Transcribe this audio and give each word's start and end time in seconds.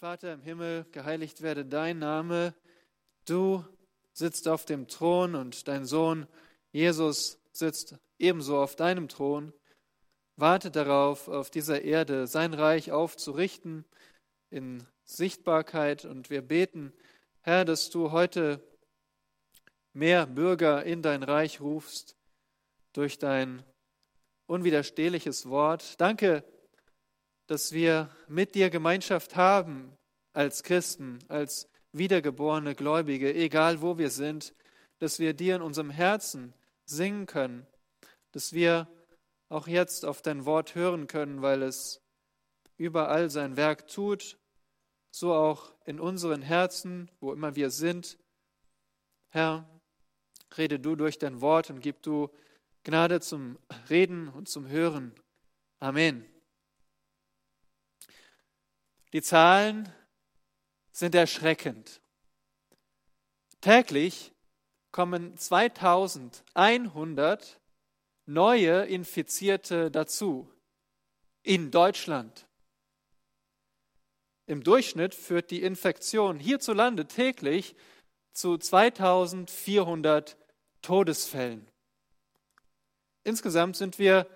Vater 0.00 0.32
im 0.32 0.40
Himmel, 0.40 0.86
geheiligt 0.92 1.42
werde 1.42 1.66
dein 1.66 1.98
Name. 1.98 2.54
Du 3.26 3.62
sitzt 4.14 4.48
auf 4.48 4.64
dem 4.64 4.88
Thron 4.88 5.34
und 5.34 5.68
dein 5.68 5.84
Sohn 5.84 6.26
Jesus 6.72 7.38
sitzt 7.52 7.98
ebenso 8.18 8.58
auf 8.62 8.76
deinem 8.76 9.08
Thron. 9.08 9.52
Wartet 10.36 10.74
darauf, 10.76 11.28
auf 11.28 11.50
dieser 11.50 11.82
Erde 11.82 12.26
sein 12.26 12.54
Reich 12.54 12.92
aufzurichten 12.92 13.84
in 14.48 14.86
Sichtbarkeit. 15.04 16.06
Und 16.06 16.30
wir 16.30 16.40
beten, 16.40 16.94
Herr, 17.42 17.66
dass 17.66 17.90
du 17.90 18.10
heute 18.10 18.66
mehr 19.92 20.26
Bürger 20.26 20.82
in 20.82 21.02
dein 21.02 21.22
Reich 21.22 21.60
rufst 21.60 22.16
durch 22.94 23.18
dein 23.18 23.62
unwiderstehliches 24.46 25.50
Wort. 25.50 26.00
Danke, 26.00 26.42
dass 27.50 27.72
wir 27.72 28.08
mit 28.28 28.54
dir 28.54 28.70
Gemeinschaft 28.70 29.34
haben 29.34 29.98
als 30.32 30.62
Christen, 30.62 31.18
als 31.26 31.68
wiedergeborene 31.90 32.76
Gläubige, 32.76 33.34
egal 33.34 33.82
wo 33.82 33.98
wir 33.98 34.10
sind, 34.10 34.54
dass 35.00 35.18
wir 35.18 35.34
dir 35.34 35.56
in 35.56 35.62
unserem 35.62 35.90
Herzen 35.90 36.54
singen 36.84 37.26
können, 37.26 37.66
dass 38.30 38.52
wir 38.52 38.86
auch 39.48 39.66
jetzt 39.66 40.04
auf 40.04 40.22
dein 40.22 40.44
Wort 40.44 40.76
hören 40.76 41.08
können, 41.08 41.42
weil 41.42 41.62
es 41.62 42.00
überall 42.76 43.30
sein 43.30 43.56
Werk 43.56 43.88
tut, 43.88 44.38
so 45.10 45.34
auch 45.34 45.72
in 45.84 45.98
unseren 45.98 46.42
Herzen, 46.42 47.10
wo 47.18 47.32
immer 47.32 47.56
wir 47.56 47.70
sind. 47.70 48.16
Herr, 49.30 49.68
rede 50.56 50.78
du 50.78 50.94
durch 50.94 51.18
dein 51.18 51.40
Wort 51.40 51.68
und 51.68 51.80
gib 51.80 52.00
du 52.02 52.30
Gnade 52.84 53.18
zum 53.18 53.58
Reden 53.88 54.28
und 54.28 54.48
zum 54.48 54.68
Hören. 54.68 55.12
Amen. 55.80 56.24
Die 59.12 59.22
Zahlen 59.22 59.92
sind 60.92 61.14
erschreckend. 61.14 62.00
Täglich 63.60 64.32
kommen 64.92 65.36
2100 65.36 67.60
neue 68.26 68.86
Infizierte 68.86 69.90
dazu 69.90 70.48
in 71.42 71.70
Deutschland. 71.70 72.46
Im 74.46 74.62
Durchschnitt 74.62 75.14
führt 75.14 75.50
die 75.50 75.62
Infektion 75.62 76.38
hierzulande 76.38 77.06
täglich 77.06 77.74
zu 78.32 78.58
2400 78.58 80.36
Todesfällen. 80.82 81.66
Insgesamt 83.22 83.76
sind 83.76 83.98
wir 83.98 84.26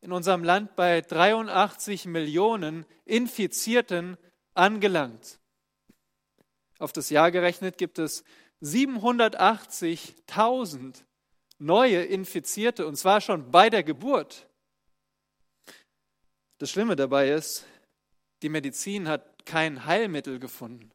in 0.00 0.12
unserem 0.12 0.44
Land 0.44 0.76
bei 0.76 1.00
83 1.00 2.06
Millionen 2.06 2.86
Infizierten 3.04 4.16
angelangt. 4.54 5.40
Auf 6.78 6.92
das 6.92 7.10
Jahr 7.10 7.32
gerechnet 7.32 7.78
gibt 7.78 7.98
es 7.98 8.22
780.000 8.62 11.02
neue 11.58 12.04
Infizierte, 12.04 12.86
und 12.86 12.94
zwar 12.96 13.20
schon 13.20 13.50
bei 13.50 13.68
der 13.70 13.82
Geburt. 13.82 14.46
Das 16.58 16.70
Schlimme 16.70 16.94
dabei 16.96 17.30
ist, 17.30 17.66
die 18.42 18.48
Medizin 18.48 19.08
hat 19.08 19.44
kein 19.44 19.84
Heilmittel 19.86 20.38
gefunden. 20.38 20.92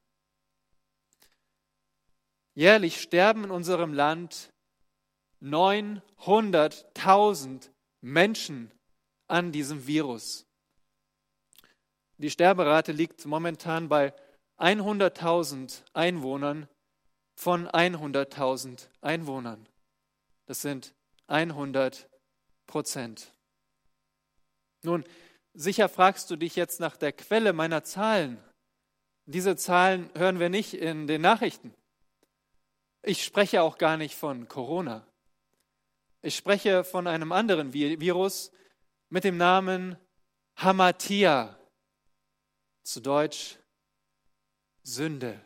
Jährlich 2.56 3.02
sterben 3.02 3.44
in 3.46 3.52
unserem 3.52 3.94
Land 3.94 4.54
900.000 5.42 7.72
Menschen 8.02 8.72
an 9.34 9.52
diesem 9.52 9.88
Virus. 9.88 10.46
Die 12.18 12.30
Sterberate 12.30 12.92
liegt 12.92 13.26
momentan 13.26 13.90
bei 13.90 14.14
100.000 14.60 15.82
Einwohnern 15.94 16.68
von 17.36 17.68
100.000 17.68 18.88
Einwohnern. 19.02 19.68
Das 20.46 20.62
sind 20.62 20.94
100 21.26 22.08
Prozent. 22.68 23.34
Nun, 24.84 25.04
sicher 25.56 25.90
fragst 25.90 26.30
du 26.30 26.36
dich 26.36 26.56
jetzt 26.56 26.80
nach 26.80 26.96
der 26.96 27.12
Quelle 27.12 27.54
meiner 27.54 27.84
Zahlen. 27.84 28.38
Diese 29.26 29.56
Zahlen 29.56 30.12
hören 30.14 30.40
wir 30.40 30.50
nicht 30.50 30.76
in 30.76 31.08
den 31.08 31.22
Nachrichten. 31.22 31.74
Ich 33.02 33.24
spreche 33.24 33.64
auch 33.64 33.80
gar 33.80 33.98
nicht 33.98 34.16
von 34.16 34.48
Corona. 34.48 35.08
Ich 36.22 36.36
spreche 36.36 36.84
von 36.84 37.08
einem 37.08 37.32
anderen 37.32 37.74
Virus, 37.74 38.52
mit 39.14 39.26
dem 39.26 39.38
Namen 39.38 39.96
Hamatia, 40.56 41.56
zu 42.82 43.00
Deutsch 43.00 43.60
Sünde. 44.82 45.40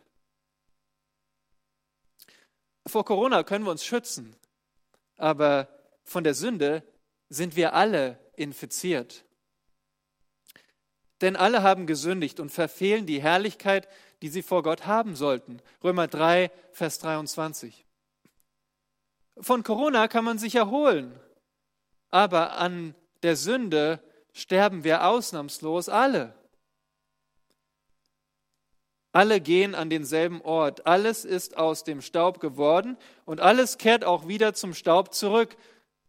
Vor 2.85 3.03
Corona 3.03 3.43
können 3.43 3.65
wir 3.65 3.71
uns 3.71 3.83
schützen, 3.83 4.37
aber 5.17 5.67
von 6.05 6.23
der 6.23 6.33
Sünde 6.33 6.81
sind 7.27 7.57
wir 7.57 7.73
alle 7.73 8.17
infiziert. 8.37 9.25
Denn 11.19 11.35
alle 11.35 11.61
haben 11.61 11.87
gesündigt 11.87 12.39
und 12.39 12.51
verfehlen 12.51 13.05
die 13.05 13.21
Herrlichkeit, 13.21 13.89
die 14.21 14.29
sie 14.29 14.43
vor 14.43 14.63
Gott 14.63 14.85
haben 14.85 15.13
sollten. 15.17 15.61
Römer 15.83 16.07
3, 16.07 16.51
Vers 16.71 16.99
23. 16.99 17.85
Von 19.41 19.63
Corona 19.63 20.07
kann 20.07 20.23
man 20.23 20.37
sich 20.37 20.55
erholen, 20.55 21.19
aber 22.11 22.59
an 22.59 22.95
der 23.23 23.35
Sünde 23.35 24.01
sterben 24.33 24.83
wir 24.83 25.05
ausnahmslos 25.05 25.89
alle. 25.89 26.33
Alle 29.11 29.41
gehen 29.41 29.73
an 29.73 29.89
denselben 29.89 30.41
Ort. 30.41 30.85
Alles 30.85 31.25
ist 31.25 31.57
aus 31.57 31.83
dem 31.83 32.01
Staub 32.01 32.39
geworden 32.39 32.97
und 33.25 33.39
alles 33.41 33.77
kehrt 33.77 34.03
auch 34.03 34.27
wieder 34.27 34.53
zum 34.53 34.73
Staub 34.73 35.13
zurück. 35.13 35.57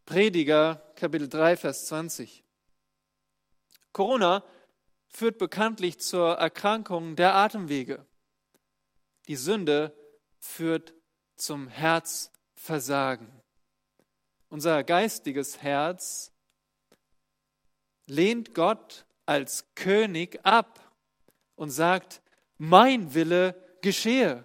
Prediger 0.05 0.83
Kapitel 0.95 1.29
3, 1.29 1.57
Vers 1.57 1.87
20. 1.87 2.45
Corona 3.93 4.45
führt 5.09 5.39
bekanntlich 5.39 6.01
zur 6.01 6.35
Erkrankung 6.35 7.17
der 7.17 7.35
Atemwege. 7.35 8.07
Die 9.27 9.37
Sünde 9.37 9.97
führt 10.39 10.95
zum 11.37 11.69
Herzversagen. 11.69 13.33
Unser 14.49 14.85
geistiges 14.85 15.63
Herz 15.63 16.33
lehnt 18.09 18.55
Gott 18.55 19.07
als 19.27 19.67
König 19.75 20.41
ab 20.45 20.95
und 21.55 21.71
sagt, 21.71 22.23
mein 22.57 23.15
Wille 23.15 23.55
geschehe. 23.83 24.45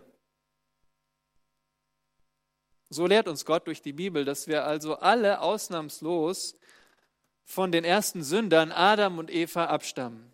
So 2.90 3.08
lehrt 3.08 3.28
uns 3.28 3.46
Gott 3.46 3.66
durch 3.66 3.82
die 3.82 3.94
Bibel, 3.94 4.24
dass 4.24 4.48
wir 4.48 4.66
also 4.66 4.98
alle 4.98 5.42
ausnahmslos 5.42 6.56
von 7.44 7.72
den 7.72 7.84
ersten 7.84 8.24
Sündern 8.24 8.72
Adam 8.72 9.18
und 9.18 9.32
Eva 9.32 9.66
abstammen. 9.66 10.32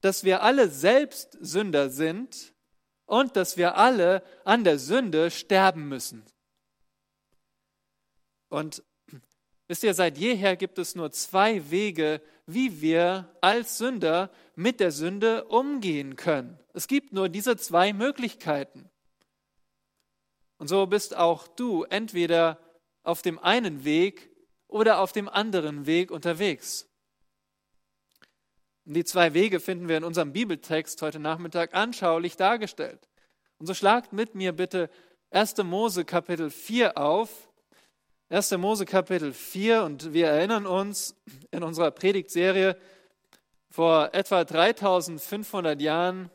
Dass 0.00 0.24
wir 0.24 0.42
alle 0.42 0.68
selbst 0.68 1.38
Sünder 1.40 1.90
sind 1.90 2.54
und 3.06 3.36
dass 3.36 3.56
wir 3.56 3.76
alle 3.76 4.24
an 4.44 4.64
der 4.64 4.78
Sünde 4.78 5.30
sterben 5.30 5.88
müssen. 5.88 6.24
Und 8.48 8.82
Wisst 9.72 9.84
ihr, 9.84 9.94
seit 9.94 10.18
jeher 10.18 10.54
gibt 10.54 10.78
es 10.78 10.96
nur 10.96 11.12
zwei 11.12 11.70
Wege, 11.70 12.20
wie 12.44 12.82
wir 12.82 13.34
als 13.40 13.78
Sünder 13.78 14.30
mit 14.54 14.80
der 14.80 14.92
Sünde 14.92 15.46
umgehen 15.46 16.16
können. 16.16 16.58
Es 16.74 16.88
gibt 16.88 17.14
nur 17.14 17.30
diese 17.30 17.56
zwei 17.56 17.94
Möglichkeiten. 17.94 18.90
Und 20.58 20.68
so 20.68 20.84
bist 20.84 21.16
auch 21.16 21.48
du 21.48 21.84
entweder 21.84 22.58
auf 23.02 23.22
dem 23.22 23.38
einen 23.38 23.82
Weg 23.82 24.28
oder 24.68 24.98
auf 25.00 25.12
dem 25.12 25.26
anderen 25.26 25.86
Weg 25.86 26.10
unterwegs. 26.10 26.86
Und 28.84 28.92
die 28.92 29.06
zwei 29.06 29.32
Wege 29.32 29.58
finden 29.58 29.88
wir 29.88 29.96
in 29.96 30.04
unserem 30.04 30.34
Bibeltext 30.34 31.00
heute 31.00 31.18
Nachmittag 31.18 31.72
anschaulich 31.72 32.36
dargestellt. 32.36 33.08
Und 33.56 33.64
so 33.64 33.72
schlagt 33.72 34.12
mit 34.12 34.34
mir 34.34 34.52
bitte 34.52 34.90
1. 35.30 35.56
Mose 35.64 36.04
Kapitel 36.04 36.50
4 36.50 36.98
auf, 36.98 37.48
1. 38.32 38.50
Mose 38.52 38.86
Kapitel 38.86 39.34
4 39.34 39.82
und 39.82 40.14
wir 40.14 40.28
erinnern 40.28 40.64
uns 40.64 41.14
in 41.50 41.62
unserer 41.62 41.90
Predigtserie 41.90 42.78
vor 43.68 44.08
etwa 44.14 44.42
3500 44.42 45.78
Jahren, 45.82 46.30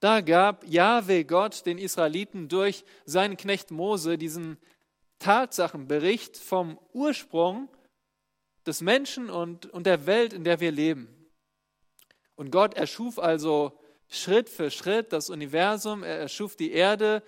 da 0.00 0.22
gab 0.22 0.66
Jahwe 0.66 1.26
Gott 1.26 1.66
den 1.66 1.76
Israeliten 1.76 2.48
durch 2.48 2.86
seinen 3.04 3.36
Knecht 3.36 3.70
Mose 3.70 4.16
diesen 4.16 4.56
Tatsachenbericht 5.18 6.38
vom 6.38 6.80
Ursprung 6.94 7.68
des 8.64 8.80
Menschen 8.80 9.28
und, 9.28 9.66
und 9.66 9.84
der 9.84 10.06
Welt, 10.06 10.32
in 10.32 10.44
der 10.44 10.60
wir 10.60 10.72
leben. 10.72 11.14
Und 12.36 12.50
Gott 12.50 12.72
erschuf 12.72 13.18
also 13.18 13.78
Schritt 14.08 14.48
für 14.48 14.70
Schritt 14.70 15.12
das 15.12 15.28
Universum, 15.28 16.04
er 16.04 16.20
erschuf 16.20 16.56
die 16.56 16.72
Erde, 16.72 17.22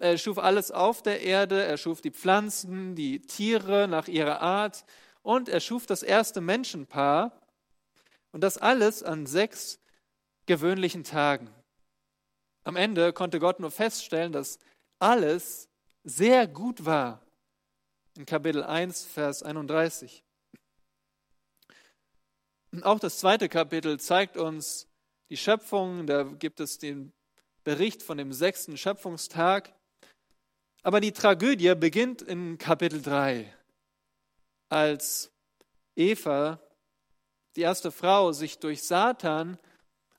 er 0.00 0.16
schuf 0.16 0.38
alles 0.38 0.70
auf 0.70 1.02
der 1.02 1.20
Erde, 1.20 1.62
er 1.62 1.76
schuf 1.76 2.00
die 2.00 2.10
Pflanzen, 2.10 2.94
die 2.94 3.20
Tiere 3.20 3.86
nach 3.86 4.08
ihrer 4.08 4.40
Art 4.40 4.84
und 5.22 5.50
er 5.50 5.60
schuf 5.60 5.84
das 5.86 6.02
erste 6.02 6.40
Menschenpaar. 6.40 7.38
Und 8.32 8.42
das 8.42 8.56
alles 8.56 9.02
an 9.02 9.26
sechs 9.26 9.78
gewöhnlichen 10.46 11.04
Tagen. 11.04 11.50
Am 12.64 12.76
Ende 12.76 13.12
konnte 13.12 13.40
Gott 13.40 13.60
nur 13.60 13.70
feststellen, 13.70 14.32
dass 14.32 14.58
alles 14.98 15.68
sehr 16.04 16.46
gut 16.46 16.84
war. 16.86 17.20
In 18.16 18.24
Kapitel 18.24 18.62
1, 18.62 19.04
Vers 19.04 19.42
31. 19.42 20.24
Und 22.72 22.84
auch 22.84 23.00
das 23.00 23.18
zweite 23.18 23.48
Kapitel 23.48 24.00
zeigt 24.00 24.36
uns 24.36 24.88
die 25.28 25.36
Schöpfung. 25.36 26.06
Da 26.06 26.22
gibt 26.22 26.60
es 26.60 26.78
den 26.78 27.12
Bericht 27.64 28.02
von 28.02 28.16
dem 28.16 28.32
sechsten 28.32 28.76
Schöpfungstag. 28.76 29.74
Aber 30.82 31.00
die 31.00 31.12
Tragödie 31.12 31.74
beginnt 31.74 32.22
in 32.22 32.56
Kapitel 32.56 33.02
3, 33.02 33.52
als 34.70 35.30
Eva, 35.94 36.58
die 37.56 37.62
erste 37.62 37.90
Frau, 37.90 38.32
sich 38.32 38.58
durch 38.58 38.82
Satan, 38.82 39.58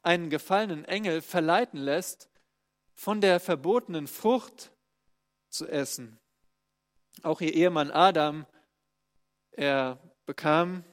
einen 0.03 0.29
gefallenen 0.29 0.85
Engel, 0.85 1.21
verleiten 1.21 1.79
lässt, 1.79 2.29
von 2.93 3.21
der 3.21 3.39
verbotenen 3.39 4.05
Frucht 4.05 4.71
zu 5.49 5.67
essen. 5.67 6.19
Auch 7.23 7.41
ihr 7.41 7.53
Ehemann 7.53 7.89
Adam, 7.89 8.45
er 9.51 9.99
bekam 10.27 10.83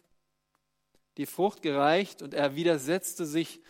die 1.19 1.27
Frucht 1.27 1.61
gereicht 1.61 2.23
und 2.23 2.33
er 2.33 2.55
widersetzte 2.55 3.27
sich 3.27 3.61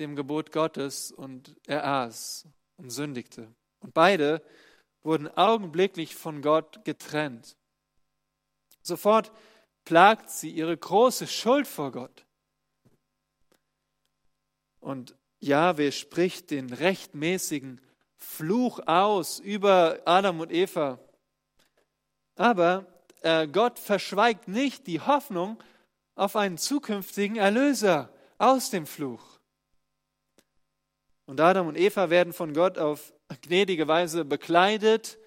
dem 0.00 0.16
Gebot 0.16 0.50
Gottes 0.50 1.12
und 1.12 1.54
er 1.66 1.86
aß 1.86 2.48
und 2.78 2.90
sündigte. 2.90 3.54
Und 3.80 3.94
beide 3.94 4.42
wurden 5.02 5.28
augenblicklich 5.28 6.14
von 6.14 6.42
Gott 6.42 6.84
getrennt. 6.84 7.56
Sofort 8.82 9.32
plagt 9.84 10.30
sie 10.30 10.50
ihre 10.50 10.76
große 10.76 11.26
Schuld 11.26 11.66
vor 11.66 11.92
Gott. 11.92 12.26
Und 14.80 15.14
Jahwe 15.40 15.92
spricht 15.92 16.50
den 16.50 16.72
rechtmäßigen 16.72 17.80
Fluch 18.16 18.80
aus 18.86 19.38
über 19.38 20.00
Adam 20.04 20.40
und 20.40 20.52
Eva. 20.52 20.98
Aber 22.36 22.86
äh, 23.22 23.46
Gott 23.48 23.78
verschweigt 23.78 24.48
nicht 24.48 24.86
die 24.86 25.00
Hoffnung 25.00 25.62
auf 26.14 26.36
einen 26.36 26.58
zukünftigen 26.58 27.36
Erlöser 27.36 28.12
aus 28.38 28.70
dem 28.70 28.86
Fluch. 28.86 29.38
Und 31.26 31.40
Adam 31.40 31.68
und 31.68 31.76
Eva 31.76 32.10
werden 32.10 32.32
von 32.32 32.52
Gott 32.52 32.76
auf 32.76 33.12
gnädige 33.42 33.88
Weise 33.88 34.24
bekleidet 34.24 35.18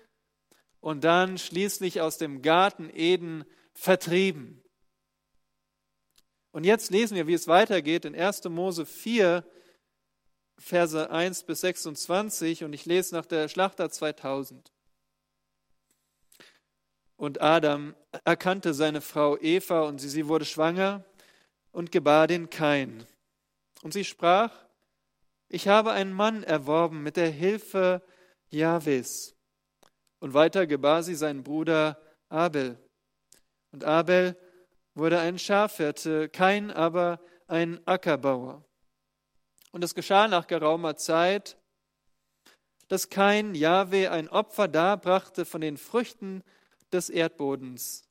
und 0.80 1.04
dann 1.04 1.38
schließlich 1.38 2.02
aus 2.02 2.18
dem 2.18 2.42
Garten 2.42 2.90
Eden 2.94 3.46
vertrieben. 3.74 4.62
Und 6.52 6.66
jetzt 6.66 6.92
lesen 6.92 7.16
wir, 7.16 7.28
wie 7.28 7.34
es 7.34 7.48
weitergeht 7.48 8.06
in 8.06 8.16
1. 8.16 8.44
Mose 8.46 8.86
4, 8.86 9.44
Verse 10.60 11.10
1 11.10 11.44
bis 11.44 11.62
26 11.62 12.64
und 12.64 12.74
ich 12.74 12.86
lese 12.86 13.16
nach 13.16 13.26
der 13.26 13.48
Schlachter 13.50 13.90
2000. 13.90 14.72
Und 17.16 17.42
Adam 17.42 17.96
erkannte 18.24 18.74
seine 18.74 19.02
Frau 19.02 19.38
Eva 19.38 19.82
und 19.84 20.00
sie, 20.00 20.10
sie 20.10 20.28
wurde 20.28 20.46
schwanger 20.46 21.04
und 21.72 21.92
gebar 21.92 22.28
den 22.28 22.50
Kain. 22.50 23.06
Und 23.82 23.94
sie 23.94 24.06
sprach, 24.06 24.62
ich 25.50 25.68
habe 25.68 25.92
einen 25.92 26.13
Mann 26.13 26.44
erworben 26.44 27.04
mit 27.04 27.18
der 27.18 27.30
Hilfe 27.30 28.01
Jahwes. 28.50 29.36
Und 30.19 30.34
weiter 30.34 30.68
gebar 30.68 31.04
sie 31.04 31.16
seinen 31.16 31.44
Bruder 31.44 32.01
Abel. 32.30 32.78
Und 33.72 33.84
Abel 33.84 34.38
wurde 34.94 35.19
ein 35.19 35.40
Schafhirte, 35.40 36.30
Kain 36.30 36.72
aber 36.72 37.19
ein 37.48 37.86
Ackerbauer. 37.86 38.63
Und 39.72 39.84
es 39.84 39.95
geschah 39.95 40.28
nach 40.28 40.48
geraumer 40.48 40.95
Zeit, 40.98 41.57
dass 42.88 43.10
Kain 43.10 43.56
Jahwe 43.56 44.12
ein 44.12 44.30
Opfer 44.30 44.68
darbrachte 44.68 45.46
von 45.46 45.62
den 45.62 45.78
Früchten 45.78 46.44
des 46.92 47.10
Erdbodens. 47.10 48.07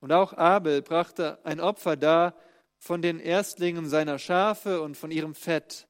Und 0.00 0.12
auch 0.12 0.32
Abel 0.32 0.82
brachte 0.82 1.44
ein 1.44 1.60
Opfer 1.60 1.96
dar 1.96 2.34
von 2.78 3.02
den 3.02 3.20
Erstlingen 3.20 3.88
seiner 3.88 4.18
Schafe 4.18 4.82
und 4.82 4.96
von 4.96 5.10
ihrem 5.10 5.34
Fett. 5.34 5.86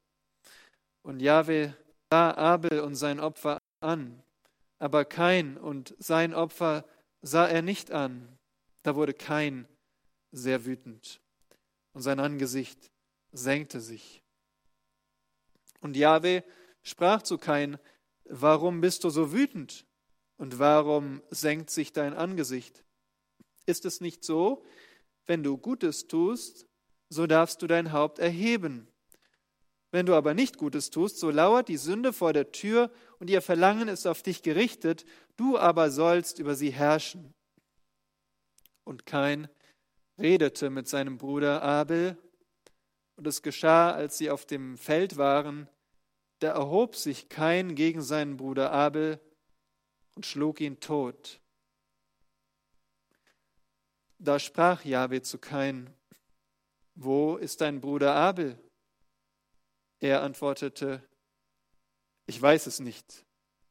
Und 1.05 1.21
Jahwe 1.21 1.77
sah 2.11 2.35
Abel 2.35 2.81
und 2.81 2.95
sein 2.95 3.21
Opfer 3.21 3.59
an, 3.81 4.23
aber 4.79 5.05
Kain 5.05 5.59
und 5.59 5.95
sein 5.99 6.33
Opfer 6.33 6.87
sah 7.21 7.47
er 7.47 7.61
nicht 7.61 7.93
an. 7.93 8.39
Da 8.83 8.97
wurde 8.97 9.13
Kain 9.13 9.69
sehr 10.33 10.65
wütend 10.65 11.21
und 11.93 12.01
sein 12.01 12.21
Angesicht 12.21 12.91
senkte 13.33 13.81
sich. 13.81 14.23
Und 15.83 15.95
Jahwe 15.95 16.43
sprach 16.83 17.21
zu 17.21 17.37
Kain, 17.37 17.79
warum 18.25 18.81
bist 18.81 19.05
du 19.05 19.11
so 19.11 19.31
wütend 19.31 19.85
und 20.39 20.59
warum 20.59 21.23
senkt 21.29 21.69
sich 21.69 21.93
dein 21.93 22.15
Angesicht? 22.15 22.83
Ist 23.67 23.85
es 23.85 24.01
nicht 24.01 24.25
so, 24.25 24.65
wenn 25.27 25.43
du 25.43 25.59
Gutes 25.59 26.07
tust, 26.07 26.67
so 27.11 27.27
darfst 27.27 27.61
du 27.61 27.67
dein 27.67 27.93
Haupt 27.93 28.19
erheben. 28.19 28.89
Wenn 29.95 30.07
du 30.07 30.17
aber 30.17 30.35
nicht 30.35 30.59
Gutes 30.59 30.91
tust, 30.91 31.21
so 31.21 31.31
lauert 31.31 31.69
die 31.69 31.77
Sünde 31.77 32.13
vor 32.13 32.33
der 32.33 32.51
Tür 32.51 32.91
und 33.21 33.31
ihr 33.31 33.41
Verlangen 33.41 33.87
ist 33.87 34.09
auf 34.09 34.25
dich 34.25 34.43
gerichtet, 34.43 35.05
du 35.37 35.57
aber 35.57 35.93
sollst 35.93 36.41
über 36.41 36.57
sie 36.57 36.73
herrschen. 36.73 37.33
Und 38.83 39.07
Kain 39.07 39.47
redete 40.19 40.69
mit 40.69 40.89
seinem 40.89 41.17
Bruder 41.17 41.63
Abel, 41.63 42.19
und 43.15 43.29
es 43.29 43.43
geschah, 43.43 43.93
als 43.93 44.19
sie 44.19 44.31
auf 44.31 44.45
dem 44.45 44.77
Feld 44.79 45.17
waren, 45.17 45.69
da 46.41 46.49
erhob 46.49 46.97
sich 46.97 47.29
Kain 47.29 47.77
gegen 47.77 48.03
seinen 48.03 48.37
Bruder 48.37 48.73
Abel 48.73 49.21
und 50.17 50.27
schlug 50.27 50.61
ihn 50.61 50.81
tot. 50.81 51.39
Da 54.19 54.41
sprach 54.41 54.85
Jahwe 54.85 55.23
zu 55.23 55.39
Kain, 55.39 55.95
wo 56.97 57.37
ist 57.37 57.61
dein 57.61 57.81
Bruder 57.81 58.17
Abel? 58.17 58.59
Er 60.05 60.21
antwortete, 60.21 61.03
ich 62.27 62.41
weiß 62.43 62.67
es 62.67 62.79
nicht. 62.79 63.25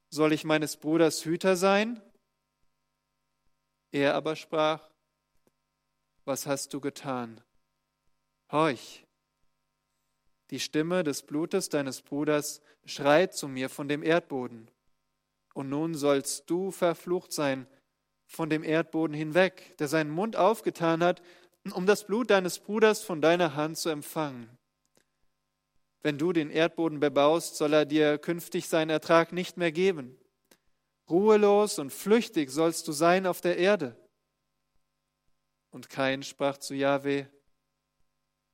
Soll 0.09 0.33
ich 0.33 0.45
meines 0.45 0.77
Bruders 0.77 1.23
Hüter 1.23 1.55
sein? 1.55 2.01
Er 3.91 4.15
aber 4.15 4.35
sprach, 4.35 4.89
was 6.25 6.47
hast 6.47 6.73
du 6.73 6.81
getan? 6.81 7.39
Horch, 8.51 9.05
die 10.49 10.59
Stimme 10.59 11.03
des 11.03 11.21
Blutes 11.21 11.69
deines 11.69 12.01
Bruders 12.01 12.61
schreit 12.83 13.35
zu 13.35 13.47
mir 13.47 13.69
von 13.69 13.87
dem 13.87 14.01
Erdboden. 14.01 14.71
Und 15.53 15.69
nun 15.69 15.93
sollst 15.93 16.49
du 16.49 16.71
verflucht 16.71 17.31
sein 17.31 17.67
von 18.25 18.49
dem 18.49 18.63
Erdboden 18.63 19.15
hinweg, 19.15 19.77
der 19.77 19.87
seinen 19.87 20.09
Mund 20.09 20.35
aufgetan 20.35 21.03
hat, 21.03 21.21
um 21.73 21.85
das 21.85 22.07
Blut 22.07 22.31
deines 22.31 22.57
Bruders 22.57 23.03
von 23.03 23.21
deiner 23.21 23.53
Hand 23.53 23.77
zu 23.77 23.89
empfangen. 23.89 24.49
Wenn 26.03 26.17
du 26.17 26.33
den 26.33 26.51
Erdboden 26.51 26.99
bebaust, 26.99 27.55
soll 27.55 27.73
er 27.73 27.85
dir 27.85 28.17
künftig 28.19 28.67
seinen 28.67 28.91
Ertrag 28.91 29.31
nicht 29.31 29.57
mehr 29.57 29.71
geben. 29.71 30.15
Ruhelos 31.09 31.79
und 31.79 31.91
flüchtig 31.91 32.51
sollst 32.51 32.87
du 32.87 32.91
sein 32.91 33.25
auf 33.25 33.41
der 33.41 33.57
Erde. 33.57 33.95
Und 35.71 35.89
Kain 35.89 36.21
sprach 36.21 36.57
zu 36.57 36.75
Jahwe, 36.75 37.27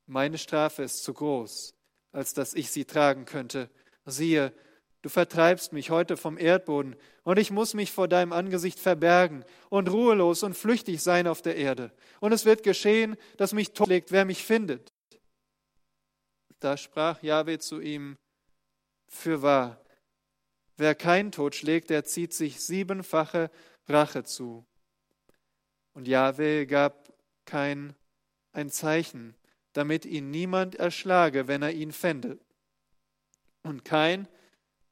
meine 0.05 0.37
Strafe 0.37 0.83
ist 0.83 1.03
zu 1.03 1.13
groß 1.13 1.73
als 2.11 2.33
dass 2.33 2.53
ich 2.53 2.71
sie 2.71 2.85
tragen 2.85 3.25
könnte. 3.25 3.69
Siehe, 4.05 4.53
du 5.01 5.09
vertreibst 5.09 5.73
mich 5.73 5.89
heute 5.89 6.17
vom 6.17 6.37
Erdboden, 6.37 6.95
und 7.23 7.37
ich 7.37 7.51
muss 7.51 7.73
mich 7.73 7.91
vor 7.91 8.07
deinem 8.07 8.33
Angesicht 8.33 8.79
verbergen 8.79 9.45
und 9.69 9.91
ruhelos 9.91 10.41
und 10.41 10.55
flüchtig 10.55 11.01
sein 11.01 11.27
auf 11.27 11.41
der 11.41 11.57
Erde. 11.57 11.91
Und 12.19 12.31
es 12.31 12.45
wird 12.45 12.63
geschehen, 12.63 13.17
dass 13.37 13.53
mich 13.53 13.73
totlegt, 13.73 14.11
wer 14.11 14.25
mich 14.25 14.43
findet. 14.43 14.91
Da 16.59 16.77
sprach 16.77 17.23
Jahwe 17.23 17.59
zu 17.59 17.79
ihm, 17.79 18.17
Fürwahr, 19.07 19.81
wer 20.77 20.95
kein 20.95 21.31
Tod 21.31 21.55
schlägt, 21.55 21.89
der 21.89 22.03
zieht 22.03 22.33
sich 22.33 22.61
siebenfache 22.61 23.49
Rache 23.87 24.23
zu. 24.23 24.65
Und 25.93 26.07
Jahwe 26.07 26.67
gab 26.67 27.13
kein 27.45 27.95
ein 28.51 28.69
Zeichen, 28.69 29.35
damit 29.73 30.05
ihn 30.05 30.31
niemand 30.31 30.75
erschlage, 30.75 31.47
wenn 31.47 31.61
er 31.61 31.71
ihn 31.71 31.91
fände. 31.91 32.39
Und 33.63 33.85
Kain 33.85 34.27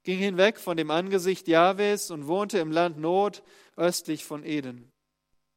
ging 0.04 0.20
hinweg 0.20 0.60
von 0.60 0.78
dem 0.78 0.92
Angesicht 0.92 1.48
Jahwes 1.48 2.12
und 2.12 2.28
wohnte 2.28 2.60
im 2.60 2.72
Land 2.72 2.98
Not 2.98 3.44
östlich 3.76 4.26
von 4.26 4.44
Eden. 4.44 4.92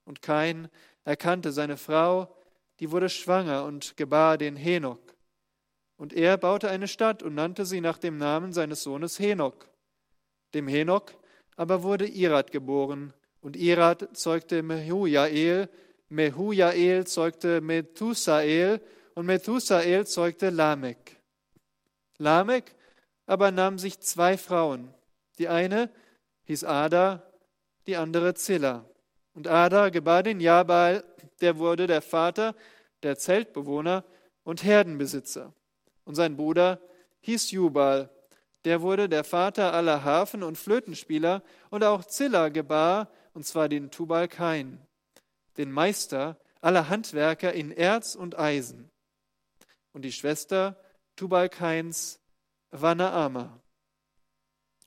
Und 0.04 0.22
Kain 0.22 0.68
erkannte 1.04 1.52
seine 1.52 1.76
Frau, 1.76 2.36
die 2.80 2.90
wurde 2.90 3.08
schwanger 3.08 3.64
und 3.64 3.96
gebar 3.96 4.38
den 4.38 4.56
Henok. 4.56 5.09
Und 6.00 6.14
er 6.14 6.38
baute 6.38 6.70
eine 6.70 6.88
Stadt 6.88 7.22
und 7.22 7.34
nannte 7.34 7.66
sie 7.66 7.82
nach 7.82 7.98
dem 7.98 8.16
Namen 8.16 8.54
seines 8.54 8.82
Sohnes 8.82 9.18
Henok. 9.18 9.68
Dem 10.54 10.66
Henok 10.66 11.12
aber 11.56 11.82
wurde 11.82 12.06
Irat 12.06 12.52
geboren, 12.52 13.12
und 13.42 13.54
Irat 13.54 14.16
zeugte 14.16 14.62
Mehujael, 14.62 15.68
Mehujael 16.08 17.06
zeugte 17.06 17.60
Methusael, 17.60 18.80
und 19.14 19.26
Methusael 19.26 20.06
zeugte 20.06 20.48
Lamech. 20.48 21.18
Lamech 22.16 22.64
aber 23.26 23.50
nahm 23.50 23.78
sich 23.78 24.00
zwei 24.00 24.38
Frauen. 24.38 24.94
Die 25.38 25.48
eine 25.48 25.90
hieß 26.44 26.64
Ada, 26.64 27.30
die 27.86 27.96
andere 27.96 28.32
Zilla. 28.32 28.86
Und 29.34 29.48
Ada 29.48 29.90
gebar 29.90 30.22
den 30.22 30.40
Jabal, 30.40 31.04
der 31.42 31.58
wurde 31.58 31.86
der 31.86 32.00
Vater 32.00 32.54
der 33.02 33.18
Zeltbewohner 33.18 34.02
und 34.44 34.64
Herdenbesitzer. 34.64 35.52
Und 36.10 36.16
sein 36.16 36.36
Bruder 36.36 36.80
hieß 37.20 37.52
Jubal, 37.52 38.10
der 38.64 38.82
wurde 38.82 39.08
der 39.08 39.22
Vater 39.22 39.72
aller 39.72 40.02
Hafen- 40.02 40.42
und 40.42 40.58
Flötenspieler. 40.58 41.40
Und 41.70 41.84
auch 41.84 42.04
Zilla 42.04 42.48
gebar, 42.48 43.12
und 43.32 43.46
zwar 43.46 43.68
den 43.68 43.92
Tubal 43.92 44.26
Kain, 44.26 44.84
den 45.56 45.70
Meister 45.70 46.36
aller 46.60 46.88
Handwerker 46.88 47.52
in 47.52 47.70
Erz 47.70 48.16
und 48.16 48.36
Eisen. 48.36 48.90
Und 49.92 50.02
die 50.02 50.10
Schwester 50.10 50.76
Tubal 51.14 51.48
Kains 51.48 52.18
war 52.72 52.96
Naama. 52.96 53.60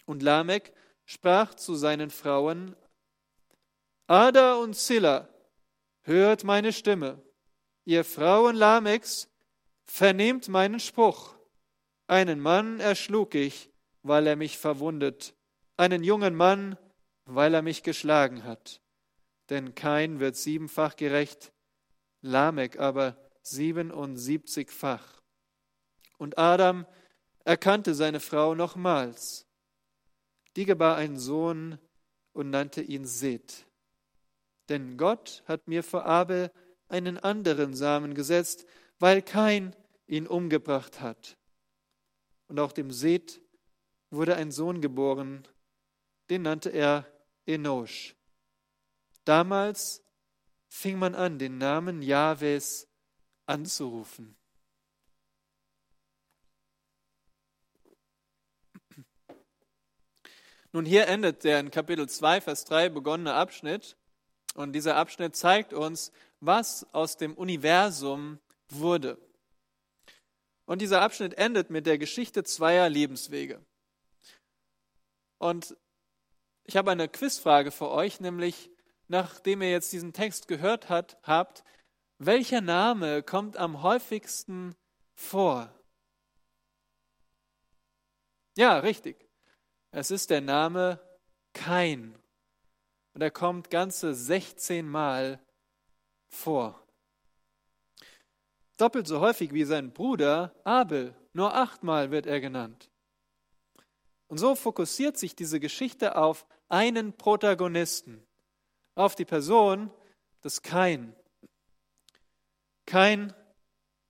Und 0.03 0.23
Lamech 0.23 0.73
sprach 1.05 1.53
zu 1.53 1.75
seinen 1.75 2.09
Frauen, 2.09 2.75
Ada 4.07 4.55
und 4.55 4.75
Zilla, 4.75 5.29
hört 6.01 6.43
meine 6.43 6.73
Stimme. 6.73 7.21
Ihr 7.85 8.03
Frauen 8.03 8.57
Lamechs, 8.57 9.29
vernehmt 9.93 10.49
meinen 10.49 10.79
Spruch. 10.79 11.35
Einen 12.07 12.39
Mann 12.39 12.79
erschlug 12.79 13.35
ich, 13.35 13.69
weil 14.01 14.25
er 14.25 14.35
mich 14.35 14.57
verwundet, 14.57 15.35
einen 15.77 16.03
jungen 16.03 16.33
Mann, 16.33 16.79
weil 17.25 17.53
er 17.53 17.61
mich 17.61 17.83
geschlagen 17.83 18.43
hat. 18.43 18.81
Denn 19.51 19.75
kein 19.75 20.19
wird 20.19 20.35
siebenfach 20.35 20.95
gerecht, 20.95 21.53
Lamech 22.21 22.79
aber 22.79 23.17
siebenundsiebzigfach. 23.43 25.21
Und 26.17 26.39
Adam 26.39 26.87
erkannte 27.45 27.93
seine 27.93 28.19
Frau 28.19 28.55
nochmals. 28.55 29.45
Die 30.55 30.65
gebar 30.65 30.95
einen 30.95 31.19
Sohn 31.19 31.77
und 32.31 32.49
nannte 32.49 32.81
ihn 32.81 33.05
Seth. 33.05 33.67
Denn 34.69 34.97
Gott 34.97 35.43
hat 35.45 35.67
mir 35.67 35.83
vor 35.83 36.05
Abel 36.05 36.51
einen 36.87 37.19
anderen 37.19 37.75
Samen 37.75 38.15
gesetzt, 38.15 38.65
weil 38.97 39.21
kein 39.21 39.75
ihn 40.07 40.27
umgebracht 40.27 41.01
hat. 41.01 41.37
Und 42.47 42.59
auch 42.59 42.71
dem 42.71 42.91
Seth 42.91 43.41
wurde 44.09 44.35
ein 44.35 44.51
Sohn 44.51 44.81
geboren, 44.81 45.47
den 46.29 46.43
nannte 46.43 46.69
er 46.69 47.07
Enosch. 47.45 48.15
Damals 49.25 50.03
fing 50.67 50.97
man 50.99 51.15
an, 51.15 51.39
den 51.39 51.57
Namen 51.57 52.01
Jahwes 52.01 52.87
anzurufen. 53.45 54.35
Nun, 60.71 60.85
hier 60.85 61.07
endet 61.07 61.43
der 61.43 61.59
in 61.59 61.69
Kapitel 61.69 62.09
2, 62.09 62.41
Vers 62.41 62.65
3 62.65 62.89
begonnene 62.89 63.35
Abschnitt. 63.35 63.95
Und 64.55 64.73
dieser 64.73 64.95
Abschnitt 64.95 65.35
zeigt 65.35 65.71
uns, 65.71 66.11
was 66.39 66.91
aus 66.93 67.15
dem 67.17 67.35
Universum 67.35 68.39
wurde. 68.69 69.19
Und 70.65 70.81
dieser 70.81 71.01
Abschnitt 71.01 71.33
endet 71.35 71.69
mit 71.69 71.85
der 71.85 71.97
Geschichte 71.97 72.43
zweier 72.43 72.89
Lebenswege. 72.89 73.63
Und 75.37 75.75
ich 76.63 76.77
habe 76.77 76.91
eine 76.91 77.09
Quizfrage 77.09 77.71
für 77.71 77.89
euch, 77.89 78.19
nämlich 78.19 78.69
nachdem 79.07 79.61
ihr 79.61 79.71
jetzt 79.71 79.91
diesen 79.91 80.13
Text 80.13 80.47
gehört 80.47 80.89
hat, 80.89 81.17
habt, 81.23 81.63
welcher 82.17 82.61
Name 82.61 83.23
kommt 83.23 83.57
am 83.57 83.83
häufigsten 83.83 84.75
vor? 85.15 85.73
Ja, 88.55 88.79
richtig. 88.79 89.29
Es 89.91 90.11
ist 90.11 90.29
der 90.29 90.41
Name 90.41 90.99
Kain. 91.53 92.17
Und 93.13 93.21
er 93.21 93.31
kommt 93.31 93.69
ganze 93.69 94.15
16 94.15 94.87
Mal 94.87 95.39
vor. 96.29 96.82
Doppelt 98.83 99.07
so 99.07 99.21
häufig 99.21 99.53
wie 99.53 99.63
sein 99.63 99.93
Bruder 99.93 100.53
Abel, 100.65 101.15
nur 101.31 101.55
achtmal 101.55 102.11
wird 102.11 102.25
er 102.25 102.41
genannt. 102.41 102.91
Und 104.27 104.39
so 104.39 104.55
fokussiert 104.55 105.17
sich 105.17 105.37
diese 105.37 105.61
Geschichte 105.61 106.17
auf 106.17 106.45
einen 106.67 107.13
Protagonisten, 107.13 108.21
auf 108.95 109.15
die 109.15 109.23
Person 109.23 109.89
des 110.43 110.63
Kain. 110.63 111.15
Kain 112.85 113.33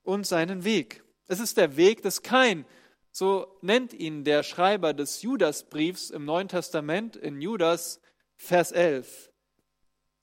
und 0.01 0.25
seinen 0.25 0.63
Weg. 0.63 1.03
Es 1.27 1.39
ist 1.39 1.57
der 1.57 1.77
Weg 1.77 2.01
des 2.01 2.23
Kain. 2.23 2.65
So 3.11 3.59
nennt 3.61 3.93
ihn 3.93 4.23
der 4.23 4.41
Schreiber 4.41 4.95
des 4.95 5.21
Judasbriefs 5.21 6.09
im 6.09 6.25
Neuen 6.25 6.47
Testament 6.47 7.15
in 7.15 7.39
Judas 7.39 8.01
Vers 8.37 8.71
11. 8.71 9.31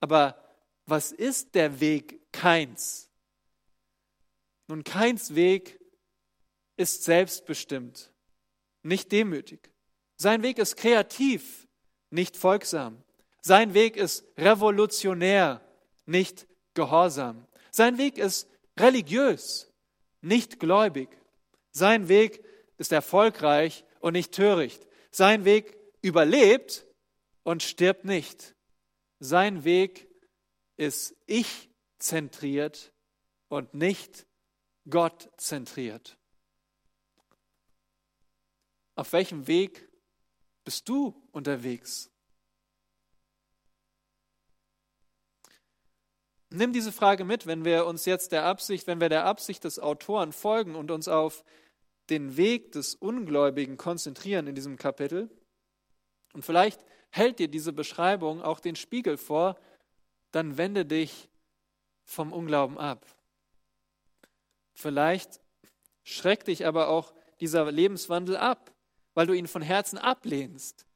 Aber 0.00 0.42
was 0.86 1.12
ist 1.12 1.54
der 1.54 1.78
Weg 1.78 2.32
Keins? 2.32 3.09
Nun, 4.70 4.84
Keins 4.84 5.34
Weg 5.34 5.80
ist 6.76 7.02
selbstbestimmt, 7.02 8.12
nicht 8.84 9.10
demütig. 9.10 9.72
Sein 10.16 10.44
Weg 10.44 10.58
ist 10.58 10.76
kreativ, 10.76 11.66
nicht 12.10 12.36
folgsam. 12.36 13.02
Sein 13.40 13.74
Weg 13.74 13.96
ist 13.96 14.24
revolutionär, 14.38 15.60
nicht 16.06 16.46
gehorsam. 16.74 17.48
Sein 17.72 17.98
Weg 17.98 18.16
ist 18.16 18.48
religiös, 18.78 19.72
nicht 20.20 20.60
gläubig. 20.60 21.08
Sein 21.72 22.06
Weg 22.06 22.40
ist 22.78 22.92
erfolgreich 22.92 23.84
und 23.98 24.12
nicht 24.12 24.30
töricht. 24.30 24.86
Sein 25.10 25.44
Weg 25.44 25.76
überlebt 26.00 26.86
und 27.42 27.64
stirbt 27.64 28.04
nicht. 28.04 28.54
Sein 29.18 29.64
Weg 29.64 30.08
ist 30.76 31.16
ich-zentriert 31.26 32.92
und 33.48 33.74
nicht 33.74 34.29
Gott-zentriert. 34.88 36.16
Auf 38.94 39.12
welchem 39.12 39.46
Weg 39.46 39.88
bist 40.64 40.88
du 40.88 41.22
unterwegs? 41.32 42.10
Nimm 46.50 46.72
diese 46.72 46.90
Frage 46.90 47.24
mit, 47.24 47.46
wenn 47.46 47.64
wir 47.64 47.86
uns 47.86 48.04
jetzt 48.06 48.32
der 48.32 48.44
Absicht, 48.44 48.88
wenn 48.88 49.00
wir 49.00 49.08
der 49.08 49.24
Absicht 49.24 49.62
des 49.62 49.78
Autoren 49.78 50.32
folgen 50.32 50.74
und 50.74 50.90
uns 50.90 51.06
auf 51.06 51.44
den 52.10 52.36
Weg 52.36 52.72
des 52.72 52.96
Ungläubigen 52.96 53.76
konzentrieren 53.76 54.48
in 54.48 54.56
diesem 54.56 54.76
Kapitel. 54.76 55.30
Und 56.32 56.44
vielleicht 56.44 56.84
hält 57.10 57.38
dir 57.38 57.48
diese 57.48 57.72
Beschreibung 57.72 58.42
auch 58.42 58.58
den 58.58 58.74
Spiegel 58.74 59.16
vor, 59.16 59.56
dann 60.32 60.58
wende 60.58 60.84
dich 60.84 61.28
vom 62.02 62.32
Unglauben 62.32 62.78
ab. 62.78 63.06
Vielleicht 64.80 65.40
schreckt 66.02 66.48
dich 66.48 66.66
aber 66.66 66.88
auch 66.88 67.12
dieser 67.40 67.70
Lebenswandel 67.70 68.36
ab, 68.36 68.74
weil 69.12 69.26
du 69.26 69.34
ihn 69.34 69.46
von 69.46 69.60
Herzen 69.60 69.98
ablehnst. 69.98 70.86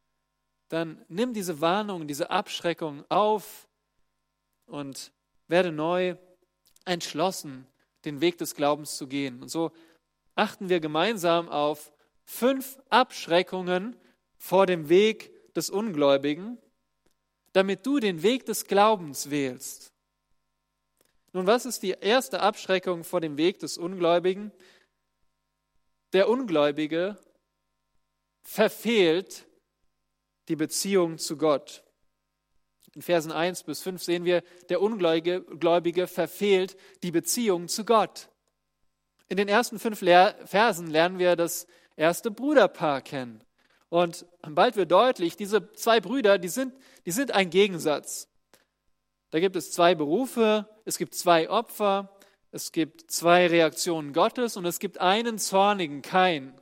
Dann 0.68 1.04
nimm 1.08 1.34
diese 1.34 1.60
Warnung, 1.60 2.08
diese 2.08 2.30
Abschreckung 2.30 3.04
auf 3.10 3.68
und 4.64 5.12
werde 5.48 5.70
neu 5.70 6.16
entschlossen, 6.86 7.66
den 8.06 8.22
Weg 8.22 8.38
des 8.38 8.54
Glaubens 8.54 8.96
zu 8.96 9.06
gehen. 9.06 9.42
Und 9.42 9.48
so 9.48 9.70
achten 10.34 10.70
wir 10.70 10.80
gemeinsam 10.80 11.50
auf 11.50 11.92
fünf 12.24 12.78
Abschreckungen 12.88 13.96
vor 14.38 14.64
dem 14.64 14.88
Weg 14.88 15.52
des 15.54 15.68
Ungläubigen, 15.68 16.56
damit 17.52 17.84
du 17.84 18.00
den 18.00 18.22
Weg 18.22 18.46
des 18.46 18.64
Glaubens 18.64 19.30
wählst. 19.30 19.93
Nun, 21.34 21.48
was 21.48 21.66
ist 21.66 21.82
die 21.82 21.90
erste 21.90 22.40
Abschreckung 22.40 23.02
vor 23.02 23.20
dem 23.20 23.36
Weg 23.36 23.58
des 23.58 23.76
Ungläubigen? 23.76 24.52
Der 26.12 26.28
Ungläubige 26.28 27.18
verfehlt 28.42 29.44
die 30.46 30.54
Beziehung 30.54 31.18
zu 31.18 31.36
Gott. 31.36 31.82
In 32.94 33.02
Versen 33.02 33.32
1 33.32 33.64
bis 33.64 33.82
5 33.82 34.00
sehen 34.00 34.24
wir, 34.24 34.44
der 34.68 34.80
Ungläubige 34.80 36.06
verfehlt 36.06 36.76
die 37.02 37.10
Beziehung 37.10 37.66
zu 37.66 37.84
Gott. 37.84 38.28
In 39.26 39.36
den 39.36 39.48
ersten 39.48 39.80
fünf 39.80 39.98
Versen 39.98 40.86
lernen 40.86 41.18
wir 41.18 41.34
das 41.34 41.66
erste 41.96 42.30
Bruderpaar 42.30 43.02
kennen. 43.02 43.42
Und 43.88 44.24
bald 44.42 44.76
wird 44.76 44.92
deutlich, 44.92 45.36
diese 45.36 45.72
zwei 45.72 45.98
Brüder, 45.98 46.38
die 46.38 46.48
sind, 46.48 46.74
die 47.06 47.10
sind 47.10 47.32
ein 47.32 47.50
Gegensatz. 47.50 48.28
Da 49.30 49.40
gibt 49.40 49.56
es 49.56 49.72
zwei 49.72 49.96
Berufe, 49.96 50.68
es 50.84 50.98
gibt 50.98 51.14
zwei 51.14 51.48
Opfer, 51.48 52.14
es 52.50 52.72
gibt 52.72 53.10
zwei 53.10 53.46
Reaktionen 53.46 54.12
Gottes 54.12 54.56
und 54.56 54.64
es 54.64 54.78
gibt 54.78 54.98
einen 54.98 55.38
zornigen 55.38 56.02
Kain. 56.02 56.58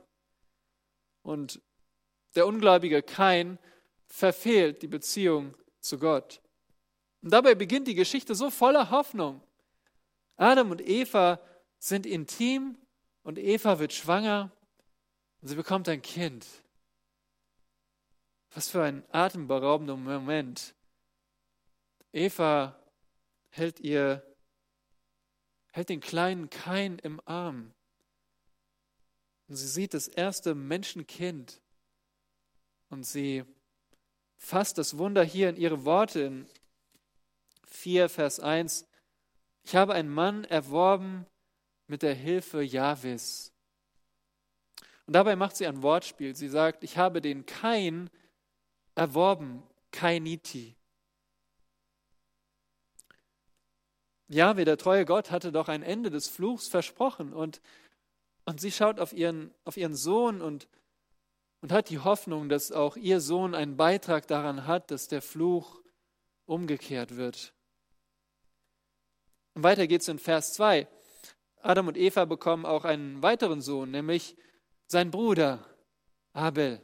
Und 1.21 1.61
der 2.35 2.47
ungläubige 2.47 3.03
Kain 3.03 3.59
verfehlt 4.07 4.81
die 4.81 4.87
Beziehung 4.87 5.55
zu 5.79 5.99
Gott. 5.99 6.41
Und 7.21 7.31
dabei 7.31 7.55
beginnt 7.55 7.87
die 7.87 7.95
Geschichte 7.95 8.35
so 8.35 8.49
voller 8.49 8.89
Hoffnung. 8.89 9.41
Adam 10.35 10.71
und 10.71 10.81
Eva 10.81 11.39
sind 11.77 12.05
intim 12.05 12.77
und 13.23 13.37
Eva 13.37 13.79
wird 13.79 13.93
schwanger 13.93 14.51
Und 15.41 15.47
sie 15.49 15.55
bekommt 15.55 15.87
ein 15.89 16.01
Kind. 16.01 16.45
Was 18.53 18.69
für 18.69 18.83
ein 18.83 19.03
atemberaubender 19.11 19.95
Moment. 19.95 20.75
Eva 22.11 22.82
hält 23.53 23.79
ihr, 23.79 24.23
hält 25.71 25.89
den 25.89 25.99
kleinen 25.99 26.49
Kain 26.49 26.97
im 26.99 27.21
Arm. 27.25 27.73
Und 29.47 29.55
sie 29.55 29.67
sieht 29.67 29.93
das 29.93 30.07
erste 30.07 30.55
Menschenkind. 30.55 31.61
Und 32.89 33.05
sie 33.05 33.43
fasst 34.37 34.77
das 34.77 34.97
Wunder 34.97 35.23
hier 35.23 35.49
in 35.49 35.55
ihre 35.55 35.85
Worte 35.85 36.21
in 36.21 36.47
4, 37.67 38.09
Vers 38.09 38.39
1. 38.39 38.87
Ich 39.63 39.75
habe 39.75 39.93
einen 39.93 40.09
Mann 40.09 40.45
erworben 40.45 41.25
mit 41.87 42.01
der 42.01 42.15
Hilfe 42.15 42.63
Jahwes. 42.63 43.53
Und 45.05 45.13
dabei 45.13 45.35
macht 45.35 45.57
sie 45.57 45.67
ein 45.67 45.83
Wortspiel. 45.83 46.35
Sie 46.35 46.49
sagt, 46.49 46.83
ich 46.83 46.97
habe 46.97 47.21
den 47.21 47.45
Kain 47.45 48.09
erworben, 48.95 49.61
Kainiti. 49.91 50.75
Jahwe, 54.27 54.65
der 54.65 54.77
treue 54.77 55.05
Gott, 55.05 55.31
hatte 55.31 55.51
doch 55.51 55.67
ein 55.67 55.83
Ende 55.83 56.09
des 56.09 56.27
Fluchs 56.27 56.67
versprochen 56.67 57.33
und, 57.33 57.61
und 58.45 58.59
sie 58.59 58.71
schaut 58.71 58.99
auf 58.99 59.13
ihren, 59.13 59.53
auf 59.65 59.77
ihren 59.77 59.95
Sohn 59.95 60.41
und, 60.41 60.67
und 61.61 61.71
hat 61.71 61.89
die 61.89 61.99
Hoffnung, 61.99 62.49
dass 62.49 62.71
auch 62.71 62.95
ihr 62.95 63.19
Sohn 63.19 63.55
einen 63.55 63.77
Beitrag 63.77 64.27
daran 64.27 64.65
hat, 64.65 64.91
dass 64.91 65.07
der 65.07 65.21
Fluch 65.21 65.81
umgekehrt 66.45 67.15
wird. 67.17 67.53
Und 69.53 69.63
weiter 69.63 69.89
es 69.89 70.07
in 70.07 70.19
Vers 70.19 70.53
2. 70.53 70.87
Adam 71.61 71.87
und 71.87 71.97
Eva 71.97 72.25
bekommen 72.25 72.65
auch 72.65 72.85
einen 72.85 73.21
weiteren 73.21 73.61
Sohn, 73.61 73.91
nämlich 73.91 74.35
sein 74.87 75.11
Bruder 75.11 75.63
Abel. 76.33 76.81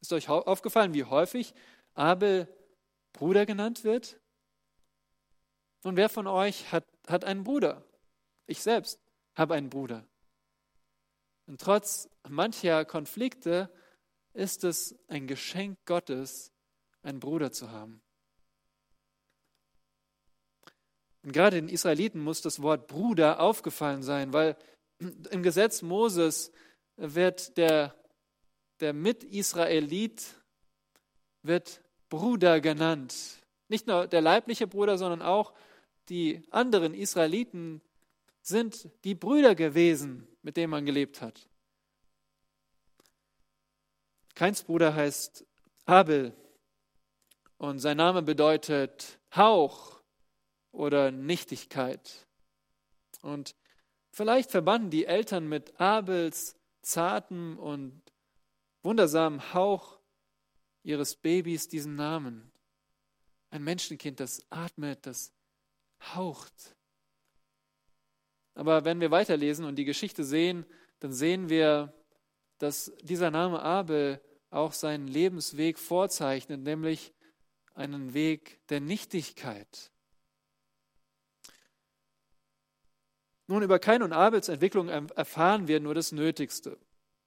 Ist 0.00 0.12
euch 0.12 0.28
aufgefallen, 0.28 0.94
wie 0.94 1.04
häufig 1.04 1.54
Abel 1.94 2.48
Bruder 3.12 3.46
genannt 3.46 3.84
wird? 3.84 4.20
Nun, 5.84 5.96
wer 5.96 6.08
von 6.08 6.26
euch 6.26 6.72
hat, 6.72 6.84
hat 7.06 7.24
einen 7.24 7.44
Bruder? 7.44 7.84
Ich 8.46 8.62
selbst 8.62 8.98
habe 9.34 9.54
einen 9.54 9.68
Bruder. 9.68 10.06
Und 11.46 11.60
trotz 11.60 12.08
mancher 12.26 12.86
Konflikte 12.86 13.70
ist 14.32 14.64
es 14.64 14.96
ein 15.08 15.26
Geschenk 15.26 15.78
Gottes, 15.84 16.52
einen 17.02 17.20
Bruder 17.20 17.52
zu 17.52 17.70
haben. 17.70 18.00
Und 21.22 21.32
gerade 21.32 21.56
den 21.56 21.68
Israeliten 21.68 22.20
muss 22.20 22.40
das 22.40 22.62
Wort 22.62 22.86
Bruder 22.86 23.40
aufgefallen 23.40 24.02
sein, 24.02 24.32
weil 24.32 24.56
im 24.98 25.42
Gesetz 25.42 25.82
Moses 25.82 26.50
wird 26.96 27.56
der, 27.58 27.94
der 28.80 28.94
Mit-Israelit 28.94 30.34
wird 31.42 31.82
Bruder 32.08 32.60
genannt. 32.60 33.14
Nicht 33.68 33.86
nur 33.86 34.06
der 34.06 34.20
leibliche 34.22 34.66
Bruder, 34.66 34.96
sondern 34.96 35.20
auch 35.22 35.52
die 36.08 36.42
anderen 36.50 36.94
Israeliten 36.94 37.80
sind 38.42 38.90
die 39.04 39.14
Brüder 39.14 39.54
gewesen, 39.54 40.28
mit 40.42 40.56
denen 40.56 40.70
man 40.70 40.84
gelebt 40.84 41.22
hat. 41.22 41.48
Keins 44.34 44.62
Bruder 44.62 44.94
heißt 44.94 45.46
Abel 45.86 46.34
und 47.56 47.78
sein 47.78 47.96
Name 47.96 48.22
bedeutet 48.22 49.18
Hauch 49.34 50.02
oder 50.72 51.10
Nichtigkeit. 51.10 52.26
Und 53.22 53.54
vielleicht 54.10 54.50
verbanden 54.50 54.90
die 54.90 55.06
Eltern 55.06 55.48
mit 55.48 55.80
Abels 55.80 56.56
zartem 56.82 57.58
und 57.58 58.02
wundersamen 58.82 59.54
Hauch 59.54 59.98
ihres 60.82 61.16
Babys 61.16 61.68
diesen 61.68 61.94
Namen. 61.94 62.52
Ein 63.50 63.64
Menschenkind, 63.64 64.20
das 64.20 64.44
atmet, 64.50 65.06
das 65.06 65.32
haucht. 66.14 66.74
Aber 68.54 68.84
wenn 68.84 69.00
wir 69.00 69.10
weiterlesen 69.10 69.64
und 69.64 69.76
die 69.76 69.84
Geschichte 69.84 70.24
sehen, 70.24 70.64
dann 71.00 71.12
sehen 71.12 71.48
wir, 71.48 71.92
dass 72.58 72.92
dieser 73.02 73.30
Name 73.30 73.60
Abel 73.62 74.20
auch 74.50 74.72
seinen 74.72 75.08
Lebensweg 75.08 75.78
vorzeichnet, 75.78 76.60
nämlich 76.60 77.12
einen 77.74 78.14
Weg 78.14 78.60
der 78.68 78.80
Nichtigkeit. 78.80 79.90
Nun, 83.46 83.62
über 83.62 83.78
Kain 83.78 84.02
und 84.02 84.12
Abels 84.12 84.48
Entwicklung 84.48 84.88
erfahren 84.88 85.68
wir 85.68 85.80
nur 85.80 85.94
das 85.94 86.12
Nötigste. 86.12 86.78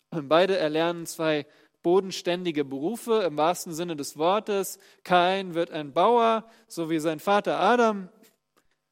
Beide 0.09 0.57
erlernen 0.57 1.05
zwei 1.05 1.45
bodenständige 1.83 2.65
Berufe 2.65 3.21
im 3.23 3.37
wahrsten 3.37 3.73
Sinne 3.73 3.95
des 3.95 4.17
Wortes. 4.17 4.79
Kain 5.03 5.53
wird 5.53 5.69
ein 5.71 5.93
Bauer, 5.93 6.49
so 6.67 6.89
wie 6.89 6.99
sein 6.99 7.19
Vater 7.19 7.59
Adam, 7.59 8.09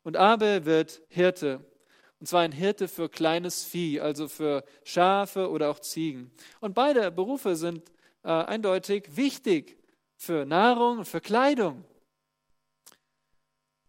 und 0.06 0.18
Abel 0.18 0.65
wird 0.65 1.02
Hirte. 1.10 1.65
Und 2.20 2.28
zwar 2.28 2.41
ein 2.41 2.52
Hirte 2.52 2.88
für 2.88 3.10
kleines 3.10 3.63
Vieh, 3.63 4.00
also 4.00 4.28
für 4.28 4.63
Schafe 4.84 5.50
oder 5.50 5.70
auch 5.70 5.80
Ziegen. 5.80 6.32
Und 6.62 6.76
beide 6.76 7.12
Berufe 7.12 7.56
sind 7.56 7.91
äh, 8.24 8.30
eindeutig 8.30 9.18
wichtig 9.18 9.78
für 10.15 10.46
Nahrung 10.46 11.00
und 11.00 11.06
für 11.06 11.22
Kleidung. 11.22 11.84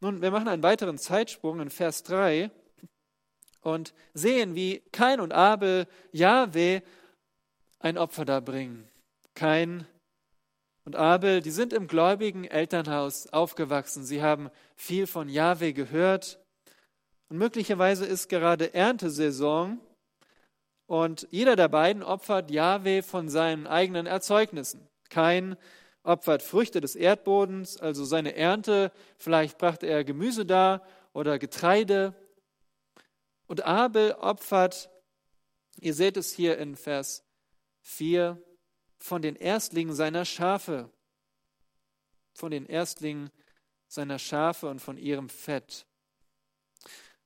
Nun, 0.00 0.22
wir 0.22 0.30
machen 0.30 0.48
einen 0.48 0.62
weiteren 0.62 0.98
Zeitsprung 0.98 1.60
in 1.60 1.70
Vers 1.70 2.02
3 2.04 2.50
und 3.60 3.92
sehen, 4.14 4.54
wie 4.54 4.80
Kain 4.92 5.20
und 5.20 5.32
Abel 5.32 5.86
Jahwe 6.12 6.82
ein 7.78 7.98
Opfer 7.98 8.24
darbringen. 8.24 8.88
Kain 9.34 9.86
und 10.86 10.94
Abel, 10.94 11.42
die 11.42 11.50
sind 11.50 11.72
im 11.72 11.88
gläubigen 11.88 12.44
Elternhaus 12.44 13.26
aufgewachsen. 13.32 14.04
Sie 14.04 14.22
haben 14.22 14.50
viel 14.76 15.08
von 15.08 15.28
Jahwe 15.28 15.72
gehört. 15.72 16.38
Und 17.28 17.38
möglicherweise 17.38 18.06
ist 18.06 18.28
gerade 18.28 18.72
Erntesaison 18.72 19.80
und 20.86 21.26
jeder 21.32 21.56
der 21.56 21.66
beiden 21.66 22.04
opfert 22.04 22.52
Jahwe 22.52 23.02
von 23.02 23.28
seinen 23.28 23.66
eigenen 23.66 24.06
Erzeugnissen. 24.06 24.88
Kain 25.10 25.56
opfert 26.04 26.44
Früchte 26.44 26.80
des 26.80 26.94
Erdbodens, 26.94 27.80
also 27.80 28.04
seine 28.04 28.36
Ernte. 28.36 28.92
Vielleicht 29.18 29.58
brachte 29.58 29.88
er 29.88 30.04
Gemüse 30.04 30.46
dar 30.46 30.86
oder 31.12 31.40
Getreide. 31.40 32.14
Und 33.48 33.66
Abel 33.66 34.12
opfert, 34.12 34.88
ihr 35.80 35.94
seht 35.94 36.16
es 36.16 36.32
hier 36.32 36.58
in 36.58 36.76
Vers 36.76 37.24
4, 37.82 38.40
von 38.98 39.22
den 39.22 39.36
Erstlingen 39.36 39.94
seiner 39.94 40.24
Schafe, 40.24 40.90
von 42.34 42.50
den 42.50 42.66
Erstlingen 42.66 43.30
seiner 43.88 44.18
Schafe 44.18 44.68
und 44.68 44.80
von 44.80 44.98
ihrem 44.98 45.28
Fett. 45.28 45.86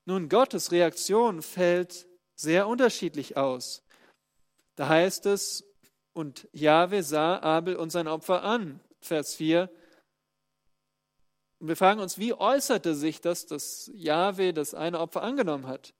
Nun, 0.04 0.28
Gottes 0.28 0.72
Reaktion 0.72 1.42
fällt 1.42 2.06
sehr 2.34 2.66
unterschiedlich 2.68 3.36
aus. 3.36 3.82
Da 4.76 4.88
heißt 4.88 5.26
es, 5.26 5.64
und 6.12 6.48
Jahwe 6.52 7.02
sah 7.02 7.38
Abel 7.40 7.76
und 7.76 7.90
sein 7.90 8.08
Opfer 8.08 8.42
an, 8.42 8.80
Vers 9.00 9.34
4. 9.36 9.70
Und 11.58 11.68
wir 11.68 11.76
fragen 11.76 12.00
uns, 12.00 12.18
wie 12.18 12.34
äußerte 12.34 12.94
sich 12.94 13.20
das, 13.20 13.46
dass 13.46 13.90
Jahwe 13.94 14.52
das 14.52 14.74
eine 14.74 14.98
Opfer 14.98 15.22
angenommen 15.22 15.66
hat? 15.66 15.94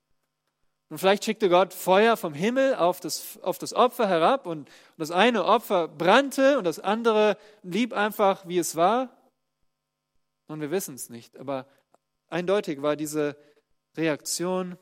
Und 0.90 0.98
vielleicht 0.98 1.24
schickte 1.24 1.48
Gott 1.48 1.72
Feuer 1.72 2.16
vom 2.16 2.34
Himmel 2.34 2.74
auf 2.74 2.98
das, 2.98 3.38
auf 3.42 3.58
das 3.58 3.72
Opfer 3.72 4.08
herab 4.08 4.46
und, 4.46 4.68
das 4.98 5.12
eine 5.12 5.44
Opfer 5.44 5.86
brannte 5.88 6.58
und 6.58 6.64
das 6.64 6.80
andere 6.80 7.38
blieb 7.62 7.94
einfach, 7.94 8.46
wie 8.46 8.58
es 8.58 8.74
war. 8.76 9.08
Und 10.48 10.60
wir 10.60 10.72
wissen 10.72 10.96
es 10.96 11.08
nicht, 11.08 11.38
aber 11.38 11.66
eindeutig 12.28 12.82
war 12.82 12.96
diese 12.96 13.36
Reaktion 13.96 14.76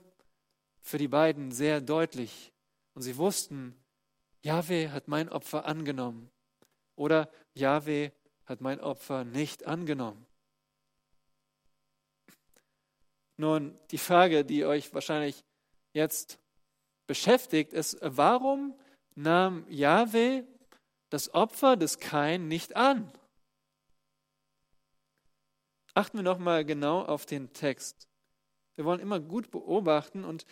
für 0.81 0.97
die 0.97 1.09
beiden 1.09 1.53
sehr 1.53 1.83
deutlich. 1.83 2.53
Und 2.95 3.03
sie 3.03 3.19
wussten, 3.19 3.77
Yahweh 4.43 4.89
hat 4.89 5.09
mein 5.09 5.29
Opfer 5.29 5.67
angenommen 5.67 6.31
oder 6.97 7.31
Yahweh 7.53 8.11
hat 8.47 8.63
mein 8.63 8.81
Opfer 8.81 9.25
nicht 9.25 9.67
angenommen. 9.67 10.27
Nun, 13.37 13.79
die 13.91 13.99
Frage, 13.99 14.45
die 14.45 14.65
euch 14.65 14.93
wahrscheinlich 14.95 15.45
jetzt 15.93 16.39
beschäftigt, 17.07 17.73
ist, 17.73 17.99
warum 18.01 18.79
nahm 19.15 19.67
Jahwe 19.69 20.47
das 21.11 21.35
Opfer 21.35 21.77
des 21.77 21.99
Kain 21.99 22.49
nicht 22.49 22.77
an? 22.77 23.11
Achten 25.95 26.19
wir 26.19 26.23
nochmal 26.23 26.65
genau 26.65 27.03
auf 27.03 27.27
den 27.27 27.53
Text. 27.53 28.09
Wir 28.77 28.85
wollen 28.85 29.01
immer 29.01 29.19
gut 29.19 29.51
beobachten 29.51 30.25
und 30.25 30.47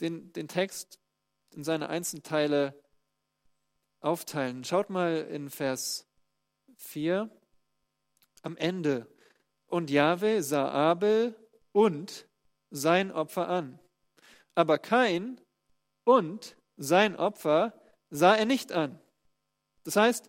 den, 0.00 0.32
den 0.32 0.48
Text 0.48 0.98
in 1.50 1.62
seine 1.62 1.88
Einzelteile 1.88 2.74
aufteilen. 4.00 4.64
Schaut 4.64 4.90
mal 4.90 5.28
in 5.30 5.50
Vers 5.50 6.08
4 6.76 7.30
am 8.42 8.56
Ende. 8.56 9.06
Und 9.66 9.90
Jahwe 9.90 10.42
sah 10.42 10.68
Abel 10.70 11.34
und 11.72 12.26
sein 12.70 13.12
Opfer 13.12 13.48
an 13.48 13.78
aber 14.56 14.78
Kain 14.78 15.40
und 16.04 16.56
sein 16.76 17.14
Opfer 17.14 17.72
sah 18.10 18.34
er 18.34 18.46
nicht 18.46 18.72
an. 18.72 18.98
Das 19.84 19.94
heißt, 19.94 20.28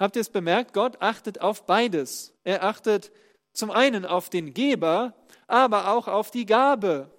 habt 0.00 0.16
ihr 0.16 0.22
es 0.22 0.30
bemerkt, 0.30 0.72
Gott 0.72 1.02
achtet 1.02 1.40
auf 1.40 1.66
beides. 1.66 2.34
Er 2.44 2.64
achtet 2.64 3.12
zum 3.52 3.70
einen 3.70 4.06
auf 4.06 4.30
den 4.30 4.54
Geber, 4.54 5.14
aber 5.46 5.92
auch 5.92 6.08
auf 6.08 6.30
die 6.30 6.46
Gabe. 6.46 7.10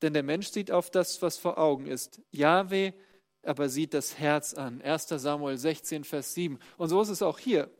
Denn 0.00 0.14
der 0.14 0.22
Mensch 0.22 0.48
sieht 0.48 0.70
auf 0.70 0.90
das, 0.90 1.20
was 1.20 1.36
vor 1.36 1.58
Augen 1.58 1.86
ist. 1.86 2.22
Jahwe 2.30 2.94
aber 3.42 3.68
sieht 3.68 3.94
das 3.94 4.18
Herz 4.18 4.54
an. 4.54 4.82
1 4.82 5.08
Samuel 5.08 5.56
16, 5.56 6.04
Vers 6.04 6.34
7. 6.34 6.58
Und 6.76 6.88
so 6.88 7.00
ist 7.00 7.08
es 7.08 7.22
auch 7.22 7.38
hier. 7.38 7.70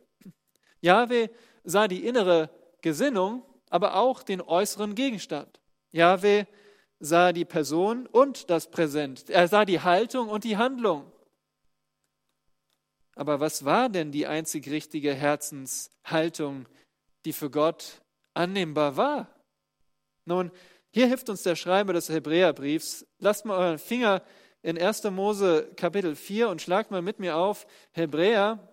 Jahwe 0.81 1.29
sah 1.63 1.87
die 1.87 2.05
innere 2.05 2.49
Gesinnung, 2.81 3.43
aber 3.69 3.95
auch 3.95 4.23
den 4.23 4.41
äußeren 4.41 4.95
Gegenstand. 4.95 5.60
Jahwe 5.91 6.47
sah 6.99 7.33
die 7.33 7.45
Person 7.45 8.07
und 8.07 8.49
das 8.49 8.69
Präsent. 8.69 9.29
Er 9.29 9.47
sah 9.47 9.65
die 9.65 9.81
Haltung 9.81 10.29
und 10.29 10.43
die 10.43 10.57
Handlung. 10.57 11.11
Aber 13.15 13.39
was 13.39 13.65
war 13.65 13.89
denn 13.89 14.11
die 14.11 14.27
einzig 14.27 14.69
richtige 14.69 15.13
Herzenshaltung, 15.13 16.67
die 17.25 17.33
für 17.33 17.49
Gott 17.49 18.01
annehmbar 18.33 18.97
war? 18.97 19.27
Nun, 20.25 20.51
hier 20.91 21.07
hilft 21.07 21.29
uns 21.29 21.43
der 21.43 21.55
Schreiber 21.55 21.93
des 21.93 22.09
Hebräerbriefs. 22.09 23.05
Lasst 23.19 23.45
mal 23.45 23.57
euren 23.57 23.79
Finger 23.79 24.23
in 24.61 24.77
1. 24.77 25.03
Mose 25.05 25.71
Kapitel 25.75 26.15
4 26.15 26.49
und 26.49 26.61
schlagt 26.61 26.91
mal 26.91 27.01
mit 27.01 27.19
mir 27.19 27.35
auf 27.35 27.65
Hebräer 27.91 28.67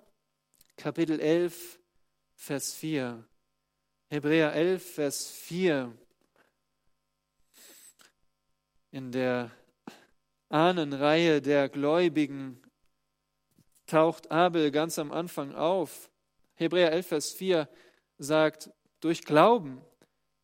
Kapitel 0.77 1.19
11, 1.19 1.81
Vers 2.37 2.75
4. 2.75 3.25
Hebräer 4.11 4.53
11, 4.53 4.95
Vers 4.95 5.29
4. 5.31 5.93
In 8.99 9.13
der 9.13 9.53
Ahnenreihe 10.49 11.41
der 11.41 11.69
Gläubigen 11.69 12.61
taucht 13.87 14.33
Abel 14.33 14.73
ganz 14.73 14.99
am 14.99 15.13
Anfang 15.13 15.55
auf. 15.55 16.11
Hebräer 16.57 16.91
11, 16.91 17.07
Vers 17.07 17.31
4 17.31 17.69
sagt, 18.19 18.73
durch 18.99 19.23
Glauben 19.23 19.81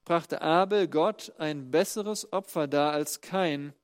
brachte 0.05 0.41
Abel 0.41 0.87
Gott 0.87 1.33
ein 1.39 1.73
besseres 1.73 2.33
Opfer 2.33 2.69
dar 2.69 2.93
als 2.93 3.21
kein. 3.21 3.75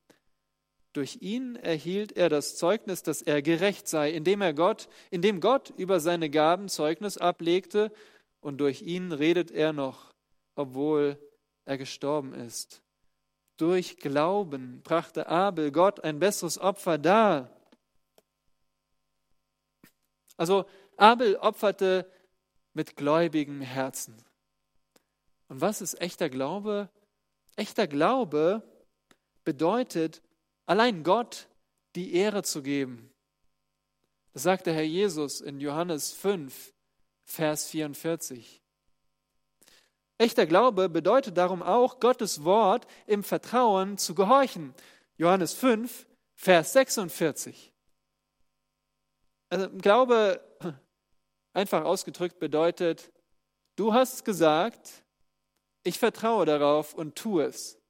Durch 0.93 1.19
ihn 1.21 1.57
erhielt 1.57 2.13
er 2.13 2.29
das 2.29 2.57
Zeugnis, 2.57 3.03
dass 3.03 3.23
er 3.23 3.43
gerecht 3.43 3.89
sei, 3.89 4.13
indem 4.13 4.41
er 4.41 4.55
Gott, 4.55 4.89
indem 5.11 5.41
Gott 5.41 5.71
über 5.79 5.99
seine 5.99 6.31
Gaben 6.31 6.69
Zeugnis 6.69 7.19
ablegte, 7.19 7.91
und 8.39 8.59
durch 8.59 8.83
ihn 8.83 9.11
redet 9.11 9.51
er 9.51 9.73
noch, 9.73 10.15
obwohl 10.55 11.19
er 11.65 11.77
gestorben 11.77 12.35
ist. 12.35 12.85
Durch 13.61 13.99
Glauben 13.99 14.81
brachte 14.81 15.27
Abel 15.27 15.71
Gott 15.71 16.03
ein 16.03 16.19
besseres 16.19 16.57
Opfer 16.57 16.97
dar. 16.97 17.55
Also 20.39 20.65
Abel 20.97 21.37
opferte 21.37 22.11
mit 22.73 22.97
gläubigem 22.97 23.61
Herzen. 23.61 24.17
Und 25.49 25.61
was 25.61 25.83
ist 25.83 26.01
echter 26.01 26.31
Glaube? 26.31 26.89
Echter 27.55 27.87
Glaube 27.87 28.63
bedeutet, 29.45 30.23
allein 30.65 31.03
Gott 31.03 31.47
die 31.97 32.15
Ehre 32.15 32.43
zu 32.43 32.63
geben. 32.63 33.13
Das 34.33 34.45
sagt 34.45 34.65
der 34.69 34.73
Herr 34.73 34.85
Jesus 34.85 35.43
in 35.43 35.61
Johannes 35.61 36.13
5, 36.13 36.73
Vers 37.25 37.67
44. 37.69 38.60
Echter 40.21 40.45
Glaube 40.45 40.91
bedeutet 40.91 41.39
darum 41.39 41.63
auch, 41.63 41.99
Gottes 41.99 42.45
Wort 42.45 42.87
im 43.07 43.25
Vertrauen 43.25 43.97
zu 43.97 44.15
gehorchen. 44.15 44.75
Johannes 45.17 45.55
5, 45.55 46.07
Vers 46.35 46.75
46. 46.75 47.73
Also 49.49 49.71
Glaube, 49.71 50.43
einfach 51.55 51.85
ausgedrückt, 51.85 52.39
bedeutet, 52.39 53.11
du 53.77 53.95
hast 53.95 54.27
gesagt, 54.27 55.05
ich 55.85 55.99
vertraue 55.99 56.45
darauf 56.45 56.93
und 56.93 57.17
tue 57.17 57.45
es. 57.45 57.81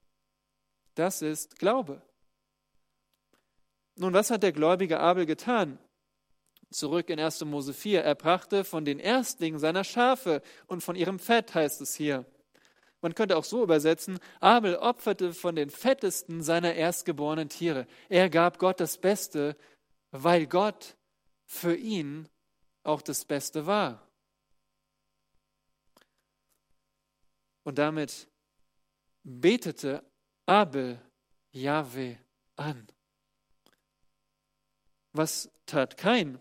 Das 0.95 1.23
ist 1.23 1.59
Glaube. 1.59 2.01
Nun, 3.97 4.15
was 4.15 4.31
hat 4.31 4.45
der 4.45 4.53
gläubige 4.53 5.01
Abel 5.01 5.27
getan? 5.27 5.81
Zurück 6.71 7.11
in 7.11 7.19
1. 7.19 7.45
Mose 7.45 7.75
4. 7.75 8.05
Er 8.05 8.15
brachte 8.15 8.65
von 8.65 8.85
den 8.85 9.01
Erstlingen 9.01 9.59
seiner 9.59 9.83
Schafe 9.83 10.43
und 10.67 10.83
von 10.83 10.95
ihrem 10.95 11.19
Fett, 11.19 11.55
heißt 11.55 11.81
es 11.81 11.95
hier. 11.95 12.25
Man 13.01 13.15
könnte 13.15 13.37
auch 13.37 13.45
so 13.45 13.63
übersetzen, 13.63 14.19
Abel 14.41 14.77
opferte 14.77 15.33
von 15.33 15.57
den 15.57 15.71
fettesten 15.71 16.43
seiner 16.43 16.75
erstgeborenen 16.75 17.49
Tiere. 17.49 17.87
Er 18.09 18.29
gab 18.29 18.59
Gott 18.59 18.79
das 18.79 18.99
Beste, 18.99 19.57
weil 20.11 20.47
Gott 20.47 20.97
für 21.47 21.75
ihn 21.75 22.29
auch 22.83 23.03
das 23.03 23.25
Beste 23.25 23.67
war. 23.67 24.07
Und 27.65 27.79
damit 27.79 28.29
betete 29.25 30.05
Abel 30.47 31.01
Jahwe 31.53 32.19
an. 32.57 32.87
Was 35.13 35.51
tat 35.67 35.97
Kain? 35.97 36.39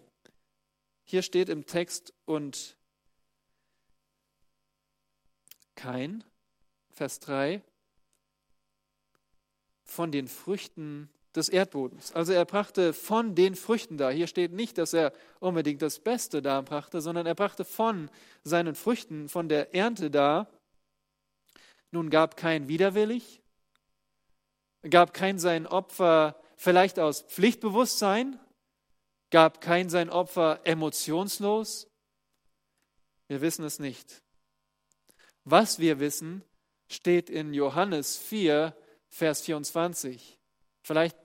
Hier 1.10 1.24
steht 1.24 1.50
im 1.50 1.66
Text 1.66 2.14
und 2.26 2.78
Kain, 5.74 6.24
Vers 6.92 7.20
3, 7.22 7.64
von 9.86 10.12
den 10.12 10.28
Früchten 10.28 11.10
des 11.34 11.50
Erdbodens. 11.50 12.12
Also 12.12 12.34
er 12.34 12.46
brachte 12.46 12.94
von 12.94 13.34
den 13.34 13.56
Früchten 13.56 13.98
da. 13.98 14.12
Hier 14.12 14.28
steht 14.28 14.52
nicht, 14.52 14.78
dass 14.78 14.94
er 14.94 15.12
unbedingt 15.40 15.82
das 15.82 15.98
Beste 15.98 16.44
da 16.44 16.62
brachte, 16.62 17.02
sondern 17.02 17.26
er 17.26 17.34
brachte 17.34 17.66
von 17.66 18.12
seinen 18.44 18.76
Früchten, 18.76 19.30
von 19.30 19.50
der 19.50 19.74
Ernte 19.74 20.12
da. 20.12 20.48
Nun 21.90 22.12
gab 22.12 22.38
kein 22.38 22.68
widerwillig, 22.68 23.42
gab 24.88 25.16
kein 25.16 25.40
sein 25.40 25.66
Opfer 25.66 26.40
vielleicht 26.56 27.00
aus 27.00 27.24
Pflichtbewusstsein, 27.24 28.40
gab 29.30 29.62
kein 29.62 29.90
sein 29.90 30.10
Opfer 30.10 30.62
emotionslos. 30.64 31.88
Wir 33.28 33.42
wissen 33.42 33.64
es 33.66 33.80
nicht. 33.80 34.24
Was 35.44 35.80
wir 35.80 36.00
wissen, 36.00 36.44
steht 36.90 37.30
in 37.30 37.54
Johannes 37.54 38.18
4, 38.18 38.76
Vers 39.10 39.42
24. 39.42 40.40
Vielleicht 40.84 41.18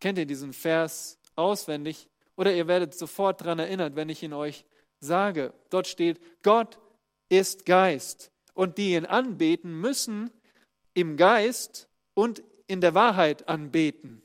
kennt 0.00 0.18
ihr 0.18 0.26
diesen 0.26 0.52
Vers 0.52 1.18
auswendig 1.36 2.08
oder 2.36 2.54
ihr 2.54 2.66
werdet 2.66 2.94
sofort 2.94 3.40
daran 3.40 3.58
erinnert, 3.58 3.96
wenn 3.96 4.08
ich 4.08 4.22
ihn 4.22 4.32
euch 4.32 4.64
sage. 5.00 5.52
Dort 5.70 5.86
steht, 5.86 6.20
Gott 6.42 6.78
ist 7.28 7.66
Geist 7.66 8.32
und 8.54 8.78
die 8.78 8.94
ihn 8.94 9.06
anbeten 9.06 9.80
müssen 9.80 10.30
im 10.94 11.16
Geist 11.16 11.88
und 12.14 12.42
in 12.66 12.80
der 12.80 12.94
Wahrheit 12.94 13.48
anbeten. 13.48 14.22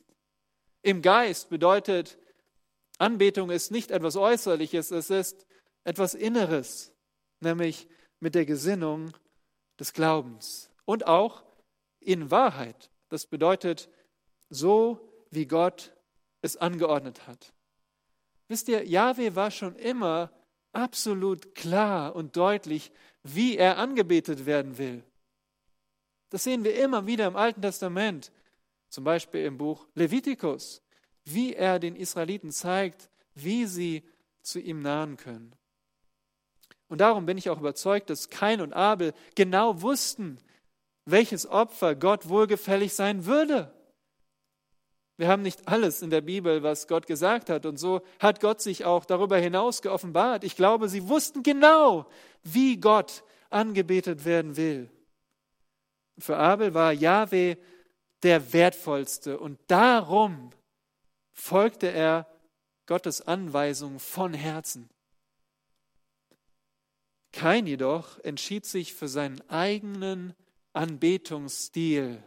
Im 0.82 1.02
Geist 1.02 1.50
bedeutet, 1.50 2.18
Anbetung 2.98 3.50
ist 3.50 3.72
nicht 3.72 3.92
etwas 3.92 4.16
Äußerliches, 4.16 4.92
es 4.92 5.10
ist 5.10 5.46
etwas 5.84 6.14
Inneres, 6.14 6.94
nämlich 7.40 7.88
mit 8.20 8.36
der 8.36 8.46
Gesinnung 8.46 9.12
des 9.80 9.94
Glaubens 9.94 10.70
und 10.86 11.08
auch 11.08 11.44
in 12.00 12.32
Wahrheit. 12.32 12.90
Das 13.10 13.26
bedeutet, 13.26 13.90
so 14.50 15.00
wie 15.32 15.46
Gott 15.46 15.94
es 16.42 16.58
angeordnet 16.58 17.28
hat. 17.28 17.54
Wisst 18.48 18.68
ihr, 18.68 18.86
Yahweh 18.86 19.36
war 19.36 19.52
schon 19.52 19.76
immer 19.76 20.32
absolut 20.74 21.56
klar 21.56 22.16
und 22.16 22.36
deutlich, 22.36 22.92
wie 23.24 23.58
er 23.58 23.78
angebetet 23.78 24.46
werden 24.46 24.78
will. 24.78 25.04
Das 26.30 26.44
sehen 26.44 26.64
wir 26.64 26.76
immer 26.76 27.06
wieder 27.06 27.28
im 27.28 27.36
Alten 27.36 27.62
Testament, 27.62 28.32
zum 28.90 29.04
Beispiel 29.04 29.46
im 29.46 29.58
Buch 29.58 29.88
Levitikus, 29.96 30.82
wie 31.26 31.54
er 31.54 31.80
den 31.80 31.96
Israeliten 31.96 32.52
zeigt, 32.52 33.10
wie 33.36 33.66
sie 33.66 34.04
zu 34.42 34.60
ihm 34.60 34.82
nahen 34.82 35.18
können. 35.18 35.54
Und 36.88 37.02
darum 37.02 37.26
bin 37.26 37.38
ich 37.38 37.50
auch 37.50 37.60
überzeugt, 37.60 38.10
dass 38.10 38.30
Kain 38.30 38.62
und 38.62 38.74
Abel 38.74 39.14
genau 39.36 39.82
wussten, 39.82 40.38
welches 41.06 41.48
Opfer 41.48 41.96
Gott 41.96 42.30
wohlgefällig 42.30 42.94
sein 42.94 43.26
würde. 43.26 43.74
Wir 45.18 45.28
haben 45.28 45.42
nicht 45.42 45.68
alles 45.68 46.02
in 46.02 46.10
der 46.10 46.22
Bibel, 46.22 46.64
was 46.64 46.88
Gott 46.88 47.08
gesagt 47.08 47.50
hat. 47.50 47.66
Und 47.66 47.78
so 47.78 48.02
hat 48.20 48.40
Gott 48.42 48.62
sich 48.62 48.86
auch 48.86 49.06
darüber 49.06 49.38
hinaus 49.38 49.82
geoffenbart. 49.82 50.44
Ich 50.44 50.56
glaube, 50.56 50.90
sie 50.90 51.08
wussten 51.08 51.44
genau, 51.44 52.08
wie 52.42 52.78
Gott 52.78 53.24
angebetet 53.50 54.26
werden 54.26 54.58
will. 54.58 54.90
Für 56.18 56.38
Abel 56.38 56.74
war 56.74 56.92
Yahweh 56.92 57.56
der 58.24 58.54
wertvollste 58.54 59.40
und 59.40 59.60
darum 59.68 60.52
folgte 61.34 61.88
er 61.88 62.28
Gottes 62.86 63.22
Anweisung 63.22 64.00
von 64.00 64.34
Herzen. 64.34 64.90
Kein 67.32 67.68
jedoch 67.68 68.20
entschied 68.20 68.66
sich 68.66 68.94
für 68.94 69.08
seinen 69.08 69.42
eigenen 69.50 70.34
Anbetungsstil. 70.74 72.24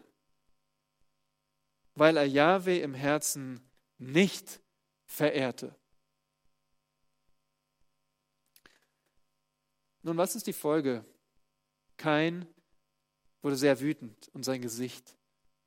weil 1.98 2.18
er 2.18 2.26
Jahwe 2.26 2.76
im 2.76 2.92
Herzen 2.92 3.66
nicht 3.96 4.60
verehrte. 5.06 5.74
Nun, 10.02 10.18
was 10.18 10.36
ist 10.36 10.46
die 10.46 10.52
Folge? 10.52 11.04
Kain 11.96 12.46
wurde 13.40 13.56
sehr 13.56 13.80
wütend 13.80 14.28
und 14.34 14.44
sein 14.44 14.60
Gesicht 14.60 15.16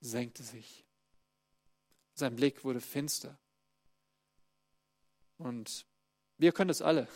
senkte 0.02 0.43
sich. 0.43 0.86
Sein 2.19 2.36
Blick 2.36 2.63
wurde 2.63 2.82
finster. 2.82 3.38
Und 5.38 5.86
wir 6.38 6.51
können 6.51 6.67
das 6.67 6.82
alle. 6.82 7.08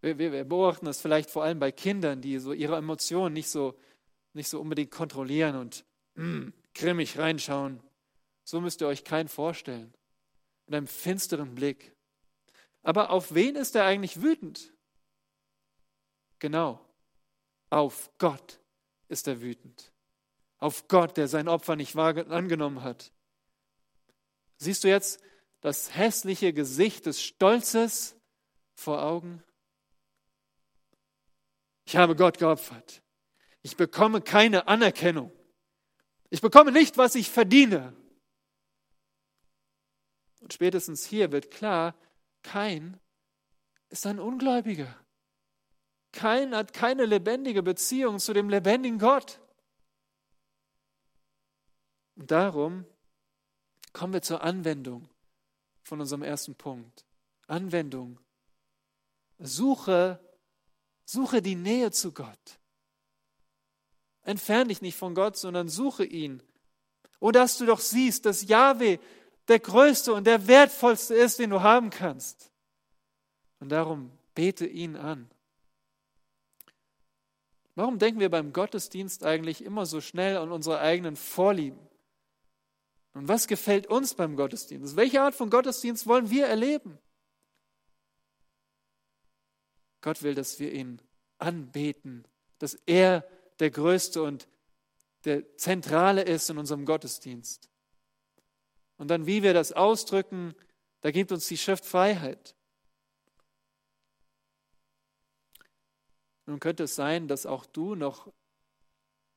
Wir, 0.00 0.18
wir, 0.18 0.32
wir, 0.32 0.44
beobachten 0.44 0.84
das 0.84 1.00
vielleicht 1.00 1.30
vor 1.30 1.44
allem 1.44 1.58
bei 1.58 1.72
Kindern, 1.72 2.20
die 2.20 2.38
so 2.38 2.52
ihre 2.52 2.76
Emotionen 2.76 3.32
nicht 3.32 3.48
so, 3.48 3.78
nicht 4.34 4.48
so 4.48 4.60
unbedingt 4.60 4.90
kontrollieren 4.90 5.56
und 5.56 5.84
mm, 6.14 6.48
grimmig 6.74 7.18
reinschauen. 7.18 7.80
So 8.44 8.60
müsst 8.60 8.80
ihr 8.80 8.88
euch 8.88 9.04
keinen 9.04 9.28
vorstellen. 9.28 9.94
Mit 10.66 10.74
einem 10.74 10.86
finsteren 10.86 11.54
Blick. 11.54 11.94
Aber 12.82 13.10
auf 13.10 13.32
wen 13.32 13.56
ist 13.56 13.74
er 13.74 13.84
eigentlich 13.84 14.20
wütend? 14.20 14.74
Genau, 16.40 16.84
auf 17.70 18.10
Gott 18.18 18.60
ist 19.08 19.28
er 19.28 19.40
wütend. 19.40 19.92
Auf 20.58 20.88
Gott, 20.88 21.16
der 21.16 21.28
sein 21.28 21.48
Opfer 21.48 21.76
nicht 21.76 21.96
angenommen 21.96 22.82
hat. 22.82 23.12
Siehst 24.62 24.84
du 24.84 24.88
jetzt 24.88 25.20
das 25.60 25.96
hässliche 25.96 26.52
Gesicht 26.52 27.06
des 27.06 27.20
Stolzes 27.20 28.14
vor 28.76 29.02
Augen? 29.02 29.42
Ich 31.84 31.96
habe 31.96 32.14
Gott 32.14 32.38
geopfert. 32.38 33.02
Ich 33.62 33.76
bekomme 33.76 34.20
keine 34.20 34.68
Anerkennung. 34.68 35.32
Ich 36.30 36.40
bekomme 36.40 36.70
nicht, 36.70 36.96
was 36.96 37.16
ich 37.16 37.28
verdiene. 37.28 37.92
Und 40.40 40.52
spätestens 40.52 41.04
hier 41.04 41.32
wird 41.32 41.50
klar, 41.50 41.96
kein 42.44 43.00
ist 43.88 44.06
ein 44.06 44.20
Ungläubiger. 44.20 44.96
Kein 46.12 46.54
hat 46.54 46.72
keine 46.72 47.04
lebendige 47.04 47.64
Beziehung 47.64 48.20
zu 48.20 48.32
dem 48.32 48.48
lebendigen 48.48 49.00
Gott. 49.00 49.40
Und 52.14 52.30
darum 52.30 52.86
kommen 53.92 54.12
wir 54.12 54.22
zur 54.22 54.42
Anwendung 54.42 55.08
von 55.82 56.00
unserem 56.00 56.22
ersten 56.22 56.54
Punkt. 56.54 57.04
Anwendung. 57.46 58.18
Suche, 59.38 60.20
suche 61.04 61.42
die 61.42 61.56
Nähe 61.56 61.90
zu 61.90 62.12
Gott. 62.12 62.60
Entferne 64.22 64.68
dich 64.68 64.82
nicht 64.82 64.96
von 64.96 65.14
Gott, 65.14 65.36
sondern 65.36 65.68
suche 65.68 66.04
ihn. 66.04 66.42
Oh, 67.20 67.30
dass 67.30 67.58
du 67.58 67.66
doch 67.66 67.80
siehst, 67.80 68.24
dass 68.24 68.46
Yahweh 68.46 68.98
der 69.48 69.58
größte 69.58 70.12
und 70.12 70.26
der 70.26 70.46
wertvollste 70.46 71.14
ist, 71.14 71.38
den 71.38 71.50
du 71.50 71.62
haben 71.62 71.90
kannst. 71.90 72.52
Und 73.58 73.70
darum 73.70 74.10
bete 74.34 74.66
ihn 74.66 74.96
an. 74.96 75.28
Warum 77.74 77.98
denken 77.98 78.20
wir 78.20 78.30
beim 78.30 78.52
Gottesdienst 78.52 79.24
eigentlich 79.24 79.64
immer 79.64 79.86
so 79.86 80.00
schnell 80.00 80.36
an 80.36 80.52
unsere 80.52 80.80
eigenen 80.80 81.16
Vorlieben? 81.16 81.78
Und 83.14 83.28
was 83.28 83.46
gefällt 83.46 83.86
uns 83.86 84.14
beim 84.14 84.36
Gottesdienst? 84.36 84.96
Welche 84.96 85.22
Art 85.22 85.34
von 85.34 85.50
Gottesdienst 85.50 86.06
wollen 86.06 86.30
wir 86.30 86.46
erleben? 86.46 86.98
Gott 90.00 90.22
will, 90.22 90.34
dass 90.34 90.58
wir 90.58 90.72
ihn 90.72 91.00
anbeten, 91.38 92.26
dass 92.58 92.74
er 92.86 93.26
der 93.60 93.70
Größte 93.70 94.22
und 94.22 94.48
der 95.24 95.56
Zentrale 95.56 96.22
ist 96.22 96.50
in 96.50 96.58
unserem 96.58 96.84
Gottesdienst. 96.84 97.70
Und 98.96 99.08
dann, 99.08 99.26
wie 99.26 99.42
wir 99.42 99.54
das 99.54 99.72
ausdrücken, 99.72 100.54
da 101.00 101.10
gibt 101.10 101.32
uns 101.32 101.46
die 101.46 101.58
Schrift 101.58 101.84
Freiheit. 101.84 102.56
Nun 106.46 106.60
könnte 106.60 106.84
es 106.84 106.94
sein, 106.94 107.28
dass 107.28 107.46
auch 107.46 107.66
du 107.66 107.94
noch 107.94 108.32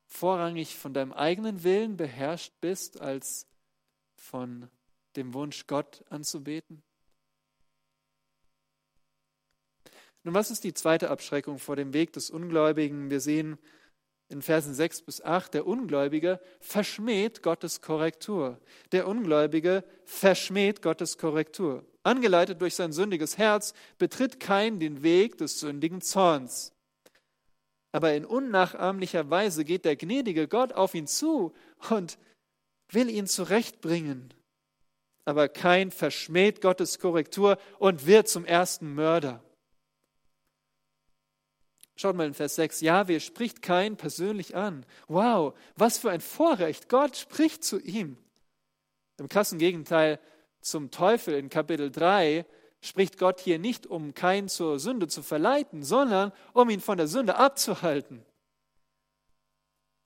vorrangig 0.07 0.75
von 0.75 0.93
deinem 0.93 1.13
eigenen 1.13 1.63
Willen 1.63 1.97
beherrscht 1.97 2.53
bist, 2.61 2.99
als 3.01 3.47
von 4.25 4.69
dem 5.15 5.33
Wunsch, 5.33 5.67
Gott 5.67 6.03
anzubeten? 6.09 6.83
Nun, 10.23 10.33
was 10.33 10.49
ist 10.49 10.63
die 10.63 10.73
zweite 10.73 11.11
Abschreckung 11.11 11.59
vor 11.59 11.75
dem 11.75 11.93
Weg 11.93 12.11
des 12.13 12.31
Ungläubigen? 12.31 13.11
Wir 13.11 13.21
sehen 13.21 13.59
in 14.27 14.41
Versen 14.41 14.73
6 14.73 15.03
bis 15.03 15.21
8, 15.21 15.53
der 15.53 15.67
Ungläubige 15.67 16.41
verschmäht 16.59 17.43
Gottes 17.43 17.81
Korrektur. 17.81 18.59
Der 18.91 19.07
Ungläubige 19.07 19.83
verschmäht 20.03 20.81
Gottes 20.81 21.19
Korrektur. 21.19 21.85
Angeleitet 22.01 22.59
durch 22.59 22.73
sein 22.73 22.91
sündiges 22.91 23.38
Herz 23.38 23.73
betritt 23.99 24.39
kein 24.39 24.79
den 24.79 25.03
Weg 25.03 25.38
des 25.38 25.59
sündigen 25.59 26.01
Zorns. 26.01 26.73
Aber 27.91 28.15
in 28.15 28.25
unnachahmlicher 28.25 29.29
Weise 29.29 29.63
geht 29.63 29.85
der 29.85 29.95
gnädige 29.95 30.47
Gott 30.47 30.73
auf 30.73 30.95
ihn 30.95 31.07
zu 31.07 31.53
und 31.91 32.17
will 32.89 33.10
ihn 33.10 33.28
zurechtbringen. 33.28 34.34
Aber 35.26 35.50
kein 35.50 35.91
verschmäht 35.91 36.62
Gottes 36.62 37.00
Korrektur 37.00 37.58
und 37.80 38.06
wird 38.06 38.28
zum 38.28 38.45
ersten 38.45 38.93
Mörder. 38.93 39.43
Schaut 41.98 42.15
mal 42.15 42.28
in 42.28 42.34
Vers 42.34 42.56
6. 42.56 42.82
Jahwe 42.82 43.19
spricht 43.19 43.62
kein 43.62 43.95
persönlich 43.95 44.56
an. 44.56 44.86
Wow, 45.08 45.58
was 45.76 45.98
für 45.98 46.12
ein 46.12 46.21
Vorrecht. 46.21 46.89
Gott 46.89 47.15
spricht 47.15 47.63
zu 47.63 47.80
ihm. 47.80 48.17
Im 49.17 49.30
krassen 49.30 49.60
Gegenteil 49.60 50.19
zum 50.60 50.91
Teufel 50.91 51.36
in 51.36 51.50
Kapitel 51.50 51.89
3 51.89 52.45
spricht 52.82 53.17
Gott 53.17 53.39
hier 53.39 53.60
nicht, 53.60 53.88
um 53.88 54.13
keinen 54.13 54.50
zur 54.50 54.80
Sünde 54.80 55.08
zu 55.08 55.24
verleiten, 55.24 55.84
sondern 55.84 56.34
um 56.54 56.69
ihn 56.69 56.82
von 56.82 56.98
der 56.98 57.08
Sünde 57.08 57.38
abzuhalten. 57.38 58.26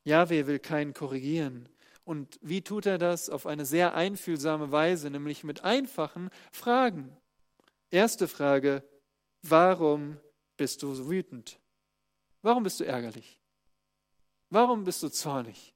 Jahwe 0.03 0.47
will 0.47 0.59
keinen 0.59 0.93
korrigieren. 0.93 1.69
Und 2.09 2.39
wie 2.41 2.63
tut 2.63 2.87
er 2.87 2.97
das? 2.97 3.29
Auf 3.29 3.45
eine 3.45 3.67
sehr 3.67 3.93
einfühlsame 3.93 4.71
Weise, 4.71 5.11
nämlich 5.11 5.43
mit 5.43 5.63
einfachen 5.63 6.31
Fragen. 6.51 7.15
Erste 7.91 8.27
Frage, 8.27 8.83
warum 9.43 10.19
bist 10.57 10.81
du 10.81 10.95
so 10.95 11.07
wütend? 11.07 11.59
Warum 12.41 12.63
bist 12.63 12.79
du 12.79 12.83
ärgerlich? 12.83 13.39
Warum 14.49 14.85
bist 14.85 15.03
du 15.03 15.09
zornig? 15.09 15.75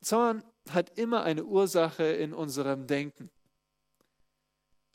Zorn 0.00 0.44
hat 0.70 0.96
immer 0.96 1.24
eine 1.24 1.44
Ursache 1.44 2.04
in 2.04 2.32
unserem 2.32 2.86
Denken. 2.86 3.32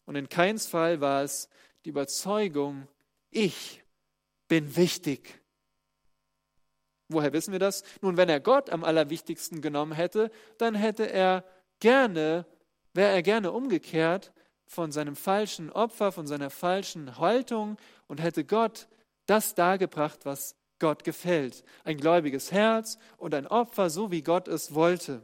Und 0.05 0.15
in 0.15 0.29
keins 0.29 0.65
Fall 0.65 1.01
war 1.01 1.23
es 1.23 1.49
die 1.83 1.89
Überzeugung, 1.89 2.87
ich 3.31 3.83
bin 4.47 4.77
wichtig. 4.77 5.40
Woher 7.13 7.33
wissen 7.33 7.51
wir 7.51 7.59
das? 7.59 7.83
Nun, 8.01 8.17
wenn 8.17 8.29
er 8.29 8.39
Gott 8.39 8.69
am 8.69 8.83
allerwichtigsten 8.83 9.61
genommen 9.61 9.91
hätte, 9.91 10.31
dann 10.57 10.75
hätte 10.75 11.09
er 11.09 11.43
gerne, 11.79 12.45
wäre 12.93 13.11
er 13.11 13.21
gerne 13.21 13.51
umgekehrt 13.51 14.31
von 14.65 14.91
seinem 14.91 15.15
falschen 15.15 15.69
Opfer, 15.69 16.11
von 16.11 16.27
seiner 16.27 16.49
falschen 16.49 17.17
Haltung 17.17 17.77
und 18.07 18.21
hätte 18.21 18.45
Gott 18.45 18.87
das 19.25 19.53
dargebracht, 19.55 20.25
was 20.25 20.55
Gott 20.79 21.03
gefällt. 21.03 21.63
Ein 21.83 21.97
gläubiges 21.97 22.51
Herz 22.51 22.97
und 23.17 23.33
ein 23.33 23.47
Opfer, 23.47 23.89
so 23.89 24.11
wie 24.11 24.21
Gott 24.21 24.47
es 24.47 24.73
wollte. 24.73 25.21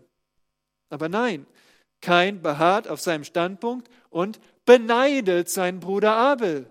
Aber 0.89 1.09
nein, 1.09 1.45
kein 2.01 2.41
beharrt 2.41 2.87
auf 2.87 3.01
seinem 3.01 3.23
Standpunkt 3.23 3.89
und 4.09 4.39
beneidet 4.65 5.49
seinen 5.49 5.79
Bruder 5.79 6.15
Abel, 6.15 6.69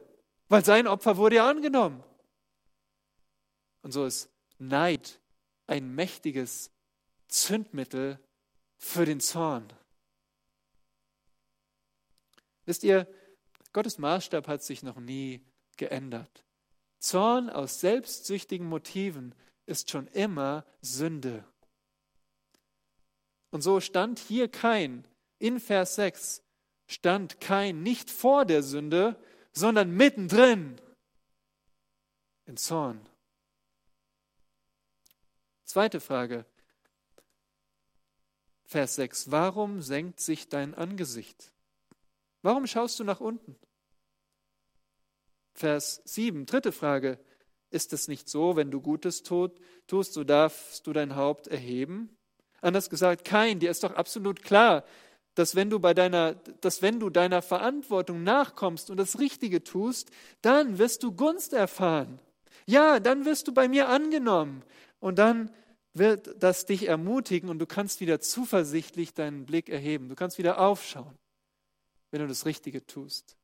weil 0.49 0.65
sein 0.65 0.87
Opfer 0.87 1.17
wurde 1.17 1.37
ja 1.37 1.49
angenommen. 1.49 2.03
Und 3.83 3.93
so 3.93 4.05
ist 4.05 4.29
Neid 4.59 5.21
ein 5.67 5.95
mächtiges 5.95 6.71
Zündmittel 7.29 8.19
für 8.79 9.05
den 9.05 9.21
Zorn. 9.21 9.73
Wisst 12.65 12.85
ihr, 12.85 13.07
Gottes 13.73 13.99
Maßstab 13.99 14.49
hat 14.49 14.63
sich 14.63 14.83
noch 14.83 14.97
nie 14.97 15.41
geändert. 15.77 16.45
Zorn 16.99 17.51
aus 17.51 17.81
selbstsüchtigen 17.81 18.67
Motiven 18.69 19.35
ist 19.67 19.91
schon 19.91 20.07
immer 20.09 20.65
Sünde. 20.81 21.45
Und 23.51 23.63
so 23.63 23.81
stand 23.81 24.19
hier 24.19 24.49
kein, 24.49 25.07
in 25.39 25.61
Vers 25.61 25.97
6 25.97 26.43
stand 26.87 27.41
kein 27.41 27.83
nicht 27.83 28.11
vor 28.11 28.45
der 28.45 28.63
Sünde, 28.63 29.21
sondern 29.53 29.91
mittendrin 29.91 30.81
in 32.47 32.57
Zorn. 32.57 33.01
Zweite 35.77 36.01
Frage. 36.01 36.47
Vers 38.65 38.95
6. 38.95 39.31
Warum 39.31 39.83
senkt 39.83 40.21
sich 40.21 40.49
dein 40.49 40.75
Angesicht? 40.75 41.53
Warum 42.41 42.67
schaust 42.67 42.99
du 42.99 43.05
nach 43.05 43.21
unten? 43.21 43.57
Vers 45.53 46.01
7, 46.07 46.47
dritte 46.47 46.73
Frage. 46.73 47.19
Ist 47.69 47.93
es 47.93 48.09
nicht 48.09 48.27
so, 48.31 48.57
wenn 48.57 48.71
du 48.71 48.81
Gutes 48.81 49.23
tust, 49.23 49.61
so 49.87 50.25
darfst 50.25 50.87
du 50.87 50.95
dein 50.95 51.15
Haupt 51.15 51.47
erheben? 51.47 52.09
Anders 52.63 52.89
gesagt, 52.89 53.27
kein, 53.27 53.61
dir 53.61 53.71
ist 53.71 53.85
doch 53.85 53.97
absolut 53.97 54.43
klar, 54.43 54.83
dass 55.35 55.57
wenn 55.57 55.69
du 55.69 55.79
bei 55.79 55.93
deiner, 55.93 56.37
dass 56.63 56.81
wenn 56.81 57.01
du 57.01 57.11
deiner 57.11 57.43
Verantwortung 57.43 58.23
nachkommst 58.23 58.89
und 58.89 58.97
das 58.97 59.19
Richtige 59.19 59.63
tust, 59.63 60.11
dann 60.41 60.79
wirst 60.79 61.03
du 61.03 61.13
Gunst 61.13 61.53
erfahren. 61.53 62.19
Ja, 62.65 62.99
dann 62.99 63.27
wirst 63.27 63.47
du 63.47 63.53
bei 63.53 63.69
mir 63.69 63.91
angenommen. 63.91 64.63
Und 65.01 65.19
dann 65.19 65.51
wird 65.99 66.43
das 66.43 66.67
dich 66.67 66.89
ermutigen 66.89 67.49
und 67.49 67.59
du 67.59 67.67
kannst 67.67 68.01
wieder 68.01 68.21
zuversichtlich 68.21 69.15
deinen 69.15 69.47
Blick 69.47 69.69
erheben. 69.69 70.09
Du 70.09 70.15
kannst 70.15 70.39
wieder 70.39 70.59
aufschauen, 70.59 71.17
wenn 72.11 72.21
du 72.21 72.29
das 72.29 72.47
Richtige 72.47 72.87
tust. 72.87 73.37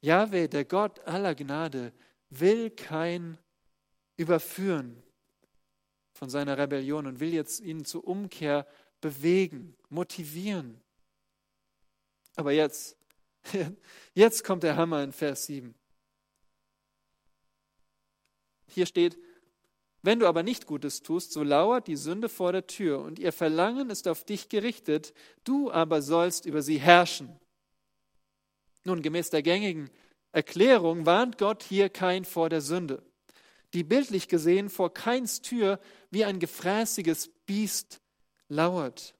Jahwe, 0.00 0.48
der 0.48 0.64
Gott 0.64 1.00
aller 1.00 1.34
Gnade, 1.34 1.92
will 2.30 2.70
kein 2.70 3.38
überführen 4.16 5.02
von 6.12 6.30
seiner 6.30 6.56
Rebellion 6.56 7.06
und 7.06 7.20
will 7.20 7.32
jetzt 7.32 7.60
ihn 7.60 7.84
zur 7.84 8.06
Umkehr 8.06 8.66
bewegen, 9.00 9.76
motivieren. 9.88 10.80
Aber 12.36 12.52
jetzt, 12.52 12.96
jetzt 14.14 14.44
kommt 14.44 14.62
der 14.62 14.76
Hammer 14.76 15.02
in 15.02 15.12
Vers 15.12 15.46
7. 15.46 15.74
Hier 18.68 18.86
steht, 18.86 19.18
wenn 20.06 20.20
du 20.20 20.28
aber 20.28 20.44
nicht 20.44 20.66
Gutes 20.66 21.02
tust, 21.02 21.32
so 21.32 21.42
lauert 21.42 21.88
die 21.88 21.96
Sünde 21.96 22.28
vor 22.28 22.52
der 22.52 22.68
Tür 22.68 23.00
und 23.00 23.18
ihr 23.18 23.32
Verlangen 23.32 23.90
ist 23.90 24.06
auf 24.06 24.24
dich 24.24 24.48
gerichtet, 24.48 25.12
du 25.42 25.70
aber 25.70 26.00
sollst 26.00 26.46
über 26.46 26.62
sie 26.62 26.78
herrschen. 26.78 27.38
Nun, 28.84 29.02
gemäß 29.02 29.30
der 29.30 29.42
gängigen 29.42 29.90
Erklärung 30.30 31.06
warnt 31.06 31.38
Gott 31.38 31.64
hier 31.64 31.88
kein 31.88 32.24
vor 32.24 32.48
der 32.48 32.60
Sünde, 32.60 33.02
die 33.74 33.82
bildlich 33.82 34.28
gesehen 34.28 34.70
vor 34.70 34.94
keins 34.94 35.40
Tür 35.40 35.80
wie 36.10 36.24
ein 36.24 36.38
gefräßiges 36.38 37.30
Biest 37.44 38.00
lauert. 38.48 39.12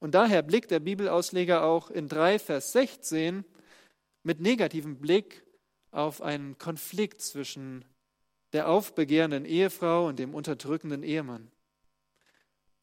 Und 0.00 0.16
daher 0.16 0.42
blickt 0.42 0.72
der 0.72 0.80
Bibelausleger 0.80 1.62
auch 1.62 1.88
in 1.88 2.08
3 2.08 2.40
Vers 2.40 2.72
16 2.72 3.44
mit 4.24 4.40
negativem 4.40 4.98
Blick 4.98 5.44
auf 5.92 6.20
einen 6.20 6.58
Konflikt 6.58 7.20
zwischen 7.22 7.84
der 8.52 8.68
aufbegehrenden 8.68 9.44
Ehefrau 9.44 10.08
und 10.08 10.18
dem 10.18 10.34
unterdrückenden 10.34 11.02
Ehemann. 11.02 11.50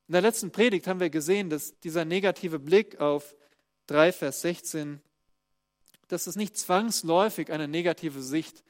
In 0.07 0.13
der 0.13 0.21
letzten 0.21 0.51
Predigt 0.51 0.87
haben 0.87 1.01
wir 1.01 1.09
gesehen, 1.09 1.49
dass 1.49 1.77
dieser 1.79 2.05
negative 2.05 2.59
Blick 2.59 3.01
auf 3.01 3.35
3 3.87 4.13
Vers 4.13 4.41
16, 4.41 5.01
dass 6.07 6.27
es 6.27 6.37
nicht 6.37 6.57
zwangsläufig 6.57 7.51
eine 7.51 7.67
negative 7.67 8.21
Sicht 8.21 8.63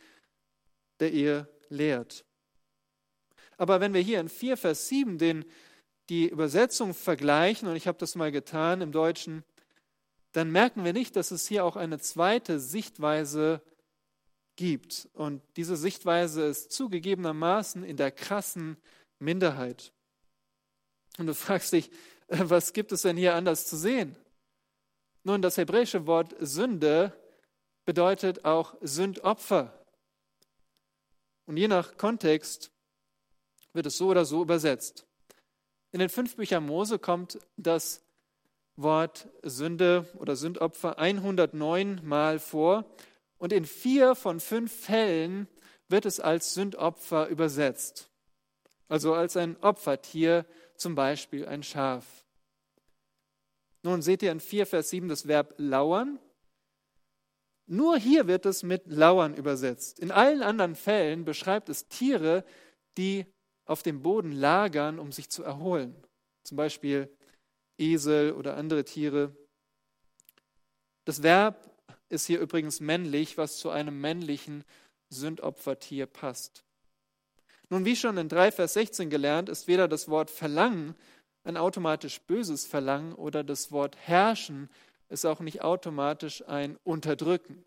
der 1.00 1.12
Ehe 1.14 1.48
lehrt. 1.70 2.26
Aber 3.58 3.80
wenn 3.80 3.94
wir 3.94 4.02
hier 4.02 4.20
in 4.20 4.30
4 4.30 4.58
Vers 4.58 4.88
7 4.88 5.18
den, 5.20 5.46
die 6.10 6.28
Übersetzung 6.28 6.94
vergleichen, 6.94 7.68
und 7.68 7.76
ich 7.76 7.88
habe 7.88 7.98
das 8.00 8.16
mal 8.16 8.32
getan 8.32 8.82
im 8.82 8.92
Deutschen, 8.92 9.44
dann 10.32 10.52
merken 10.52 10.84
wir 10.84 10.94
nicht, 10.94 11.16
dass 11.16 11.32
es 11.32 11.48
hier 11.48 11.66
auch 11.66 11.76
eine 11.76 12.00
zweite 12.00 12.60
Sichtweise 12.60 13.62
gibt. 13.64 13.77
Und 15.14 15.42
diese 15.56 15.78
Sichtweise 15.78 16.46
ist 16.46 16.72
zugegebenermaßen 16.72 17.84
in 17.84 17.98
der 17.98 18.12
krassen 18.12 18.78
Minderheit. 19.20 19.94
Und 21.18 21.28
du 21.28 21.34
fragst 21.34 21.74
dich, 21.74 21.90
äh, 22.28 22.40
was 22.44 22.74
gibt 22.74 22.92
es 22.92 23.04
denn 23.04 23.18
hier 23.18 23.36
anders 23.36 23.66
zu 23.66 23.78
sehen? 23.78 24.16
Nun, 25.24 25.42
das 25.42 25.58
hebräische 25.58 26.08
Wort 26.08 26.36
Sünde 26.40 27.14
bedeutet 27.86 28.46
auch 28.46 28.76
Sündopfer. 28.82 29.74
Und 31.46 31.58
je 31.58 31.68
nach 31.68 31.98
Kontext 31.98 32.72
wird 33.74 33.86
es 33.86 33.98
so 33.98 34.08
oder 34.08 34.26
so 34.26 34.42
übersetzt. 34.42 35.06
In 35.92 36.00
den 36.00 36.10
fünf 36.10 36.36
Büchern 36.36 36.66
Mose 36.66 37.00
kommt 37.00 37.40
das 37.56 38.04
Wort 38.76 39.28
Sünde 39.44 40.08
oder 40.18 40.36
Sündopfer 40.36 41.00
109 41.00 42.02
Mal 42.04 42.40
vor 42.40 42.86
und 43.38 43.54
in 43.54 43.66
vier 43.66 44.16
von 44.16 44.40
fünf 44.40 44.72
Fällen 44.72 45.48
wird 45.90 46.06
es 46.06 46.20
als 46.20 46.54
Sündopfer 46.54 47.28
übersetzt. 47.28 48.10
Also 48.88 49.14
als 49.14 49.38
ein 49.38 49.58
Opfertier, 49.62 50.46
zum 50.76 50.96
Beispiel 50.96 51.46
ein 51.46 51.64
Schaf. 51.64 52.06
Nun 53.84 54.02
seht 54.02 54.22
ihr 54.22 54.32
in 54.32 54.40
4 54.40 54.66
Vers 54.66 54.90
7 54.90 55.08
das 55.08 55.28
Verb 55.28 55.54
lauern. 55.58 56.20
Nur 57.68 57.98
hier 57.98 58.28
wird 58.28 58.46
es 58.46 58.64
mit 58.64 58.88
lauern 58.88 59.34
übersetzt. 59.34 60.00
In 60.00 60.12
allen 60.12 60.42
anderen 60.42 60.76
Fällen 60.76 61.26
beschreibt 61.26 61.70
es 61.70 61.88
Tiere, 61.88 62.46
die 62.98 63.26
auf 63.66 63.84
dem 63.84 64.02
Boden 64.02 64.32
lagern, 64.32 65.00
um 65.00 65.12
sich 65.12 65.30
zu 65.30 65.44
erholen. 65.44 65.96
Zum 66.44 66.58
Beispiel 66.58 67.14
Esel 67.78 68.32
oder 68.34 68.56
andere 68.56 68.86
Tiere. 68.86 69.36
Das 71.04 71.24
Verb 71.24 71.77
ist 72.10 72.26
hier 72.26 72.40
übrigens 72.40 72.80
männlich, 72.80 73.38
was 73.38 73.58
zu 73.58 73.70
einem 73.70 74.00
männlichen 74.00 74.64
Sündopfertier 75.10 76.06
passt. 76.06 76.64
Nun, 77.70 77.86
wie 77.86 77.96
schon 77.96 78.18
in 78.18 78.30
3 78.30 78.52
Vers 78.52 78.74
16 78.74 79.10
gelernt, 79.10 79.50
ist 79.50 79.68
weder 79.68 79.88
das 79.88 80.08
Wort 80.08 80.32
Verlangen 80.32 80.96
ein 81.44 81.58
automatisch 81.58 82.20
böses 82.22 82.66
Verlangen 82.66 83.14
oder 83.14 83.44
das 83.44 83.72
Wort 83.72 83.96
Herrschen 83.96 84.70
ist 85.10 85.26
auch 85.26 85.40
nicht 85.40 85.62
automatisch 85.62 86.46
ein 86.48 86.78
Unterdrücken. 86.84 87.64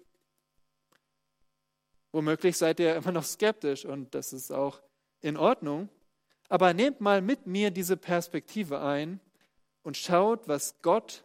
Womöglich 2.13 2.59
seid 2.59 2.79
ihr 2.81 2.97
immer 2.97 3.13
noch 3.13 3.25
skeptisch 3.25 3.87
und 3.87 4.15
das 4.15 4.35
ist 4.35 4.51
auch 4.51 4.83
in 5.21 5.37
Ordnung. 5.37 5.89
Aber 6.49 6.75
nehmt 6.75 7.01
mal 7.01 7.23
mit 7.23 7.47
mir 7.47 7.71
diese 7.71 7.97
Perspektive 7.97 8.81
ein 8.81 9.21
und 9.83 9.97
schaut, 9.97 10.49
was 10.49 10.83
Gott, 10.83 11.25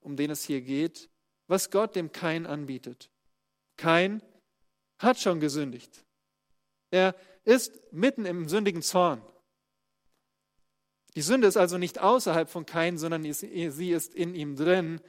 um 0.00 0.16
den 0.16 0.30
es 0.30 0.44
hier 0.44 0.60
geht, 0.60 1.08
was 1.46 1.70
Gott 1.70 1.96
dem 1.96 2.12
Kain 2.12 2.46
anbietet. 2.46 3.10
Kain 3.76 4.22
hat 4.98 5.18
schon 5.18 5.40
gesündigt. 5.40 6.04
Er 6.90 7.14
ist 7.44 7.92
mitten 7.92 8.24
im 8.24 8.48
sündigen 8.48 8.82
Zorn. 8.82 9.22
Die 11.14 11.22
Sünde 11.22 11.46
ist 11.46 11.56
also 11.56 11.78
nicht 11.78 12.00
außerhalb 12.00 12.48
von 12.48 12.66
Kain, 12.66 12.98
sondern 12.98 13.30
sie 13.32 13.90
ist 13.90 14.14
in 14.14 14.34
ihm 14.34 14.56
drin, 14.56 15.00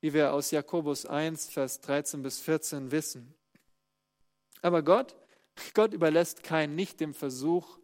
wie 0.00 0.12
wir 0.12 0.34
aus 0.34 0.50
Jakobus 0.50 1.06
1, 1.06 1.48
Vers 1.48 1.80
13 1.80 2.22
bis 2.22 2.40
14 2.40 2.90
wissen. 2.90 3.34
Aber 4.60 4.82
Gott, 4.82 5.16
Gott 5.72 5.94
überlässt 5.94 6.42
Kain 6.42 6.74
nicht 6.74 7.00
dem 7.00 7.14
Versuch, 7.14 7.78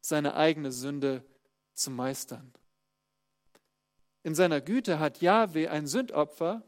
seine 0.00 0.34
eigene 0.36 0.70
Sünde 0.70 1.24
zu 1.74 1.90
meistern. 1.90 2.52
In 4.22 4.34
seiner 4.34 4.60
Güte 4.60 5.00
hat 5.00 5.20
Jahwe 5.20 5.70
ein 5.70 5.86
Sündopfer 5.86 6.62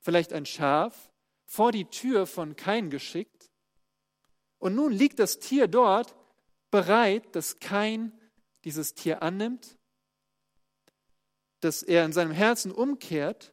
vielleicht 0.00 0.32
ein 0.32 0.46
Schaf, 0.46 1.10
vor 1.46 1.72
die 1.72 1.84
Tür 1.86 2.26
von 2.26 2.56
Kain 2.56 2.90
geschickt. 2.90 3.50
Und 4.58 4.74
nun 4.74 4.92
liegt 4.92 5.18
das 5.18 5.38
Tier 5.38 5.68
dort, 5.68 6.14
bereit, 6.70 7.34
dass 7.34 7.58
Kain 7.58 8.12
dieses 8.64 8.94
Tier 8.94 9.22
annimmt, 9.22 9.76
dass 11.60 11.82
er 11.82 12.04
in 12.04 12.12
seinem 12.12 12.32
Herzen 12.32 12.70
umkehrt, 12.70 13.52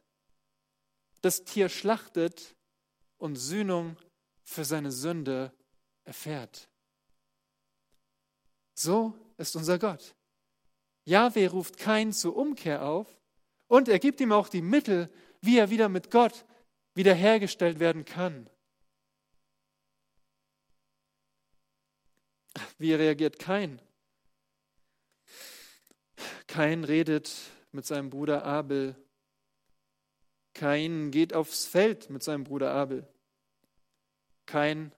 das 1.20 1.44
Tier 1.44 1.68
schlachtet 1.68 2.54
und 3.16 3.36
Sühnung 3.36 3.96
für 4.44 4.64
seine 4.64 4.92
Sünde 4.92 5.52
erfährt. 6.04 6.68
So 8.74 9.12
ist 9.36 9.56
unser 9.56 9.78
Gott. 9.78 10.14
Jahwe 11.04 11.50
ruft 11.50 11.78
Kain 11.78 12.12
zur 12.12 12.36
Umkehr 12.36 12.84
auf 12.84 13.08
und 13.66 13.88
er 13.88 13.98
gibt 13.98 14.20
ihm 14.20 14.30
auch 14.30 14.48
die 14.48 14.62
Mittel, 14.62 15.10
wie 15.40 15.58
er 15.58 15.70
wieder 15.70 15.88
mit 15.88 16.10
Gott 16.10 16.44
wiederhergestellt 16.94 17.78
werden 17.78 18.04
kann. 18.04 18.48
Wie 22.78 22.92
reagiert 22.94 23.38
Kain? 23.38 23.80
Kain 26.46 26.84
redet 26.84 27.30
mit 27.72 27.86
seinem 27.86 28.10
Bruder 28.10 28.44
Abel. 28.44 28.96
Kain 30.54 31.10
geht 31.10 31.34
aufs 31.34 31.66
Feld 31.66 32.10
mit 32.10 32.22
seinem 32.22 32.44
Bruder 32.44 32.72
Abel. 32.72 33.06
Kain 34.46 34.92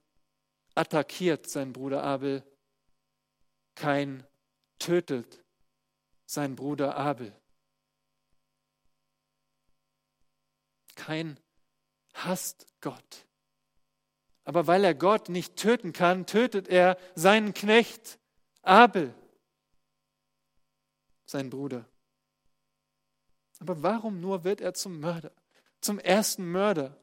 attackiert 0.75 1.49
seinen 1.49 1.73
Bruder 1.73 2.03
Abel. 2.03 2.43
Kain 3.75 4.25
tötet 4.79 5.43
seinen 6.25 6.55
Bruder 6.55 6.95
Abel. 6.95 7.35
Kein 10.95 11.39
hasst 12.13 12.67
Gott. 12.81 13.25
Aber 14.43 14.67
weil 14.67 14.83
er 14.83 14.95
Gott 14.95 15.29
nicht 15.29 15.55
töten 15.55 15.93
kann, 15.93 16.25
tötet 16.25 16.67
er 16.67 16.97
seinen 17.15 17.53
Knecht 17.53 18.19
Abel, 18.63 19.13
seinen 21.25 21.49
Bruder. 21.49 21.85
Aber 23.59 23.83
warum 23.83 24.19
nur 24.19 24.43
wird 24.43 24.61
er 24.61 24.73
zum 24.73 24.99
Mörder, 24.99 25.31
zum 25.79 25.99
ersten 25.99 26.51
Mörder? 26.51 26.97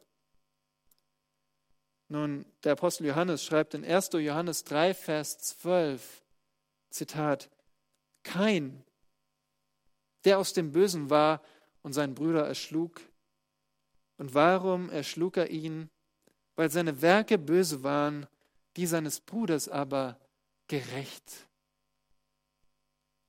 Nun, 2.09 2.47
der 2.65 2.73
Apostel 2.73 3.07
Johannes 3.07 3.45
schreibt 3.45 3.75
in 3.75 3.85
1. 3.85 4.11
Johannes 4.15 4.65
3, 4.65 4.95
Vers 4.95 5.39
12, 5.39 6.23
Zitat, 6.91 7.51
Kain, 8.23 8.83
der 10.25 10.39
aus 10.39 10.53
dem 10.53 10.73
Bösen 10.73 11.11
war 11.11 11.43
und 11.83 11.93
seinen 11.93 12.15
Bruder 12.15 12.47
erschlug. 12.47 13.01
Und 14.19 14.35
warum 14.35 14.91
erschlug 14.91 15.37
er 15.37 15.51
ihn? 15.51 15.89
Weil 16.57 16.71
seine 16.71 17.01
Werke 17.01 17.39
böse 17.39 17.83
waren, 17.83 18.27
die 18.77 18.87
seines 18.87 19.21
Bruders 19.21 19.69
aber 19.69 20.21
gerecht. 20.67 21.49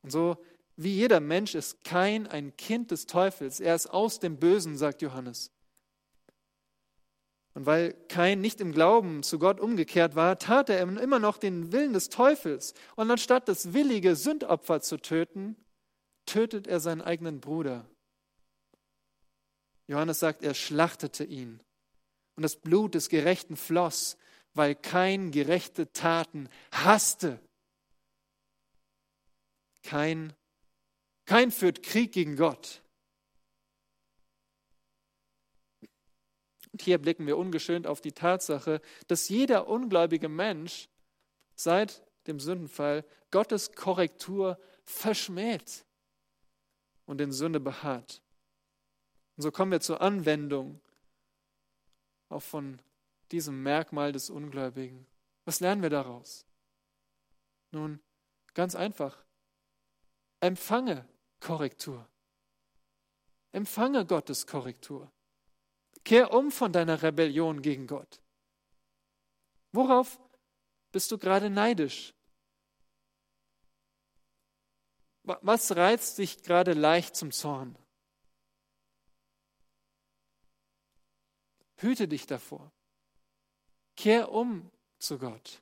Und 0.02 0.12
so 0.12 0.38
wie 0.82 0.94
jeder 0.94 1.20
Mensch 1.20 1.56
ist 1.56 1.84
kein 1.84 2.26
ein 2.26 2.56
Kind 2.56 2.92
des 2.92 3.06
Teufels. 3.06 3.60
Er 3.60 3.76
ist 3.76 3.88
aus 3.88 4.20
dem 4.20 4.38
Bösen, 4.38 4.78
sagt 4.78 5.02
Johannes. 5.02 5.52
Und 7.54 7.66
weil 7.66 7.94
kein 8.08 8.40
nicht 8.40 8.62
im 8.62 8.72
Glauben 8.72 9.22
zu 9.22 9.40
Gott 9.40 9.60
umgekehrt 9.60 10.16
war, 10.16 10.40
tat 10.40 10.70
er 10.70 10.82
immer 10.82 11.20
noch 11.20 11.38
den 11.38 11.74
Willen 11.74 11.92
des 11.92 12.08
Teufels. 12.08 12.74
Und 12.96 13.12
anstatt 13.12 13.50
das 13.50 13.74
willige 13.74 14.16
Sündopfer 14.16 14.80
zu 14.80 14.96
töten, 15.02 15.58
tötet 16.26 16.66
er 16.66 16.80
seinen 16.80 17.02
eigenen 17.02 17.42
Bruder. 17.42 17.89
Johannes 19.90 20.20
sagt, 20.20 20.44
er 20.44 20.54
schlachtete 20.54 21.24
ihn. 21.24 21.60
Und 22.36 22.44
das 22.44 22.56
Blut 22.56 22.94
des 22.94 23.10
Gerechten 23.10 23.58
floss, 23.58 24.18
weil 24.54 24.76
kein 24.76 25.32
gerechte 25.32 25.92
Taten 25.92 26.48
hasste. 26.72 27.40
Kein, 29.82 30.34
kein 31.26 31.52
führt 31.52 31.82
Krieg 31.82 32.12
gegen 32.12 32.36
Gott. 32.36 32.84
Und 36.72 36.84
hier 36.84 37.00
blicken 37.00 37.26
wir 37.26 37.40
ungeschönt 37.40 37.88
auf 37.88 38.00
die 38.00 38.12
Tatsache, 38.12 38.82
dass 39.08 39.28
jeder 39.28 39.68
ungläubige 39.68 40.30
Mensch 40.30 40.88
seit 41.56 42.04
dem 42.28 42.40
Sündenfall 42.40 43.04
Gottes 43.32 43.72
Korrektur 43.72 44.60
verschmäht 44.84 45.84
und 47.06 47.20
in 47.22 47.32
Sünde 47.32 47.60
beharrt. 47.60 48.22
Und 49.40 49.44
so 49.44 49.54
kommen 49.54 49.72
wir 49.72 49.80
zur 49.80 50.02
Anwendung 50.02 50.82
auch 52.28 52.42
von 52.42 52.82
diesem 53.32 53.64
Merkmal 53.64 54.12
des 54.12 54.30
Ungläubigen. 54.30 55.08
Was 55.46 55.62
lernen 55.62 55.82
wir 55.82 55.90
daraus? 55.90 56.46
Nun, 57.72 58.02
ganz 58.54 58.76
einfach. 58.76 59.24
Empfange 60.42 61.08
Korrektur. 61.40 62.06
Empfange 63.54 64.06
Gottes 64.06 64.46
Korrektur. 64.46 65.10
Kehr 66.04 66.34
um 66.34 66.52
von 66.52 66.74
deiner 66.74 67.02
Rebellion 67.02 67.62
gegen 67.62 67.88
Gott. 67.88 68.20
Worauf 69.72 70.20
bist 70.92 71.14
du 71.14 71.18
gerade 71.18 71.50
neidisch? 71.50 72.14
Was 75.24 75.78
reizt 75.78 76.18
dich 76.18 76.44
gerade 76.44 76.74
leicht 76.74 77.16
zum 77.16 77.32
Zorn? 77.32 77.78
Hüte 81.82 82.08
dich 82.08 82.26
davor. 82.28 82.72
Kehr 83.96 84.32
um 84.32 84.72
zu 85.00 85.18
Gott. 85.18 85.62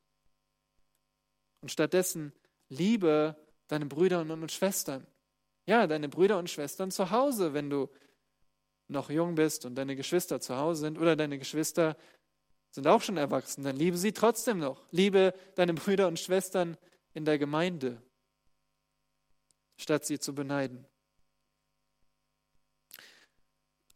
Und 1.62 1.70
stattdessen 1.70 2.34
liebe 2.70 3.36
deine 3.68 3.86
Brüder 3.86 4.22
und 4.22 4.52
Schwestern. 4.52 5.06
Ja, 5.66 5.86
deine 5.88 6.10
Brüder 6.10 6.38
und 6.38 6.50
Schwestern 6.50 6.92
zu 6.92 7.12
Hause, 7.12 7.54
wenn 7.54 7.70
du 7.70 7.90
noch 8.88 9.10
jung 9.10 9.36
bist 9.36 9.66
und 9.66 9.76
deine 9.76 9.96
Geschwister 9.96 10.40
zu 10.40 10.56
Hause 10.56 10.82
sind 10.82 10.98
oder 10.98 11.16
deine 11.16 11.38
Geschwister 11.38 11.98
sind 12.72 12.88
auch 12.88 13.02
schon 13.02 13.18
erwachsen, 13.18 13.64
dann 13.64 13.76
liebe 13.76 13.98
sie 13.98 14.12
trotzdem 14.12 14.60
noch. 14.60 14.86
Liebe 14.92 15.34
deine 15.56 15.74
Brüder 15.74 16.08
und 16.08 16.20
Schwestern 16.20 16.78
in 17.14 17.26
der 17.26 17.38
Gemeinde, 17.38 18.02
statt 19.78 20.06
sie 20.06 20.20
zu 20.20 20.36
beneiden. 20.36 20.86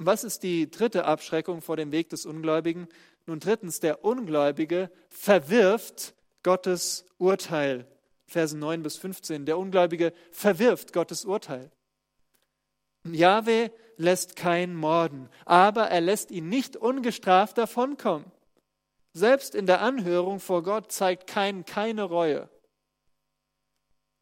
Was 0.05 0.23
ist 0.23 0.43
die 0.43 0.69
dritte 0.69 1.05
Abschreckung 1.05 1.61
vor 1.61 1.77
dem 1.77 1.91
Weg 1.91 2.09
des 2.09 2.25
Ungläubigen? 2.25 2.87
Nun 3.27 3.39
drittens, 3.39 3.79
der 3.79 4.03
Ungläubige 4.03 4.89
verwirft 5.09 6.15
Gottes 6.43 7.05
Urteil. 7.19 7.85
Verse 8.25 8.57
9 8.57 8.81
bis 8.81 8.97
15. 8.97 9.45
Der 9.45 9.57
Ungläubige 9.57 10.13
verwirft 10.31 10.91
Gottes 10.93 11.25
Urteil. 11.25 11.69
Jahwe 13.03 13.71
lässt 13.97 14.35
kein 14.35 14.75
morden, 14.75 15.29
aber 15.45 15.89
er 15.89 16.01
lässt 16.01 16.31
ihn 16.31 16.49
nicht 16.49 16.77
ungestraft 16.77 17.57
davonkommen. 17.57 18.31
Selbst 19.13 19.53
in 19.53 19.65
der 19.65 19.81
Anhörung 19.81 20.39
vor 20.39 20.63
Gott 20.63 20.91
zeigt 20.91 21.27
kein 21.27 21.65
keine 21.65 22.03
Reue. 22.03 22.49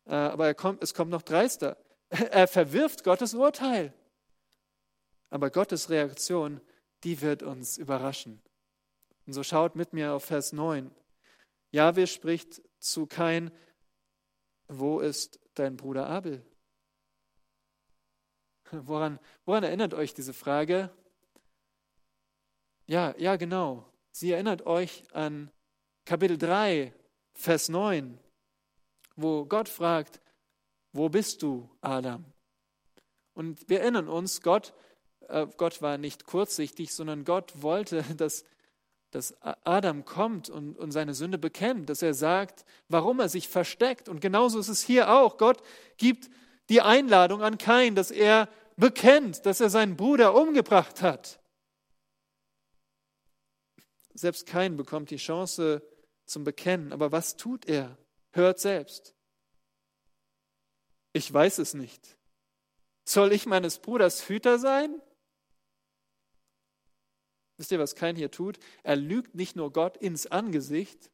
Äh, 0.05 0.15
aber 0.15 0.53
kommt, 0.55 0.83
es 0.83 0.93
kommt 0.93 1.11
noch 1.11 1.21
dreister. 1.21 1.77
Er 2.09 2.47
verwirft 2.47 3.03
Gottes 3.03 3.33
Urteil. 3.33 3.93
Aber 5.29 5.49
Gottes 5.49 5.89
Reaktion, 5.89 6.61
die 7.03 7.21
wird 7.21 7.43
uns 7.43 7.77
überraschen. 7.77 8.41
Und 9.25 9.33
so 9.33 9.43
schaut 9.43 9.75
mit 9.75 9.93
mir 9.93 10.13
auf 10.13 10.25
Vers 10.25 10.53
9. 10.53 10.91
Jahwe 11.71 12.07
spricht 12.07 12.61
zu 12.79 13.05
Kain, 13.05 13.51
wo 14.67 14.99
ist 14.99 15.39
dein 15.53 15.77
Bruder 15.77 16.07
Abel? 16.07 16.45
Woran, 18.71 19.19
woran 19.45 19.63
erinnert 19.63 19.93
euch 19.93 20.13
diese 20.13 20.33
Frage? 20.33 20.91
Ja, 22.85 23.15
ja, 23.17 23.35
genau. 23.35 23.91
Sie 24.11 24.31
erinnert 24.31 24.65
euch 24.65 25.03
an 25.13 25.51
Kapitel 26.05 26.37
3, 26.37 26.93
Vers 27.33 27.69
9, 27.69 28.19
wo 29.15 29.45
Gott 29.45 29.69
fragt, 29.69 30.21
wo 30.91 31.09
bist 31.09 31.43
du, 31.43 31.69
Adam? 31.81 32.25
Und 33.33 33.69
wir 33.69 33.81
erinnern 33.81 34.07
uns, 34.07 34.41
Gott 34.41 34.73
Gott 35.57 35.81
war 35.81 35.97
nicht 35.97 36.25
kurzsichtig, 36.25 36.93
sondern 36.93 37.23
Gott 37.23 37.61
wollte, 37.61 38.03
dass, 38.17 38.45
dass 39.11 39.35
Adam 39.41 40.05
kommt 40.05 40.49
und, 40.49 40.77
und 40.77 40.91
seine 40.91 41.13
Sünde 41.13 41.37
bekennt, 41.37 41.89
dass 41.89 42.01
er 42.01 42.13
sagt, 42.13 42.65
warum 42.87 43.19
er 43.19 43.29
sich 43.29 43.47
versteckt. 43.47 44.09
Und 44.09 44.21
genauso 44.21 44.59
ist 44.59 44.69
es 44.69 44.81
hier 44.81 45.11
auch. 45.11 45.37
Gott 45.37 45.61
gibt 45.97 46.29
die 46.69 46.81
Einladung 46.81 47.41
an 47.41 47.57
Kain, 47.57 47.95
dass 47.95 48.11
er 48.11 48.49
bekennt, 48.77 49.45
dass 49.45 49.59
er 49.59 49.69
seinen 49.69 49.97
Bruder 49.97 50.33
umgebracht 50.35 51.01
hat. 51.01 51.39
Selbst 54.13 54.45
Kain 54.45 54.77
bekommt 54.77 55.11
die 55.11 55.17
Chance 55.17 55.81
zum 56.25 56.43
Bekennen. 56.43 56.93
Aber 56.93 57.11
was 57.11 57.37
tut 57.37 57.65
er? 57.65 57.97
Hört 58.31 58.59
selbst. 58.59 59.15
Ich 61.13 61.31
weiß 61.33 61.59
es 61.59 61.73
nicht. 61.73 62.17
Soll 63.05 63.33
ich 63.33 63.45
meines 63.45 63.79
Bruders 63.79 64.29
Hüter 64.29 64.59
sein? 64.59 65.01
Wisst 67.59 67.73
ihr, 67.73 67.79
was 67.79 67.93
Kain 67.93 68.15
hier 68.15 68.31
tut? 68.31 68.57
Er 68.83 68.95
lügt 68.95 69.35
nicht 69.35 69.57
nur 69.57 69.73
Gott 69.73 69.97
ins 69.97 70.27
Angesicht. 70.27 71.11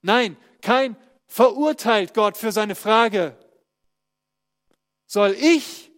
Nein, 0.00 0.38
Kain 0.62 0.96
verurteilt 1.26 2.14
Gott 2.14 2.38
für 2.38 2.52
seine 2.52 2.74
Frage. 2.74 3.36
Soll 5.06 5.32
ich 5.32 5.92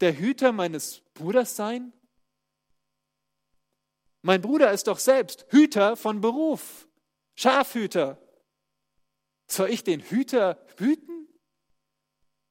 der 0.00 0.16
Hüter 0.16 0.52
meines 0.52 1.02
Bruders 1.14 1.56
sein? 1.56 1.92
Mein 4.22 4.42
Bruder 4.42 4.70
ist 4.70 4.86
doch 4.86 5.00
selbst 5.00 5.46
Hüter 5.48 5.96
von 5.96 6.20
Beruf, 6.20 6.86
Schafhüter. 7.34 8.16
Soll 9.48 9.70
ich 9.70 9.82
den 9.82 10.00
Hüter 10.00 10.64
hüten? 10.76 11.26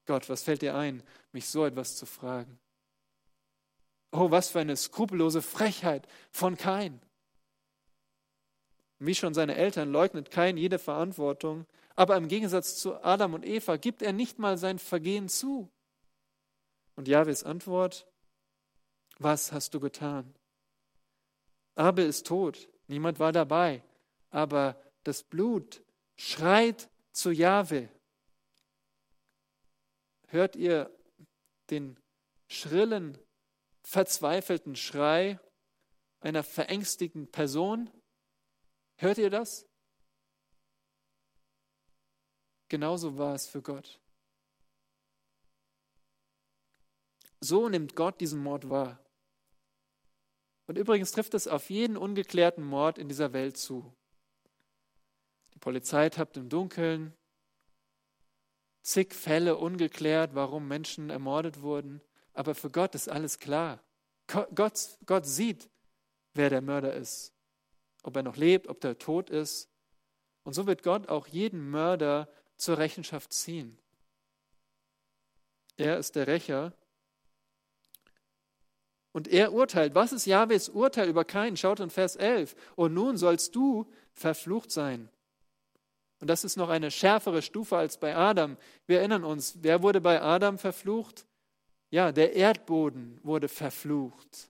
Gott, 0.06 0.28
was 0.28 0.44
fällt 0.44 0.62
dir 0.62 0.76
ein, 0.76 1.04
mich 1.32 1.48
so 1.48 1.66
etwas 1.66 1.96
zu 1.96 2.06
fragen? 2.06 2.60
Oh, 4.18 4.32
was 4.32 4.50
für 4.50 4.62
eine 4.62 4.78
skrupellose 4.78 5.42
Frechheit 5.42 6.08
von 6.32 6.56
Kain. 6.56 7.02
Wie 8.98 9.14
schon 9.14 9.34
seine 9.34 9.56
Eltern 9.56 9.92
leugnet 9.92 10.32
Kain 10.32 10.56
jede 10.56 10.80
Verantwortung, 10.80 11.66
aber 11.98 12.16
im 12.16 12.30
Gegensatz 12.30 12.78
zu 12.78 13.04
Adam 13.04 13.34
und 13.34 13.46
Eva 13.46 13.76
gibt 13.76 14.02
er 14.02 14.14
nicht 14.14 14.40
mal 14.40 14.58
sein 14.58 14.80
Vergehen 14.80 15.28
zu. 15.28 15.70
Und 16.96 17.10
Jahwes 17.10 17.44
Antwort, 17.44 18.08
was 19.20 19.52
hast 19.52 19.74
du 19.74 19.82
getan? 19.82 20.34
Abel 21.76 22.06
ist 22.06 22.26
tot, 22.26 22.70
niemand 22.88 23.20
war 23.20 23.34
dabei, 23.34 23.84
aber 24.30 24.82
das 25.04 25.24
Blut 25.24 25.84
schreit 26.16 26.90
zu 27.12 27.32
Jahwe. 27.32 27.90
Hört 30.28 30.56
ihr 30.56 30.90
den 31.70 32.00
schrillen 32.48 33.18
verzweifelten 33.86 34.76
Schrei 34.76 35.40
einer 36.20 36.44
verängstigten 36.44 37.32
Person. 37.32 37.90
Hört 38.98 39.20
ihr 39.20 39.30
das? 39.30 39.68
Genauso 42.68 43.18
war 43.18 43.36
es 43.36 43.48
für 43.48 43.62
Gott. 43.62 44.00
So 47.40 47.70
nimmt 47.70 47.96
Gott 47.96 48.20
diesen 48.20 48.42
Mord 48.42 48.70
wahr. 48.70 49.00
Und 50.66 50.80
übrigens 50.80 51.12
trifft 51.12 51.36
es 51.36 51.48
auf 51.48 51.70
jeden 51.70 51.96
ungeklärten 51.96 52.64
Mord 52.64 52.98
in 52.98 53.08
dieser 53.08 53.34
Welt 53.34 53.56
zu. 53.56 53.94
Die 55.54 55.60
Polizei 55.60 56.10
tappt 56.10 56.38
im 56.38 56.50
Dunkeln, 56.50 57.14
zig 58.82 59.14
Fälle 59.14 59.58
ungeklärt, 59.58 60.34
warum 60.34 60.68
Menschen 60.68 61.12
ermordet 61.12 61.62
wurden. 61.62 62.02
Aber 62.36 62.54
für 62.54 62.70
Gott 62.70 62.94
ist 62.94 63.10
alles 63.10 63.40
klar. 63.40 63.80
Gott, 64.28 64.98
Gott 65.06 65.26
sieht, 65.26 65.70
wer 66.34 66.50
der 66.50 66.62
Mörder 66.62 66.94
ist. 66.94 67.34
Ob 68.04 68.16
er 68.16 68.24
noch 68.24 68.36
lebt, 68.36 68.68
ob 68.68 68.84
er 68.84 69.00
tot 69.00 69.30
ist. 69.30 69.70
Und 70.44 70.54
so 70.54 70.68
wird 70.68 70.84
Gott 70.84 71.10
auch 71.10 71.28
jeden 71.28 71.72
Mörder 71.72 72.30
zur 72.58 72.78
Rechenschaft 72.78 73.34
ziehen. 73.34 73.78
Er 75.78 75.98
ist 75.98 76.16
der 76.16 76.28
Rächer. 76.28 76.74
Und 79.12 79.30
er 79.30 79.54
urteilt. 79.54 79.96
Was 79.96 80.12
ist 80.12 80.26
Jahwes 80.26 80.70
Urteil 80.70 81.08
über 81.08 81.24
Kain? 81.24 81.56
Schaut 81.56 81.80
in 81.80 81.90
Vers 81.90 82.18
11. 82.18 82.56
Und 82.76 82.94
nun 82.94 83.18
sollst 83.18 83.56
du 83.56 83.90
verflucht 84.14 84.72
sein. 84.72 85.10
Und 86.20 86.30
das 86.30 86.44
ist 86.44 86.58
noch 86.58 86.70
eine 86.70 86.92
schärfere 86.92 87.42
Stufe 87.42 87.78
als 87.78 87.98
bei 87.98 88.16
Adam. 88.16 88.58
Wir 88.88 89.00
erinnern 89.00 89.24
uns, 89.24 89.58
wer 89.62 89.82
wurde 89.82 90.02
bei 90.02 90.22
Adam 90.22 90.58
verflucht? 90.58 91.26
Ja, 91.90 92.12
der 92.12 92.34
Erdboden 92.34 93.20
wurde 93.24 93.48
verflucht. 93.48 94.50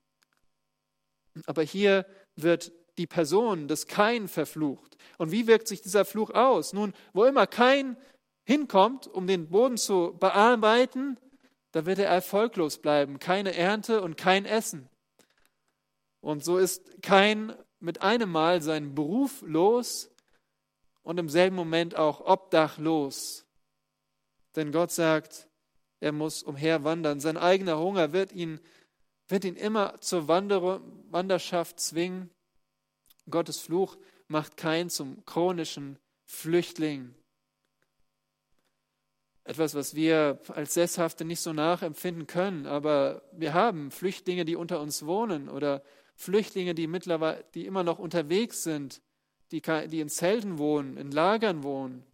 Aber 1.46 1.64
hier 1.64 2.06
wird 2.36 2.72
die 2.98 3.08
Person 3.08 3.68
des 3.68 3.88
Kain 3.88 4.28
verflucht. 4.28 4.98
Und 5.18 5.32
wie 5.32 5.48
wirkt 5.48 5.68
sich 5.68 5.82
dieser 5.82 6.06
Fluch 6.06 6.30
aus? 6.32 6.74
Nun, 6.74 6.94
wo 7.14 7.26
immer 7.26 7.46
Kain 7.48 7.98
hinkommt, 8.46 9.08
um 9.08 9.28
den 9.28 9.50
Boden 9.50 9.78
zu 9.78 10.16
bearbeiten, 10.20 11.18
da 11.72 11.86
wird 11.86 12.00
er 12.00 12.08
erfolglos 12.08 12.78
bleiben. 12.78 13.20
Keine 13.20 13.56
Ernte 13.56 14.02
und 14.02 14.16
kein 14.16 14.46
Essen. 14.46 14.90
Und 16.22 16.44
so 16.44 16.58
ist 16.58 17.02
Kain 17.02 17.54
mit 17.80 18.02
einem 18.02 18.32
Mal 18.32 18.62
seinen 18.62 18.96
Beruf 18.96 19.42
los 19.46 20.10
und 21.04 21.20
im 21.20 21.30
selben 21.30 21.56
Moment 21.56 21.96
auch 21.96 22.22
obdachlos. 22.22 23.46
Denn 24.56 24.72
Gott 24.72 24.92
sagt, 24.92 25.50
er 26.06 26.12
muss 26.12 26.44
umherwandern. 26.44 27.20
Sein 27.20 27.36
eigener 27.36 27.80
Hunger 27.80 28.14
wird 28.14 28.32
ihn, 28.32 28.60
wird 29.28 29.44
ihn 29.44 29.56
immer 29.56 30.00
zur 30.02 30.28
Wanderschaft 30.28 31.80
zwingen. 31.80 32.30
Gottes 33.28 33.58
Fluch 33.58 33.98
macht 34.28 34.56
keinen 34.56 34.92
zum 34.92 35.26
chronischen 35.26 35.98
Flüchtling. 36.26 37.16
Etwas, 39.46 39.74
was 39.74 39.96
wir 39.96 40.40
als 40.50 40.76
Sesshafte 40.76 41.26
nicht 41.26 41.40
so 41.40 41.54
nachempfinden 41.54 42.28
können, 42.28 42.68
aber 42.68 43.24
wir 43.32 43.56
haben 43.56 43.90
Flüchtlinge, 43.90 44.46
die 44.46 44.56
unter 44.56 44.80
uns 44.82 45.08
wohnen 45.08 45.50
oder 45.50 45.84
Flüchtlinge, 46.16 46.76
die 46.76 46.86
mittlerweile, 46.86 47.46
die 47.56 47.66
immer 47.66 47.82
noch 47.82 47.98
unterwegs 47.98 48.62
sind, 48.62 49.02
die, 49.52 49.62
die 49.62 50.00
in 50.02 50.10
Zelten 50.10 50.60
wohnen, 50.60 50.98
in 50.98 51.10
Lagern 51.10 51.64
wohnen, 51.64 52.06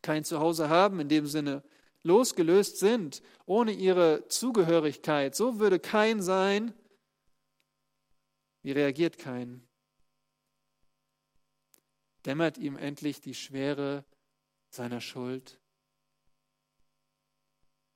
kein 0.00 0.24
Zuhause 0.24 0.70
haben 0.70 1.00
in 1.00 1.08
dem 1.10 1.26
Sinne, 1.26 1.62
losgelöst 2.04 2.78
sind, 2.78 3.22
ohne 3.46 3.72
ihre 3.72 4.28
Zugehörigkeit. 4.28 5.34
So 5.34 5.58
würde 5.58 5.80
kein 5.80 6.22
sein. 6.22 6.72
Wie 8.62 8.72
reagiert 8.72 9.18
kein? 9.18 9.66
Dämmert 12.24 12.56
ihm 12.56 12.76
endlich 12.76 13.20
die 13.20 13.34
Schwere 13.34 14.04
seiner 14.70 15.00
Schuld? 15.00 15.60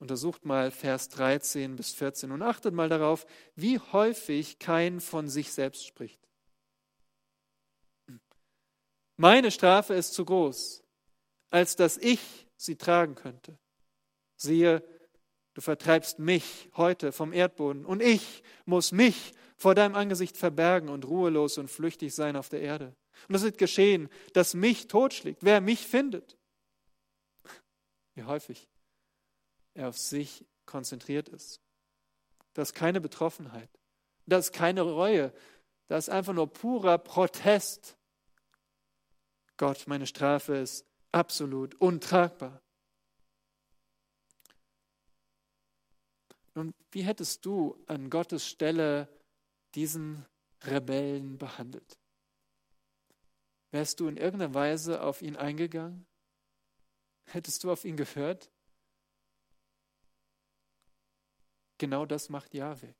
Untersucht 0.00 0.44
mal 0.44 0.70
Vers 0.70 1.08
13 1.08 1.76
bis 1.76 1.92
14 1.92 2.30
und 2.30 2.42
achtet 2.42 2.74
mal 2.74 2.88
darauf, 2.88 3.26
wie 3.56 3.78
häufig 3.78 4.58
kein 4.58 5.00
von 5.00 5.28
sich 5.28 5.52
selbst 5.52 5.86
spricht. 5.86 6.20
Meine 9.16 9.50
Strafe 9.50 9.94
ist 9.94 10.14
zu 10.14 10.24
groß, 10.24 10.84
als 11.50 11.74
dass 11.74 11.96
ich 11.96 12.46
sie 12.56 12.76
tragen 12.76 13.16
könnte. 13.16 13.58
Siehe, 14.38 14.82
du 15.54 15.60
vertreibst 15.60 16.20
mich 16.20 16.70
heute 16.76 17.12
vom 17.12 17.32
Erdboden 17.32 17.84
und 17.84 18.00
ich 18.00 18.42
muss 18.64 18.92
mich 18.92 19.32
vor 19.56 19.74
deinem 19.74 19.96
Angesicht 19.96 20.36
verbergen 20.36 20.88
und 20.88 21.04
ruhelos 21.04 21.58
und 21.58 21.68
flüchtig 21.68 22.14
sein 22.14 22.36
auf 22.36 22.48
der 22.48 22.62
Erde. 22.62 22.94
Und 23.28 23.34
es 23.34 23.42
wird 23.42 23.58
geschehen, 23.58 24.08
dass 24.32 24.54
mich 24.54 24.86
totschlägt, 24.86 25.42
wer 25.42 25.60
mich 25.60 25.86
findet. 25.86 26.38
Wie 28.14 28.22
häufig 28.22 28.68
er 29.74 29.88
auf 29.88 29.98
sich 29.98 30.46
konzentriert 30.66 31.28
ist. 31.28 31.60
Das 32.54 32.68
ist 32.68 32.74
keine 32.74 33.00
Betroffenheit. 33.00 33.70
Das 34.26 34.46
ist 34.46 34.52
keine 34.52 34.82
Reue. 34.82 35.32
Das 35.88 36.06
ist 36.06 36.14
einfach 36.14 36.32
nur 36.32 36.52
purer 36.52 36.98
Protest. 36.98 37.96
Gott, 39.56 39.88
meine 39.88 40.06
Strafe 40.06 40.56
ist 40.56 40.86
absolut 41.10 41.74
untragbar. 41.80 42.62
Nun, 46.58 46.74
wie 46.90 47.02
hättest 47.02 47.46
du 47.46 47.80
an 47.86 48.10
Gottes 48.10 48.44
Stelle 48.44 49.08
diesen 49.76 50.26
Rebellen 50.62 51.38
behandelt? 51.38 52.00
Wärst 53.70 54.00
du 54.00 54.08
in 54.08 54.16
irgendeiner 54.16 54.54
Weise 54.54 55.02
auf 55.02 55.22
ihn 55.22 55.36
eingegangen? 55.36 56.04
Hättest 57.26 57.62
du 57.62 57.70
auf 57.70 57.84
ihn 57.84 57.96
gehört? 57.96 58.50
Genau 61.78 62.06
das 62.06 62.28
macht 62.28 62.52
Jahwe. 62.54 62.92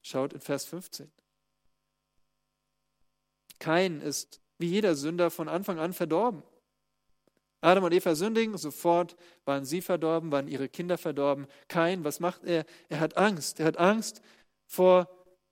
Schaut 0.00 0.32
in 0.32 0.40
Vers 0.40 0.64
15. 0.64 1.12
Kein 3.58 4.00
ist 4.00 4.40
wie 4.56 4.70
jeder 4.70 4.94
Sünder 4.94 5.30
von 5.30 5.46
Anfang 5.46 5.78
an 5.78 5.92
verdorben. 5.92 6.42
Adam 7.62 7.84
und 7.84 7.94
Eva 7.94 8.14
sündigen, 8.14 8.58
sofort 8.58 9.16
waren 9.44 9.64
sie 9.64 9.80
verdorben, 9.80 10.32
waren 10.32 10.48
ihre 10.48 10.68
Kinder 10.68 10.98
verdorben. 10.98 11.46
Kein, 11.68 12.04
was 12.04 12.18
macht 12.20 12.44
er? 12.44 12.66
Er 12.88 13.00
hat 13.00 13.16
Angst. 13.16 13.60
Er 13.60 13.66
hat 13.66 13.78
Angst 13.78 14.20
vor 14.66 15.08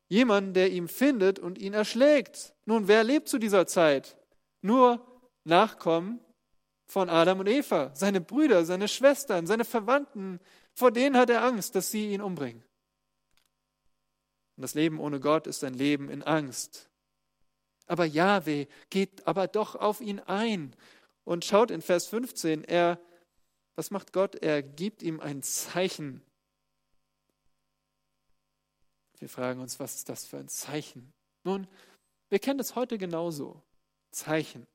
jemandem, 0.09 0.53
der 0.55 0.71
ihn 0.73 0.89
findet 0.89 1.39
und 1.39 1.57
ihn 1.57 1.73
erschlägt. 1.73 2.53
Nun, 2.67 2.89
wer 2.89 3.05
lebt 3.05 3.29
zu 3.29 3.39
dieser 3.39 3.67
Zeit? 3.67 4.19
Nur 4.61 5.07
Nachkommen 5.45 6.21
von 6.87 7.09
Adam 7.09 7.41
und 7.41 7.49
Eva, 7.49 7.93
seine 7.95 8.21
Brüder, 8.21 8.65
seine 8.65 8.89
Schwestern, 8.89 9.47
seine 9.47 9.65
Verwandten, 9.65 10.41
vor 10.75 10.91
denen 10.91 11.17
hat 11.17 11.31
er 11.31 11.45
Angst, 11.45 11.77
dass 11.77 11.91
sie 11.91 12.13
ihn 12.13 12.21
umbringen. 12.21 12.63
Und 14.57 14.63
das 14.63 14.75
Leben 14.75 14.99
ohne 14.99 15.21
Gott 15.21 15.47
ist 15.47 15.63
ein 15.65 15.75
Leben 15.75 16.11
in 16.11 16.23
Angst. 16.23 16.91
Aber 17.87 18.05
Yahweh 18.05 18.67
geht 18.91 19.27
aber 19.27 19.47
doch 19.47 19.77
auf 19.77 20.01
ihn 20.01 20.21
ein 20.21 20.75
und 21.31 21.45
schaut 21.45 21.71
in 21.71 21.81
Vers 21.81 22.09
15, 22.09 22.65
er, 22.65 23.01
was 23.77 23.93
macht 23.93 24.13
Gott? 24.13 24.35
Er 24.35 24.65
gibt 24.65 25.01
ihm 25.01 25.21
ein 25.21 25.45
Zeichen. 25.45 26.23
Wir 29.21 29.29
fragen 29.29 29.61
uns, 29.61 29.79
was 29.79 29.95
ist 29.95 30.09
das 30.09 30.27
für 30.27 30.39
ein 30.39 30.49
Zeichen? 30.49 31.13
Nun, 31.45 31.69
wir 32.31 32.41
kennen 32.41 32.59
das 32.59 32.75
heute 32.75 32.99
genauso. 32.99 33.63
Zeichen. 34.11 34.67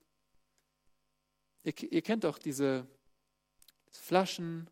Ihr, 1.64 1.74
ihr 1.91 2.01
kennt 2.01 2.24
doch 2.24 2.38
diese 2.38 2.88
Flaschen, 3.91 4.70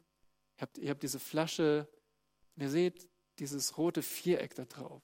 Ihr 0.56 0.62
habt, 0.62 0.78
ihr 0.78 0.90
habt 0.90 1.04
diese 1.04 1.20
Flasche 1.20 1.90
und 2.56 2.62
ihr 2.64 2.70
seht 2.70 3.10
dieses 3.40 3.78
rote 3.78 4.04
Viereck 4.04 4.56
da 4.56 4.64
drauf. 4.64 5.02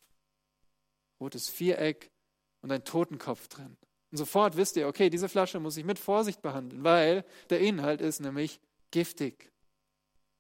Rotes 1.19 1.49
Viereck 1.49 2.09
und 2.61 2.71
ein 2.71 2.85
Totenkopf 2.85 3.49
drin. 3.49 3.75
Und 4.11 4.17
sofort 4.17 4.57
wisst 4.57 4.75
ihr, 4.75 4.87
okay, 4.87 5.09
diese 5.09 5.29
Flasche 5.29 5.59
muss 5.59 5.77
ich 5.77 5.85
mit 5.85 5.99
Vorsicht 5.99 6.41
behandeln, 6.41 6.83
weil 6.83 7.25
der 7.49 7.59
Inhalt 7.59 8.01
ist 8.01 8.19
nämlich 8.19 8.59
giftig. 8.91 9.51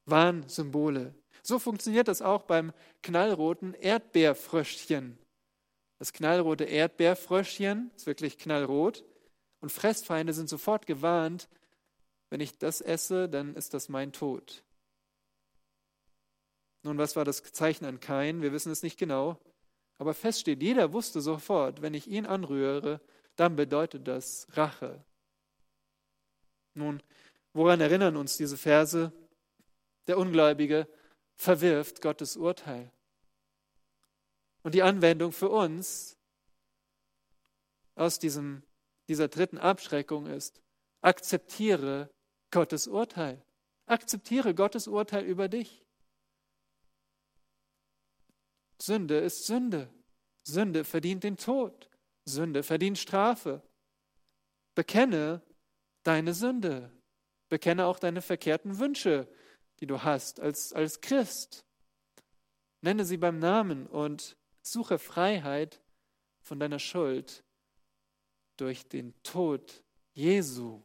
Warnsymbole. 0.05 1.13
So 1.43 1.59
funktioniert 1.59 2.07
das 2.07 2.21
auch 2.21 2.43
beim 2.43 2.73
knallroten 3.03 3.73
Erdbeerfröschchen. 3.75 5.17
Das 5.99 6.13
knallrote 6.13 6.63
Erdbeerfröschchen 6.63 7.91
ist 7.95 8.07
wirklich 8.07 8.37
knallrot 8.37 9.03
und 9.61 9.71
Fressfeinde 9.71 10.33
sind 10.33 10.49
sofort 10.49 10.85
gewarnt, 10.85 11.49
wenn 12.29 12.41
ich 12.41 12.57
das 12.57 12.81
esse, 12.81 13.27
dann 13.27 13.55
ist 13.55 13.73
das 13.73 13.89
mein 13.89 14.11
Tod. 14.11 14.63
Nun, 16.83 16.97
was 16.97 17.15
war 17.15 17.25
das 17.25 17.43
Zeichen 17.43 17.85
an 17.85 17.99
Kain? 17.99 18.41
Wir 18.41 18.53
wissen 18.53 18.71
es 18.71 18.83
nicht 18.83 18.97
genau. 18.97 19.37
Aber 19.97 20.13
fest 20.13 20.41
steht, 20.41 20.61
jeder 20.63 20.93
wusste 20.93 21.19
sofort, 21.19 21.81
wenn 21.81 21.93
ich 21.93 22.07
ihn 22.07 22.25
anrühre, 22.25 23.01
dann 23.39 23.55
bedeutet 23.55 24.05
das 24.05 24.47
Rache. 24.51 25.01
Nun, 26.73 27.01
woran 27.53 27.79
erinnern 27.79 28.17
uns 28.17 28.35
diese 28.35 28.57
Verse? 28.57 29.13
Der 30.07 30.17
Ungläubige 30.17 30.87
verwirft 31.35 32.01
Gottes 32.01 32.35
Urteil. 32.35 32.91
Und 34.63 34.75
die 34.75 34.83
Anwendung 34.83 35.31
für 35.31 35.49
uns 35.49 36.17
aus 37.95 38.19
diesem, 38.19 38.63
dieser 39.07 39.29
dritten 39.29 39.57
Abschreckung 39.57 40.25
ist, 40.25 40.61
akzeptiere 41.01 42.09
Gottes 42.51 42.87
Urteil. 42.87 43.41
Akzeptiere 43.85 44.53
Gottes 44.53 44.87
Urteil 44.87 45.23
über 45.23 45.47
dich. 45.47 45.85
Sünde 48.81 49.17
ist 49.17 49.45
Sünde. 49.45 49.89
Sünde 50.43 50.83
verdient 50.83 51.23
den 51.23 51.37
Tod. 51.37 51.88
Sünde 52.29 52.63
verdient 52.63 52.97
Strafe. 52.97 53.61
Bekenne 54.75 55.41
deine 56.03 56.33
Sünde. 56.33 56.91
Bekenne 57.49 57.85
auch 57.85 57.99
deine 57.99 58.21
verkehrten 58.21 58.79
Wünsche, 58.79 59.27
die 59.79 59.87
du 59.87 60.03
hast 60.03 60.39
als, 60.39 60.71
als 60.73 61.01
Christ. 61.01 61.65
Nenne 62.81 63.03
sie 63.05 63.17
beim 63.17 63.39
Namen 63.39 63.87
und 63.87 64.37
suche 64.61 64.99
Freiheit 64.99 65.81
von 66.41 66.59
deiner 66.59 66.79
Schuld 66.79 67.43
durch 68.57 68.87
den 68.87 69.13
Tod 69.23 69.83
Jesu, 70.13 70.83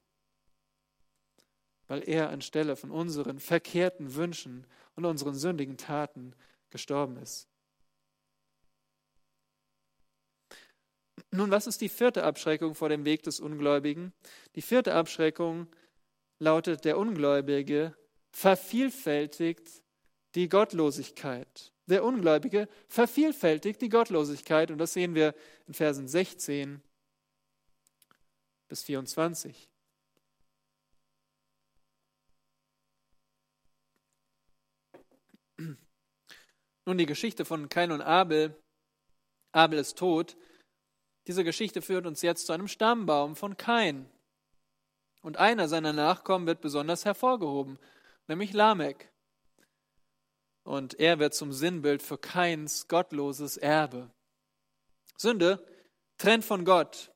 weil 1.86 2.08
er 2.08 2.30
anstelle 2.30 2.76
von 2.76 2.90
unseren 2.90 3.38
verkehrten 3.38 4.14
Wünschen 4.14 4.66
und 4.96 5.04
unseren 5.04 5.34
sündigen 5.34 5.76
Taten 5.76 6.34
gestorben 6.70 7.16
ist. 7.16 7.48
Nun, 11.34 11.50
was 11.50 11.66
ist 11.66 11.80
die 11.80 11.88
vierte 11.88 12.22
Abschreckung 12.22 12.76
vor 12.76 12.88
dem 12.88 13.04
Weg 13.04 13.24
des 13.24 13.40
Ungläubigen? 13.40 14.12
Die 14.54 14.62
vierte 14.62 14.94
Abschreckung 14.94 15.66
lautet, 16.38 16.84
der 16.84 16.96
Ungläubige 16.96 17.96
vervielfältigt 18.30 19.82
die 20.36 20.48
Gottlosigkeit. 20.48 21.72
Der 21.86 22.04
Ungläubige 22.04 22.68
vervielfältigt 22.86 23.82
die 23.82 23.88
Gottlosigkeit 23.88 24.70
und 24.70 24.78
das 24.78 24.92
sehen 24.92 25.16
wir 25.16 25.34
in 25.66 25.74
Versen 25.74 26.06
16 26.06 26.80
bis 28.68 28.84
24. 28.84 29.68
Nun 36.86 36.98
die 36.98 37.06
Geschichte 37.06 37.44
von 37.44 37.68
Kain 37.68 37.90
und 37.90 38.02
Abel. 38.02 38.56
Abel 39.50 39.80
ist 39.80 39.98
tot. 39.98 40.36
Diese 41.26 41.44
Geschichte 41.44 41.82
führt 41.82 42.06
uns 42.06 42.22
jetzt 42.22 42.46
zu 42.46 42.52
einem 42.52 42.68
Stammbaum 42.68 43.36
von 43.36 43.56
Kain. 43.56 44.08
Und 45.22 45.38
einer 45.38 45.68
seiner 45.68 45.94
Nachkommen 45.94 46.46
wird 46.46 46.60
besonders 46.60 47.04
hervorgehoben, 47.04 47.78
nämlich 48.28 48.52
Lamech. 48.52 49.08
Und 50.64 50.98
er 51.00 51.18
wird 51.18 51.34
zum 51.34 51.52
Sinnbild 51.52 52.02
für 52.02 52.18
Kains 52.18 52.88
gottloses 52.88 53.56
Erbe. 53.56 54.10
Sünde 55.16 55.66
trennt 56.18 56.44
von 56.44 56.64
Gott. 56.64 57.10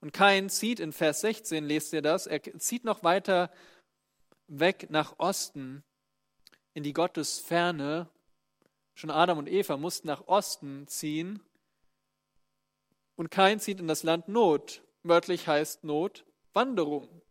Und 0.00 0.12
Kain 0.12 0.50
zieht 0.50 0.80
in 0.80 0.92
Vers 0.92 1.20
16, 1.20 1.64
lest 1.64 1.92
ihr 1.92 2.02
das, 2.02 2.26
er 2.26 2.42
zieht 2.58 2.84
noch 2.84 3.04
weiter 3.04 3.52
weg 4.48 4.88
nach 4.90 5.18
Osten 5.18 5.84
in 6.74 6.82
die 6.82 6.92
Gottesferne. 6.92 8.08
Schon 8.94 9.10
Adam 9.10 9.38
und 9.38 9.48
Eva 9.48 9.76
mussten 9.76 10.08
nach 10.08 10.26
Osten 10.26 10.86
ziehen. 10.88 11.40
Und 13.16 13.30
Kain 13.30 13.60
zieht 13.60 13.80
in 13.80 13.88
das 13.88 14.02
Land 14.02 14.28
Not. 14.28 14.82
Wörtlich 15.02 15.46
heißt 15.48 15.84
Not 15.84 16.24
Wanderung. 16.52 17.22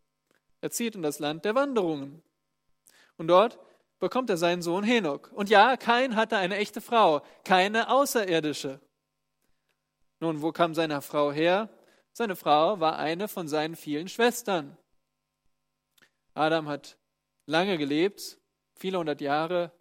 Er 0.61 0.71
zieht 0.71 0.95
in 0.95 1.01
das 1.01 1.19
Land 1.19 1.45
der 1.45 1.55
Wanderungen. 1.55 2.21
Und 3.17 3.27
dort 3.27 3.59
bekommt 3.99 4.29
er 4.29 4.37
seinen 4.37 4.61
Sohn 4.61 4.83
Henok. 4.83 5.31
Und 5.33 5.49
ja, 5.49 5.77
Kain 5.77 6.15
hatte 6.15 6.37
eine 6.37 6.57
echte 6.57 6.81
Frau, 6.81 7.21
keine 7.43 7.89
außerirdische. 7.89 8.79
Nun, 10.19 10.41
wo 10.41 10.51
kam 10.51 10.73
seine 10.73 11.01
Frau 11.01 11.31
her? 11.31 11.69
Seine 12.13 12.35
Frau 12.35 12.79
war 12.79 12.97
eine 12.97 13.27
von 13.27 13.47
seinen 13.47 13.75
vielen 13.75 14.07
Schwestern. 14.07 14.77
Adam 16.33 16.67
hat 16.67 16.97
lange 17.45 17.77
gelebt, 17.77 18.39
viele 18.75 18.97
hundert 18.97 19.21
Jahre, 19.21 19.71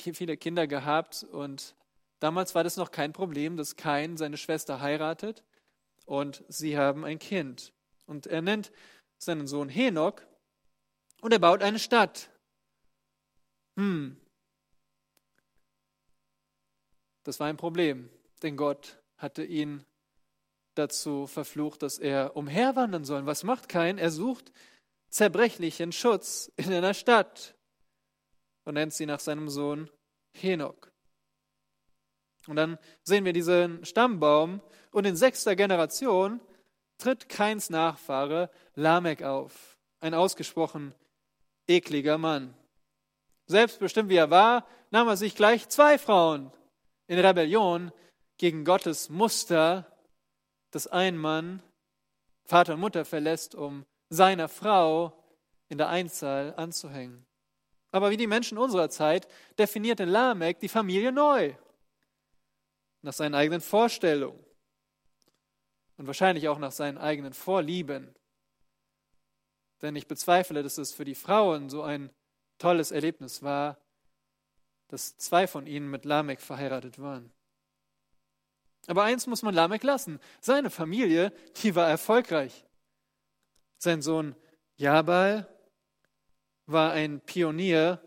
viele 0.00 0.36
Kinder 0.36 0.66
gehabt 0.66 1.24
und 1.24 1.74
damals 2.20 2.54
war 2.54 2.64
das 2.64 2.76
noch 2.76 2.90
kein 2.90 3.12
Problem, 3.12 3.56
dass 3.56 3.76
Kain 3.76 4.16
seine 4.16 4.36
Schwester 4.36 4.80
heiratet 4.80 5.44
und 6.06 6.44
sie 6.48 6.78
haben 6.78 7.04
ein 7.04 7.18
Kind. 7.18 7.72
Und 8.06 8.26
er 8.26 8.42
nennt 8.42 8.72
seinen 9.18 9.46
Sohn 9.46 9.68
Henok 9.68 10.26
und 11.20 11.32
er 11.32 11.38
baut 11.38 11.62
eine 11.62 11.78
Stadt. 11.78 12.30
Hm, 13.76 14.16
das 17.24 17.40
war 17.40 17.46
ein 17.46 17.56
Problem, 17.58 18.08
denn 18.42 18.56
Gott 18.56 19.02
hatte 19.18 19.44
ihn 19.44 19.84
dazu 20.74 21.26
verflucht, 21.26 21.82
dass 21.82 21.98
er 21.98 22.36
umherwandern 22.36 23.04
soll. 23.04 23.26
Was 23.26 23.44
macht 23.44 23.68
kein? 23.68 23.98
Er 23.98 24.10
sucht 24.10 24.50
zerbrechlichen 25.10 25.92
Schutz 25.92 26.50
in 26.56 26.72
einer 26.72 26.94
Stadt 26.94 27.54
und 28.64 28.74
nennt 28.74 28.94
sie 28.94 29.06
nach 29.06 29.20
seinem 29.20 29.48
Sohn 29.48 29.90
Henok. 30.32 30.92
Und 32.48 32.56
dann 32.56 32.78
sehen 33.02 33.24
wir 33.24 33.32
diesen 33.32 33.84
Stammbaum 33.84 34.60
und 34.90 35.04
in 35.04 35.16
sechster 35.16 35.54
Generation 35.54 36.40
tritt 36.96 37.28
Keins 37.28 37.70
Nachfahre 37.70 38.50
Lamech 38.74 39.24
auf, 39.24 39.78
ein 40.00 40.14
ausgesprochen 40.14 40.94
ekliger 41.66 42.18
Mann. 42.18 42.54
Selbstbestimmt 43.46 44.08
wie 44.08 44.16
er 44.16 44.30
war, 44.30 44.66
nahm 44.90 45.08
er 45.08 45.16
sich 45.16 45.36
gleich 45.36 45.68
zwei 45.68 45.98
Frauen 45.98 46.50
in 47.06 47.18
Rebellion 47.18 47.92
gegen 48.38 48.64
Gottes 48.64 49.10
Muster, 49.10 49.86
dass 50.70 50.86
ein 50.86 51.16
Mann 51.16 51.62
Vater 52.44 52.74
und 52.74 52.80
Mutter 52.80 53.04
verlässt, 53.04 53.54
um 53.54 53.84
seiner 54.08 54.48
Frau 54.48 55.12
in 55.68 55.76
der 55.76 55.90
Einzahl 55.90 56.54
anzuhängen. 56.56 57.26
Aber 57.90 58.10
wie 58.10 58.16
die 58.16 58.26
Menschen 58.26 58.56
unserer 58.56 58.88
Zeit 58.88 59.28
definierte 59.58 60.06
Lamech 60.06 60.56
die 60.58 60.68
Familie 60.68 61.12
neu, 61.12 61.52
nach 63.08 63.14
seinen 63.14 63.34
eigenen 63.34 63.62
Vorstellungen 63.62 64.44
und 65.96 66.06
wahrscheinlich 66.06 66.46
auch 66.48 66.58
nach 66.58 66.72
seinen 66.72 66.98
eigenen 66.98 67.32
Vorlieben. 67.32 68.14
Denn 69.80 69.96
ich 69.96 70.06
bezweifle, 70.06 70.62
dass 70.62 70.76
es 70.76 70.92
für 70.92 71.06
die 71.06 71.14
Frauen 71.14 71.70
so 71.70 71.82
ein 71.82 72.10
tolles 72.58 72.90
Erlebnis 72.90 73.42
war, 73.42 73.78
dass 74.88 75.16
zwei 75.16 75.46
von 75.46 75.66
ihnen 75.66 75.90
mit 75.90 76.04
Lamech 76.04 76.40
verheiratet 76.40 76.98
waren. 76.98 77.32
Aber 78.88 79.04
eins 79.04 79.26
muss 79.26 79.40
man 79.40 79.54
Lamech 79.54 79.82
lassen. 79.84 80.20
Seine 80.42 80.68
Familie, 80.68 81.32
die 81.62 81.74
war 81.74 81.88
erfolgreich. 81.88 82.66
Sein 83.78 84.02
Sohn 84.02 84.36
Jabal 84.76 85.48
war 86.66 86.92
ein 86.92 87.22
Pionier 87.22 88.02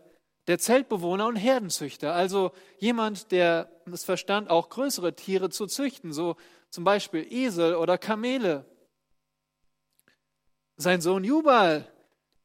der 0.46 0.58
Zeltbewohner 0.58 1.26
und 1.26 1.36
Herdenzüchter, 1.36 2.14
also 2.14 2.52
jemand, 2.78 3.30
der 3.30 3.70
es 3.90 4.04
verstand, 4.04 4.50
auch 4.50 4.68
größere 4.68 5.14
Tiere 5.14 5.50
zu 5.50 5.66
züchten, 5.66 6.12
so 6.12 6.36
zum 6.70 6.84
Beispiel 6.84 7.26
Esel 7.30 7.76
oder 7.76 7.98
Kamele. 7.98 8.64
Sein 10.76 11.00
Sohn 11.00 11.22
Jubal 11.22 11.92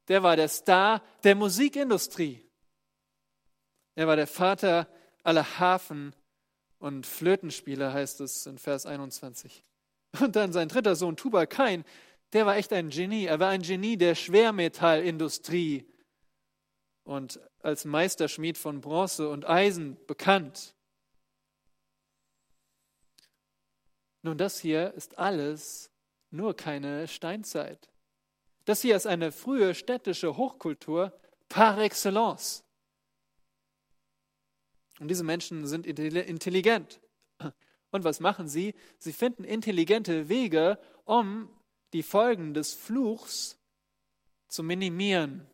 der 0.07 0.23
war 0.23 0.35
der 0.35 0.47
Star 0.47 1.01
der 1.23 1.35
Musikindustrie. 1.35 2.43
Er 3.95 4.07
war 4.07 4.15
der 4.15 4.27
Vater 4.27 4.87
aller 5.23 5.59
Hafen- 5.59 6.15
und 6.79 7.05
Flötenspieler, 7.05 7.91
heißt 7.93 8.21
es 8.21 8.45
in 8.45 8.57
Vers 8.57 8.85
21. 8.85 9.63
Und 10.19 10.35
dann 10.35 10.53
sein 10.53 10.69
dritter 10.69 10.95
Sohn, 10.95 11.17
Tubal 11.17 11.47
Kain, 11.47 11.83
der 12.33 12.45
war 12.45 12.55
echt 12.55 12.71
ein 12.73 12.89
Genie. 12.89 13.25
Er 13.25 13.39
war 13.39 13.49
ein 13.49 13.61
Genie 13.61 13.97
der 13.97 14.15
Schwermetallindustrie 14.15 15.85
und 17.03 17.39
als 17.68 17.84
Meisterschmied 17.84 18.57
von 18.57 18.80
Bronze 18.80 19.28
und 19.28 19.45
Eisen 19.45 19.97
bekannt. 20.07 20.74
Nun, 24.22 24.38
das 24.38 24.57
hier 24.57 24.93
ist 24.93 25.18
alles 25.18 25.91
nur 26.32 26.55
keine 26.55 27.09
Steinzeit. 27.09 27.89
Das 28.63 28.82
hier 28.82 28.95
ist 28.95 29.05
eine 29.05 29.34
frühe 29.34 29.76
städtische 29.76 30.38
Hochkultur 30.38 31.11
par 31.49 31.78
excellence. 31.80 32.63
Und 35.01 35.09
diese 35.09 35.26
Menschen 35.26 35.68
sind 35.68 35.86
intelligent. 35.86 37.01
Und 37.91 38.05
was 38.05 38.22
machen 38.22 38.47
sie? 38.47 38.76
Sie 38.97 39.11
finden 39.11 39.43
intelligente 39.43 40.30
Wege, 40.30 40.80
um 41.03 41.49
die 41.91 42.03
Folgen 42.03 42.53
des 42.53 42.74
Fluchs 42.74 43.59
zu 44.47 44.63
minimieren, 44.63 45.45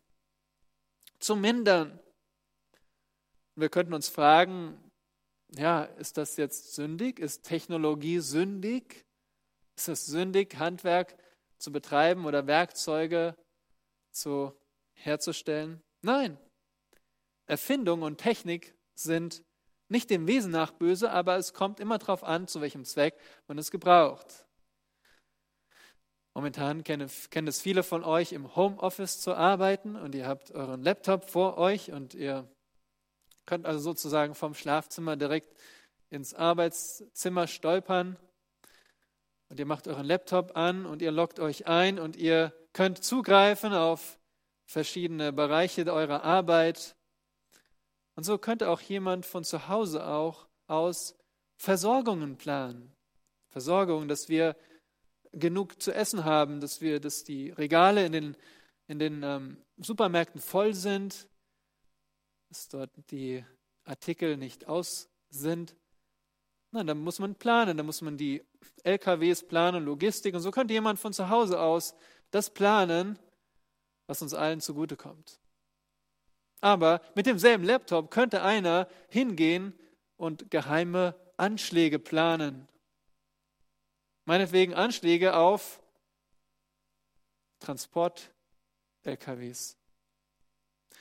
zu 1.18 1.34
mindern. 1.34 1.98
Wir 3.56 3.68
könnten 3.68 3.94
uns 3.94 4.08
fragen, 4.08 4.78
ja, 5.56 5.84
ist 5.84 6.16
das 6.16 6.36
jetzt 6.36 6.74
sündig? 6.74 7.20
Ist 7.20 7.44
Technologie 7.44 8.18
sündig? 8.18 9.06
Ist 9.76 9.88
es 9.88 10.06
sündig, 10.06 10.58
Handwerk 10.58 11.16
zu 11.58 11.70
betreiben 11.70 12.26
oder 12.26 12.46
Werkzeuge 12.46 13.36
zu, 14.10 14.52
herzustellen? 14.94 15.80
Nein. 16.02 16.38
Erfindung 17.46 18.02
und 18.02 18.18
Technik 18.18 18.74
sind 18.94 19.42
nicht 19.88 20.10
dem 20.10 20.26
Wesen 20.26 20.50
nach 20.50 20.72
böse, 20.72 21.10
aber 21.10 21.36
es 21.36 21.52
kommt 21.52 21.78
immer 21.78 21.98
darauf 21.98 22.24
an, 22.24 22.48
zu 22.48 22.60
welchem 22.60 22.84
Zweck 22.84 23.18
man 23.46 23.58
es 23.58 23.70
gebraucht. 23.70 24.46
Momentan 26.34 26.82
kennen, 26.82 27.08
es 27.08 27.60
viele 27.60 27.84
von 27.84 28.02
euch 28.02 28.32
im 28.32 28.56
Homeoffice 28.56 29.20
zu 29.20 29.34
arbeiten 29.34 29.94
und 29.94 30.16
ihr 30.16 30.26
habt 30.26 30.50
euren 30.50 30.82
Laptop 30.82 31.30
vor 31.30 31.58
euch 31.58 31.92
und 31.92 32.14
ihr 32.14 32.48
könnt 33.46 33.66
also 33.66 33.80
sozusagen 33.80 34.34
vom 34.34 34.54
Schlafzimmer 34.54 35.16
direkt 35.16 35.56
ins 36.10 36.34
Arbeitszimmer 36.34 37.46
stolpern 37.46 38.16
Und 39.48 39.58
ihr 39.58 39.66
macht 39.66 39.86
euren 39.88 40.06
Laptop 40.06 40.56
an 40.56 40.86
und 40.86 41.02
ihr 41.02 41.12
loggt 41.12 41.38
euch 41.38 41.66
ein 41.66 41.98
und 41.98 42.16
ihr 42.16 42.52
könnt 42.72 43.04
zugreifen 43.04 43.72
auf 43.72 44.18
verschiedene 44.66 45.32
Bereiche 45.32 45.84
eurer 45.92 46.24
Arbeit. 46.24 46.96
Und 48.16 48.24
so 48.24 48.38
könnte 48.38 48.68
auch 48.70 48.80
jemand 48.80 49.26
von 49.26 49.44
zu 49.44 49.68
Hause 49.68 50.06
auch 50.06 50.46
aus 50.66 51.16
Versorgungen 51.56 52.36
planen. 52.36 52.92
Versorgung, 53.50 54.08
dass 54.08 54.28
wir 54.28 54.56
genug 55.32 55.80
zu 55.80 55.92
essen 55.92 56.24
haben, 56.24 56.60
dass 56.60 56.80
wir, 56.80 57.00
dass 57.00 57.24
die 57.24 57.50
Regale 57.50 58.06
in 58.06 58.12
den, 58.12 58.36
in 58.86 58.98
den 58.98 59.22
ähm, 59.22 59.56
Supermärkten 59.76 60.40
voll 60.40 60.74
sind, 60.74 61.28
dass 62.54 62.68
dort 62.68 62.92
die 63.10 63.44
Artikel 63.82 64.36
nicht 64.36 64.68
aus 64.68 65.08
sind. 65.28 65.74
Nein, 66.70 66.86
da 66.86 66.94
muss 66.94 67.18
man 67.18 67.34
planen, 67.34 67.76
da 67.76 67.82
muss 67.82 68.00
man 68.00 68.16
die 68.16 68.44
LKWs 68.84 69.48
planen, 69.48 69.84
Logistik 69.84 70.36
und 70.36 70.40
so 70.40 70.52
könnte 70.52 70.72
jemand 70.72 71.00
von 71.00 71.12
zu 71.12 71.30
Hause 71.30 71.60
aus 71.60 71.96
das 72.30 72.54
planen, 72.54 73.18
was 74.06 74.22
uns 74.22 74.34
allen 74.34 74.60
zugutekommt. 74.60 75.40
Aber 76.60 77.00
mit 77.16 77.26
demselben 77.26 77.64
Laptop 77.64 78.12
könnte 78.12 78.44
einer 78.44 78.86
hingehen 79.08 79.76
und 80.16 80.52
geheime 80.52 81.16
Anschläge 81.36 81.98
planen. 81.98 82.68
Meinetwegen 84.26 84.74
Anschläge 84.74 85.34
auf 85.34 85.82
Transport-LKWs. 87.58 89.76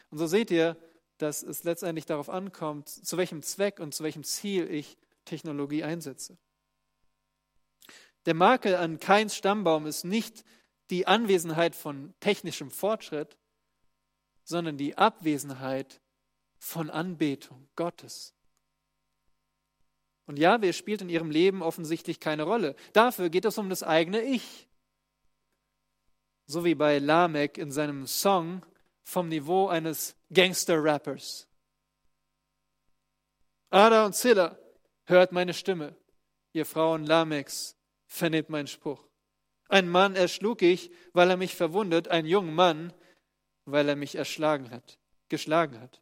Und 0.10 0.18
so 0.18 0.26
seht 0.26 0.50
ihr, 0.50 0.76
dass 1.24 1.42
es 1.42 1.64
letztendlich 1.64 2.06
darauf 2.06 2.30
ankommt, 2.30 2.90
zu 2.90 3.18
welchem 3.18 3.42
Zweck 3.42 3.80
und 3.80 3.96
zu 3.96 4.04
welchem 4.04 4.24
Ziel 4.24 4.70
ich 4.70 4.98
Technologie 5.26 5.84
einsetze. 5.84 6.38
Der 8.26 8.34
Makel 8.34 8.76
an 8.76 9.00
Keins 9.00 9.36
Stammbaum 9.36 9.86
ist 9.86 10.04
nicht 10.04 10.44
die 10.90 11.08
Anwesenheit 11.08 11.76
von 11.76 12.14
technischem 12.20 12.72
Fortschritt, 12.72 13.38
sondern 14.44 14.78
die 14.78 14.98
Abwesenheit 14.98 16.02
von 16.58 16.90
Anbetung 16.90 17.70
Gottes. 17.76 18.34
Und 20.26 20.40
Jahwe 20.40 20.74
spielt 20.74 21.02
in 21.02 21.10
ihrem 21.10 21.32
Leben 21.32 21.62
offensichtlich 21.62 22.20
keine 22.20 22.44
Rolle. 22.44 22.76
Dafür 22.92 23.30
geht 23.30 23.46
es 23.46 23.58
um 23.58 23.70
das 23.70 23.84
eigene 23.84 24.22
Ich. 24.22 24.68
So 26.46 26.66
wie 26.66 26.76
bei 26.76 27.00
Lamek 27.00 27.58
in 27.58 27.72
seinem 27.72 28.08
Song 28.08 28.66
vom 29.04 29.30
Niveau 29.30 29.68
eines 29.68 30.16
Gangster-Rappers. 30.34 31.48
Ada 33.70 34.06
und 34.06 34.14
Zilla, 34.14 34.58
hört 35.06 35.32
meine 35.32 35.54
Stimme. 35.54 35.96
Ihr 36.54 36.66
Frauen 36.66 37.06
Lameks, 37.06 37.76
vernehmt 38.08 38.50
meinen 38.50 38.68
Spruch. 38.68 39.08
Ein 39.70 39.90
Mann 39.90 40.16
erschlug 40.16 40.62
ich, 40.62 40.92
weil 41.14 41.30
er 41.30 41.38
mich 41.38 41.56
verwundet, 41.56 42.08
ein 42.08 42.26
junger 42.26 42.52
Mann, 42.52 42.94
weil 43.66 43.90
er 43.90 43.96
mich 43.96 44.16
erschlagen 44.16 44.70
hat, 44.70 45.00
geschlagen 45.30 45.80
hat. 45.80 46.02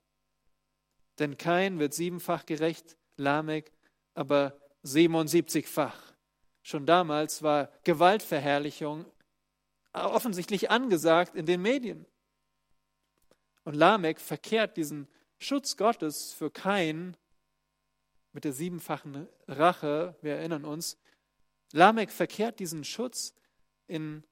Denn 1.19 1.37
kein 1.37 1.79
wird 1.79 1.93
siebenfach 1.93 2.45
gerecht, 2.45 2.97
Lamek 3.17 3.71
aber 4.13 4.59
77-fach. 4.83 6.13
Schon 6.63 6.85
damals 6.85 7.43
war 7.43 7.71
Gewaltverherrlichung 7.83 9.05
offensichtlich 9.93 10.71
angesagt 10.71 11.35
in 11.35 11.45
den 11.45 11.61
Medien. 11.61 12.05
Und 13.63 13.75
Lamek 13.75 14.19
verkehrt 14.19 14.77
diesen 14.77 15.07
Schutz 15.37 15.77
Gottes 15.77 16.33
für 16.33 16.51
Kain 16.51 17.15
mit 18.33 18.43
der 18.43 18.53
siebenfachen 18.53 19.27
Rache, 19.47 20.15
wir 20.21 20.35
erinnern 20.35 20.65
uns, 20.65 20.97
Lamek 21.73 22.11
verkehrt 22.11 22.59
diesen 22.59 22.83
Schutz 22.83 23.33
in 23.87 24.23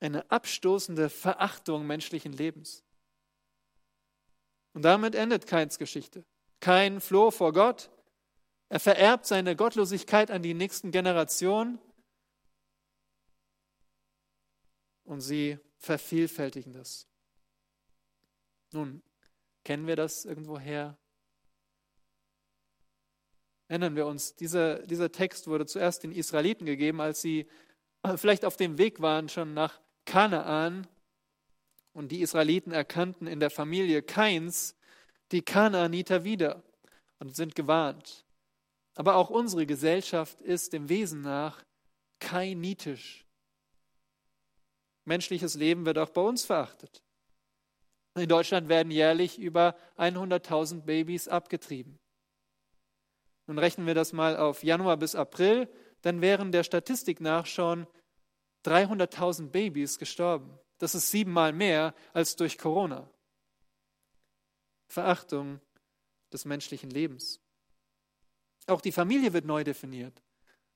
eine 0.00 0.30
abstoßende 0.30 1.08
Verachtung 1.08 1.86
menschlichen 1.86 2.32
Lebens. 2.32 2.82
Und 4.72 4.82
damit 4.82 5.14
endet 5.14 5.46
Kains 5.46 5.78
Geschichte. 5.78 6.24
Kain 6.60 7.00
floh 7.00 7.30
vor 7.30 7.52
Gott, 7.52 7.90
er 8.68 8.80
vererbt 8.80 9.26
seine 9.26 9.54
Gottlosigkeit 9.54 10.30
an 10.30 10.42
die 10.42 10.54
nächsten 10.54 10.90
Generationen 10.90 11.78
und 15.04 15.20
sie 15.20 15.58
vervielfältigen 15.76 16.72
das. 16.72 17.06
Nun, 18.74 19.02
kennen 19.64 19.86
wir 19.86 19.94
das 19.94 20.24
irgendwoher? 20.24 20.98
Erinnern 23.68 23.94
wir 23.94 24.06
uns, 24.06 24.34
dieser, 24.34 24.84
dieser 24.86 25.12
Text 25.12 25.46
wurde 25.46 25.64
zuerst 25.64 26.02
den 26.02 26.12
Israeliten 26.12 26.66
gegeben, 26.66 27.00
als 27.00 27.22
sie 27.22 27.48
vielleicht 28.16 28.44
auf 28.44 28.56
dem 28.56 28.76
Weg 28.76 29.00
waren 29.00 29.28
schon 29.28 29.54
nach 29.54 29.80
Kanaan 30.04 30.86
und 31.92 32.10
die 32.10 32.20
Israeliten 32.20 32.72
erkannten 32.72 33.28
in 33.28 33.38
der 33.38 33.50
Familie 33.50 34.02
Kains 34.02 34.76
die 35.30 35.42
Kanaaniter 35.42 36.24
wieder 36.24 36.64
und 37.20 37.36
sind 37.36 37.54
gewarnt. 37.54 38.26
Aber 38.96 39.14
auch 39.14 39.30
unsere 39.30 39.66
Gesellschaft 39.66 40.40
ist 40.40 40.72
dem 40.72 40.88
Wesen 40.88 41.22
nach 41.22 41.64
kainitisch. 42.18 43.24
Menschliches 45.04 45.54
Leben 45.54 45.86
wird 45.86 45.98
auch 45.98 46.10
bei 46.10 46.20
uns 46.20 46.44
verachtet. 46.44 47.03
In 48.14 48.28
Deutschland 48.28 48.68
werden 48.68 48.90
jährlich 48.90 49.38
über 49.38 49.76
100.000 49.98 50.82
Babys 50.82 51.26
abgetrieben. 51.28 51.98
Nun 53.46 53.58
rechnen 53.58 53.86
wir 53.86 53.94
das 53.94 54.12
mal 54.12 54.36
auf 54.36 54.62
Januar 54.62 54.96
bis 54.96 55.14
April, 55.14 55.68
dann 56.02 56.20
wären 56.20 56.52
der 56.52 56.64
Statistik 56.64 57.20
nach 57.20 57.46
schon 57.46 57.86
300.000 58.64 59.48
Babys 59.48 59.98
gestorben. 59.98 60.58
Das 60.78 60.94
ist 60.94 61.10
siebenmal 61.10 61.52
mehr 61.52 61.94
als 62.12 62.36
durch 62.36 62.58
Corona. 62.58 63.10
Verachtung 64.88 65.60
des 66.32 66.44
menschlichen 66.44 66.90
Lebens. 66.90 67.40
Auch 68.66 68.80
die 68.80 68.92
Familie 68.92 69.32
wird 69.32 69.44
neu 69.44 69.64
definiert. 69.64 70.22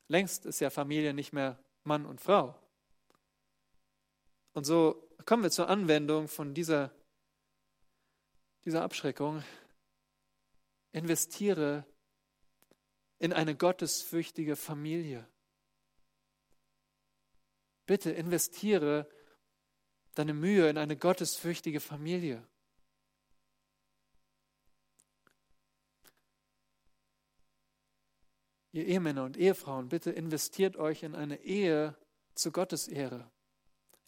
Längst 0.09 0.47
ist 0.47 0.61
ja 0.61 0.71
Familie 0.71 1.15
nicht 1.15 1.33
mehr 1.33 1.59
Mann 1.85 2.05
und 2.07 2.21
Frau. 2.21 2.55
Und 4.55 4.65
so 4.65 5.09
kommen 5.25 5.43
wir 5.43 5.51
zur 5.51 5.69
Anwendung 5.69 6.29
von 6.29 6.55
dieser, 6.55 6.91
dieser 8.69 8.83
Abschreckung. 8.83 9.43
Investiere 10.93 11.87
in 13.19 13.33
eine 13.33 13.57
gottesfürchtige 13.57 14.57
Familie. 14.57 15.27
Bitte 17.87 18.11
investiere 18.11 19.09
deine 20.17 20.35
Mühe 20.35 20.69
in 20.69 20.77
eine 20.77 20.99
gottesfürchtige 20.99 21.81
Familie. 21.81 22.47
Ihr 28.73 28.85
Ehemänner 28.85 29.25
und 29.25 29.39
Ehefrauen, 29.39 29.89
bitte 29.89 30.11
investiert 30.11 30.77
euch 30.77 31.05
in 31.05 31.15
eine 31.15 31.41
Ehe 31.41 31.97
zu 32.35 32.53
Gottes 32.53 32.87
Ehre. 32.87 33.31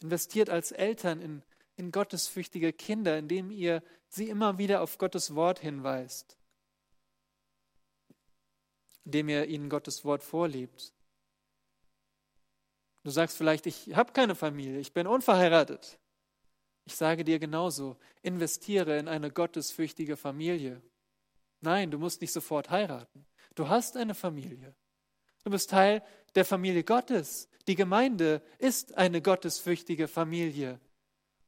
Investiert 0.03 0.51
als 0.51 0.71
Eltern 0.71 1.19
in, 1.19 1.41
in 1.81 1.91
gottesfürchtige 1.91 2.73
Kinder, 2.73 3.17
indem 3.17 3.49
ihr 3.49 3.81
sie 4.07 4.29
immer 4.29 4.59
wieder 4.59 4.81
auf 4.81 4.99
Gottes 4.99 5.33
Wort 5.33 5.57
hinweist, 5.57 6.37
indem 9.03 9.29
ihr 9.29 9.47
ihnen 9.47 9.67
Gottes 9.67 10.05
Wort 10.05 10.23
vorlebt. 10.23 10.93
Du 13.03 13.09
sagst 13.09 13.35
vielleicht, 13.35 13.65
ich 13.65 13.95
habe 13.95 14.13
keine 14.13 14.35
Familie, 14.35 14.79
ich 14.79 14.93
bin 14.93 15.07
unverheiratet. 15.07 15.97
Ich 16.85 16.95
sage 16.95 17.23
dir 17.23 17.39
genauso, 17.39 17.97
investiere 18.21 18.99
in 18.99 19.07
eine 19.07 19.31
gottesfürchtige 19.31 20.17
Familie. 20.17 20.83
Nein, 21.61 21.89
du 21.89 21.97
musst 21.97 22.21
nicht 22.21 22.31
sofort 22.31 22.69
heiraten. 22.69 23.25
Du 23.55 23.69
hast 23.69 23.97
eine 23.97 24.13
Familie. 24.13 24.75
Du 25.43 25.49
bist 25.49 25.71
Teil 25.71 26.03
der 26.35 26.45
Familie 26.45 26.83
Gottes. 26.83 27.49
Die 27.67 27.75
Gemeinde 27.75 28.43
ist 28.59 28.95
eine 28.99 29.19
gottesfürchtige 29.23 30.07
Familie. 30.07 30.79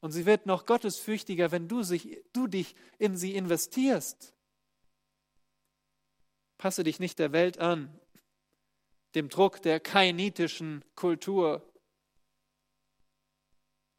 Und 0.04 0.12
sie 0.12 0.26
wird 0.26 0.46
noch 0.48 0.66
gottesfürchtiger, 0.66 1.54
wenn 1.54 1.70
du, 1.70 1.82
sich, 1.82 2.22
du 2.34 2.46
dich 2.48 2.76
in 3.00 3.16
sie 3.16 3.38
investierst. 3.38 4.34
Passe 6.58 6.84
dich 6.84 7.00
nicht 7.00 7.20
der 7.20 7.32
Welt 7.32 7.58
an, 7.58 7.98
dem 9.16 9.30
Druck 9.30 9.62
der 9.62 9.80
kainitischen 9.80 10.84
Kultur 10.96 11.66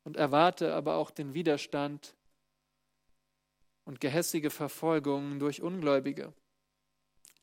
und 0.02 0.18
erwarte 0.18 0.74
aber 0.74 0.96
auch 0.96 1.10
den 1.10 1.32
Widerstand 1.32 2.14
und 3.86 3.98
gehässige 3.98 4.50
Verfolgung 4.50 5.38
durch 5.38 5.62
Ungläubige, 5.62 6.34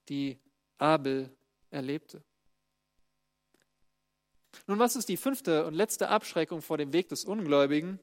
die 0.07 0.37
Abel 0.77 1.35
erlebte. 1.71 2.21
Nun, 4.67 4.77
was 4.77 4.95
ist 4.95 5.09
die 5.09 5.17
fünfte 5.17 5.65
und 5.65 5.73
letzte 5.73 6.09
Abschreckung 6.09 6.61
vor 6.61 6.77
dem 6.77 6.93
Weg 6.93 7.09
des 7.09 7.25
Ungläubigen? 7.25 7.99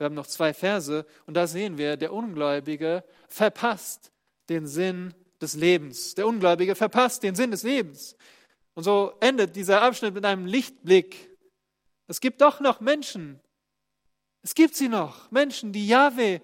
Wir 0.00 0.06
haben 0.06 0.14
noch 0.14 0.26
zwei 0.26 0.54
Verse 0.54 1.04
und 1.26 1.34
da 1.34 1.46
sehen 1.46 1.76
wir, 1.76 1.98
der 1.98 2.14
Ungläubige 2.14 3.04
verpasst 3.28 4.10
den 4.48 4.66
Sinn 4.66 5.12
des 5.42 5.52
Lebens. 5.52 6.14
Der 6.14 6.26
Ungläubige 6.26 6.74
verpasst 6.74 7.22
den 7.22 7.34
Sinn 7.34 7.50
des 7.50 7.64
Lebens. 7.64 8.16
Und 8.72 8.84
so 8.84 9.12
endet 9.20 9.56
dieser 9.56 9.82
Abschnitt 9.82 10.14
mit 10.14 10.24
einem 10.24 10.46
Lichtblick. 10.46 11.36
Es 12.06 12.22
gibt 12.22 12.40
doch 12.40 12.60
noch 12.60 12.80
Menschen. 12.80 13.40
Es 14.40 14.54
gibt 14.54 14.74
sie 14.74 14.88
noch. 14.88 15.30
Menschen, 15.30 15.70
die 15.70 15.86
Jahwe 15.86 16.40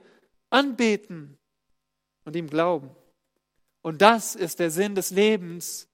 anbeten 0.51 1.39
und 2.25 2.37
ihm 2.37 2.51
glauben. 2.51 2.95
Und 3.81 4.03
das 4.03 4.35
ist 4.35 4.59
der 4.59 4.71
Sinn 4.71 4.95
des 4.95 5.13
Lebens, 5.13 5.89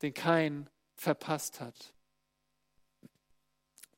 den 0.00 0.14
kein 0.14 0.70
verpasst 0.96 1.60
hat. 1.60 1.92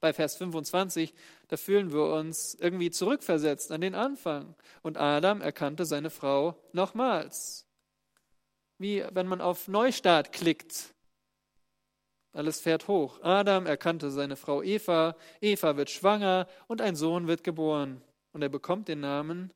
Bei 0.01 0.13
Vers 0.13 0.35
25, 0.35 1.15
da 1.51 1.57
fühlen 1.57 1.93
wir 1.93 2.05
uns 2.05 2.55
irgendwie 2.55 2.93
zurückversetzt 2.93 3.73
an 3.73 3.81
den 3.81 3.97
Anfang. 3.97 4.55
Und 4.83 4.99
Adam 4.99 5.41
erkannte 5.41 5.85
seine 5.85 6.09
Frau 6.09 6.55
nochmals. 6.73 7.67
Wie 8.79 9.05
wenn 9.11 9.27
man 9.27 9.41
auf 9.41 9.67
Neustart 9.67 10.33
klickt. 10.33 10.95
Alles 12.33 12.61
fährt 12.61 12.87
hoch. 12.87 13.21
Adam 13.23 13.67
erkannte 13.67 14.13
seine 14.13 14.37
Frau 14.37 14.63
Eva, 14.63 15.17
Eva 15.41 15.77
wird 15.77 15.91
schwanger 15.91 16.47
und 16.69 16.81
ein 16.81 16.95
Sohn 16.95 17.27
wird 17.27 17.43
geboren. 17.43 18.01
Und 18.31 18.43
er 18.43 18.49
bekommt 18.49 18.87
den 18.87 19.01
Namen 19.01 19.53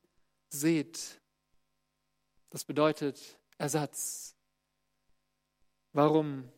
Seth. 0.49 1.21
Das 2.49 2.65
bedeutet 2.65 3.39
Ersatz. 3.57 4.35
Warum 5.93 6.51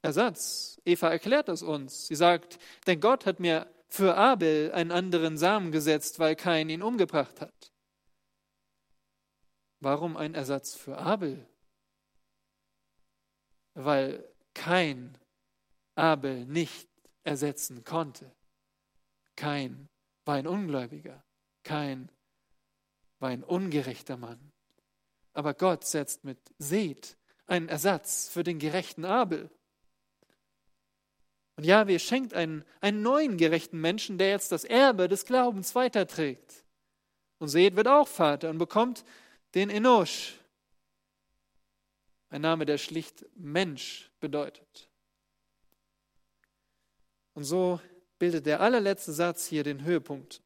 Ersatz? 0.00 0.80
Eva 0.86 1.10
erklärt 1.10 1.50
es 1.50 1.62
uns. 1.62 2.06
Sie 2.06 2.14
sagt, 2.14 2.58
denn 2.86 3.00
Gott 3.00 3.26
hat 3.26 3.38
mir 3.38 3.66
für 3.88 4.16
Abel 4.16 4.72
einen 4.72 4.92
anderen 4.92 5.38
Samen 5.38 5.72
gesetzt, 5.72 6.18
weil 6.18 6.36
Kain 6.36 6.68
ihn 6.68 6.82
umgebracht 6.82 7.40
hat. 7.40 7.72
Warum 9.80 10.16
ein 10.16 10.34
Ersatz 10.34 10.74
für 10.74 10.98
Abel? 10.98 11.46
Weil 13.74 14.28
Kain 14.54 15.16
Abel 15.94 16.44
nicht 16.46 16.88
ersetzen 17.24 17.84
konnte. 17.84 18.30
Kein 19.36 19.88
war 20.24 20.34
ein 20.34 20.46
Ungläubiger, 20.46 21.24
kein 21.62 22.10
war 23.18 23.30
ein 23.30 23.44
ungerechter 23.44 24.16
Mann. 24.16 24.52
Aber 25.32 25.54
Gott 25.54 25.86
setzt 25.86 26.24
mit 26.24 26.38
Seth 26.58 27.16
einen 27.46 27.68
Ersatz 27.68 28.28
für 28.28 28.42
den 28.42 28.58
gerechten 28.58 29.04
Abel. 29.04 29.50
Und 31.58 31.64
Jahwe 31.64 31.98
schenkt 31.98 32.34
einen, 32.34 32.64
einen 32.80 33.02
neuen 33.02 33.36
gerechten 33.36 33.80
Menschen, 33.80 34.16
der 34.16 34.28
jetzt 34.30 34.52
das 34.52 34.62
Erbe 34.62 35.08
des 35.08 35.24
Glaubens 35.24 35.74
weiterträgt. 35.74 36.64
Und 37.38 37.48
Seth 37.48 37.74
wird 37.74 37.88
auch 37.88 38.06
Vater 38.06 38.50
und 38.50 38.58
bekommt 38.58 39.04
den 39.56 39.68
Enosh, 39.68 40.38
ein 42.30 42.42
Name, 42.42 42.64
der 42.64 42.78
schlicht 42.78 43.26
Mensch 43.34 44.08
bedeutet. 44.20 44.88
Und 47.34 47.42
so 47.42 47.80
bildet 48.20 48.46
der 48.46 48.60
allerletzte 48.60 49.12
Satz 49.12 49.44
hier 49.44 49.64
den 49.64 49.82
Höhepunkt. 49.82 50.40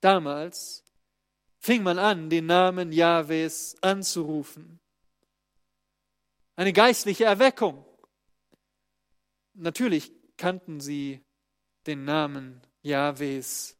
Damals 0.00 0.82
fing 1.60 1.84
man 1.84 2.00
an, 2.00 2.28
den 2.30 2.46
Namen 2.46 2.90
Jahwes 2.90 3.76
anzurufen. 3.80 4.80
Eine 6.56 6.72
geistliche 6.72 7.26
Erweckung. 7.26 7.84
Natürlich 9.54 10.12
kannten 10.36 10.80
sie 10.80 11.20
den 11.86 12.04
Namen 12.04 12.60
Jahwes. 12.82 13.76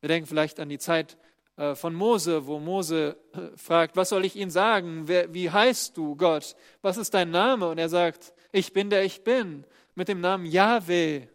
Wir 0.00 0.08
denken 0.08 0.26
vielleicht 0.26 0.60
an 0.60 0.68
die 0.68 0.78
Zeit 0.78 1.16
äh, 1.56 1.74
von 1.74 1.94
Mose, 1.94 2.46
wo 2.46 2.58
Mose 2.58 3.16
äh, 3.32 3.56
fragt, 3.56 3.96
was 3.96 4.08
soll 4.08 4.24
ich 4.24 4.36
Ihnen 4.36 4.50
sagen? 4.50 5.08
Wie 5.08 5.50
heißt 5.50 5.96
du, 5.96 6.16
Gott? 6.16 6.56
Was 6.80 6.96
ist 6.96 7.14
dein 7.14 7.30
Name? 7.30 7.68
Und 7.68 7.78
er 7.78 7.88
sagt, 7.88 8.32
ich 8.52 8.72
bin 8.72 8.90
der 8.90 9.04
ich 9.04 9.24
bin. 9.24 9.66
Mit 9.94 10.08
dem 10.08 10.20
Namen 10.20 10.46
Yahweh 10.46 11.26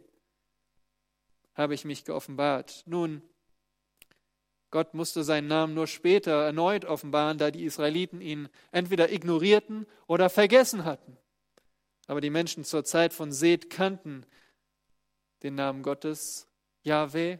habe 1.53 1.73
ich 1.73 1.85
mich 1.85 2.05
geoffenbart. 2.05 2.83
Nun, 2.85 3.21
Gott 4.69 4.93
musste 4.93 5.23
seinen 5.23 5.47
Namen 5.47 5.73
nur 5.73 5.87
später 5.87 6.43
erneut 6.43 6.85
offenbaren, 6.85 7.37
da 7.37 7.51
die 7.51 7.63
Israeliten 7.63 8.19
ihn 8.19 8.49
entweder 8.71 9.11
ignorierten 9.11 9.87
oder 10.07 10.29
vergessen 10.29 10.85
hatten. 10.85 11.17
Aber 12.07 12.21
die 12.21 12.29
Menschen 12.29 12.63
zur 12.63 12.83
Zeit 12.83 13.13
von 13.13 13.31
Seth 13.31 13.69
kannten 13.69 14.25
den 15.43 15.55
Namen 15.55 15.83
Gottes, 15.83 16.47
Yahweh. 16.83 17.37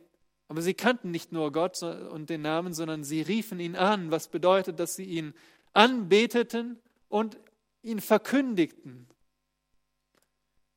Aber 0.50 0.62
sie 0.62 0.74
kannten 0.74 1.12
nicht 1.12 1.32
nur 1.32 1.52
Gott 1.52 1.82
und 1.82 2.30
den 2.30 2.42
Namen, 2.42 2.74
sondern 2.74 3.04
sie 3.04 3.22
riefen 3.22 3.60
ihn 3.60 3.76
an, 3.76 4.12
was 4.12 4.28
bedeutet, 4.28 4.80
dass 4.80 4.96
sie 4.96 5.06
ihn 5.06 5.34
anbeteten 5.74 6.80
und 7.10 7.38
ihn 7.82 8.00
verkündigten. 8.00 9.08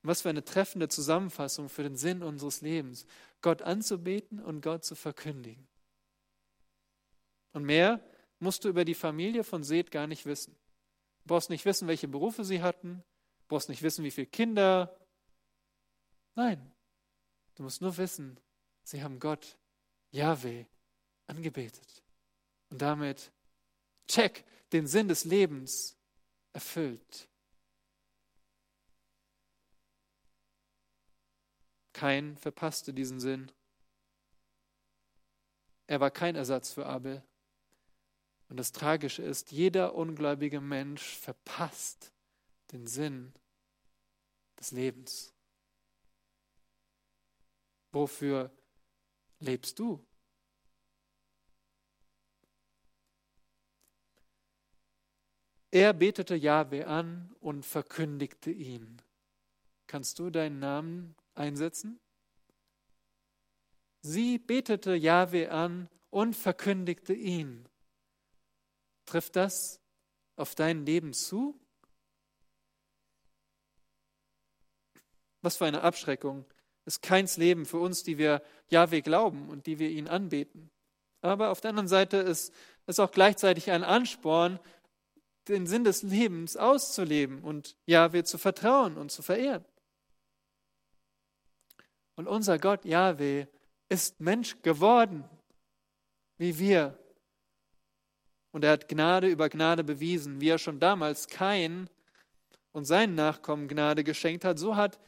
Was 0.03 0.23
für 0.23 0.31
eine 0.31 0.45
treffende 0.45 0.89
Zusammenfassung 0.89 1.69
für 1.69 1.83
den 1.83 1.97
Sinn 1.97 2.23
unseres 2.23 2.63
Lebens, 2.63 3.07
Gott 3.43 3.63
anzubeten 3.63 4.41
und 4.41 4.63
Gott 4.63 4.85
zu 4.85 4.95
verkündigen. 4.95 5.67
Und 7.53 7.65
mehr 7.65 8.01
musst 8.39 8.65
du 8.65 8.69
über 8.69 8.85
die 8.85 8.95
Familie 8.95 9.45
von 9.45 9.63
Seth 9.63 9.91
gar 9.91 10.07
nicht 10.07 10.27
wissen. 10.27 10.57
Du 11.23 11.29
brauchst 11.29 11.51
nicht 11.51 11.65
wissen, 11.65 11.87
welche 11.87 12.09
Berufe 12.09 12.45
sie 12.45 12.63
hatten, 12.63 13.03
brauchst 13.51 13.69
nicht 13.69 13.83
wissen, 13.83 14.05
wie 14.05 14.13
viele 14.13 14.29
Kinder. 14.29 14.97
Nein, 16.37 16.73
du 17.57 17.65
musst 17.65 17.83
nur 17.83 17.97
wissen, 17.97 18.39
sie 18.85 19.03
haben 19.03 19.19
Gott, 19.19 19.59
Yahweh, 20.13 20.65
angebetet. 21.27 22.05
Und 22.71 22.81
damit, 22.81 23.33
check, 24.07 24.45
den 24.73 24.87
Sinn 24.87 25.09
des 25.09 25.25
Lebens 25.25 25.99
erfüllt. 26.53 27.29
Kein 31.93 32.37
verpasste 32.37 32.95
diesen 32.95 33.19
Sinn. 33.19 33.51
Er 35.89 35.99
war 35.99 36.13
kein 36.13 36.37
Ersatz 36.37 36.73
für 36.73 36.87
Abel. 36.87 37.21
Und 38.49 38.59
das 38.59 38.71
Tragische 38.71 39.23
ist, 39.23 39.51
jeder 39.51 39.97
ungläubige 39.97 40.61
Mensch 40.61 41.17
verpasst 41.17 42.13
den 42.73 42.87
Sinn 42.87 43.33
des 44.59 44.73
Lebens. 44.73 45.33
Wofür 47.93 48.51
lebst 49.41 49.79
du? 49.79 50.05
Er 55.73 55.93
betete 55.93 56.35
Jahwe 56.35 56.87
an 56.87 57.35
und 57.41 57.65
verkündigte 57.65 58.51
ihn. 58.51 59.01
Kannst 59.87 60.19
du 60.19 60.31
deinen 60.31 60.59
Namen 60.59 61.15
einsetzen? 61.35 62.01
Sie 64.03 64.39
betete 64.39 64.95
Jahwe 64.95 65.51
an 65.51 65.89
und 66.11 66.35
verkündigte 66.35 67.13
ihn. 67.13 67.69
Trifft 69.05 69.37
das 69.37 69.81
auf 70.37 70.55
dein 70.55 70.87
Leben 70.87 71.13
zu? 71.13 71.60
Was 75.43 75.57
für 75.57 75.67
eine 75.67 75.83
Abschreckung 75.83 76.45
ist 76.87 77.03
keins 77.03 77.37
Leben 77.37 77.67
für 77.67 77.79
uns, 77.79 78.03
die 78.03 78.19
wir 78.19 78.43
Jahwe 78.69 79.03
glauben 79.03 79.49
und 79.49 79.67
die 79.67 79.79
wir 79.79 79.91
ihn 79.91 80.09
anbeten. 80.09 80.71
Aber 81.21 81.51
auf 81.51 81.61
der 81.61 81.71
anderen 81.71 81.89
Seite 81.89 82.17
ist 82.17 82.53
es 82.87 82.99
auch 82.99 83.13
gleichzeitig 83.13 83.71
ein 83.71 83.85
Ansporn, 83.85 84.59
den 85.49 85.67
Sinn 85.67 85.85
des 85.85 86.03
Lebens 86.03 86.57
auszuleben 86.57 87.43
und 87.43 87.77
Jahwe 87.87 88.25
zu 88.25 88.39
vertrauen 88.39 88.97
und 88.97 89.11
zu 89.13 89.23
verehren. 89.23 89.65
Und 92.17 92.27
unser 92.27 92.59
Gott 92.59 92.85
Yahweh 92.85 93.47
ist 93.89 94.21
Mensch 94.21 94.61
geworden, 94.63 95.25
wie 96.39 96.59
wir. 96.59 96.99
Und 98.53 98.65
er 98.65 98.73
hat 98.73 98.89
Gnade 98.89 99.29
über 99.29 99.49
Gnade 99.49 99.85
bewiesen, 99.85 100.41
wie 100.41 100.49
er 100.49 100.59
schon 100.59 100.81
damals 100.81 101.29
Kain 101.29 101.89
und 102.73 102.85
seinen 102.85 103.15
Nachkommen 103.15 103.69
Gnade 103.69 104.05
geschenkt 104.05 104.45
hat, 104.45 104.59
so 104.59 104.77
hat 104.77 104.99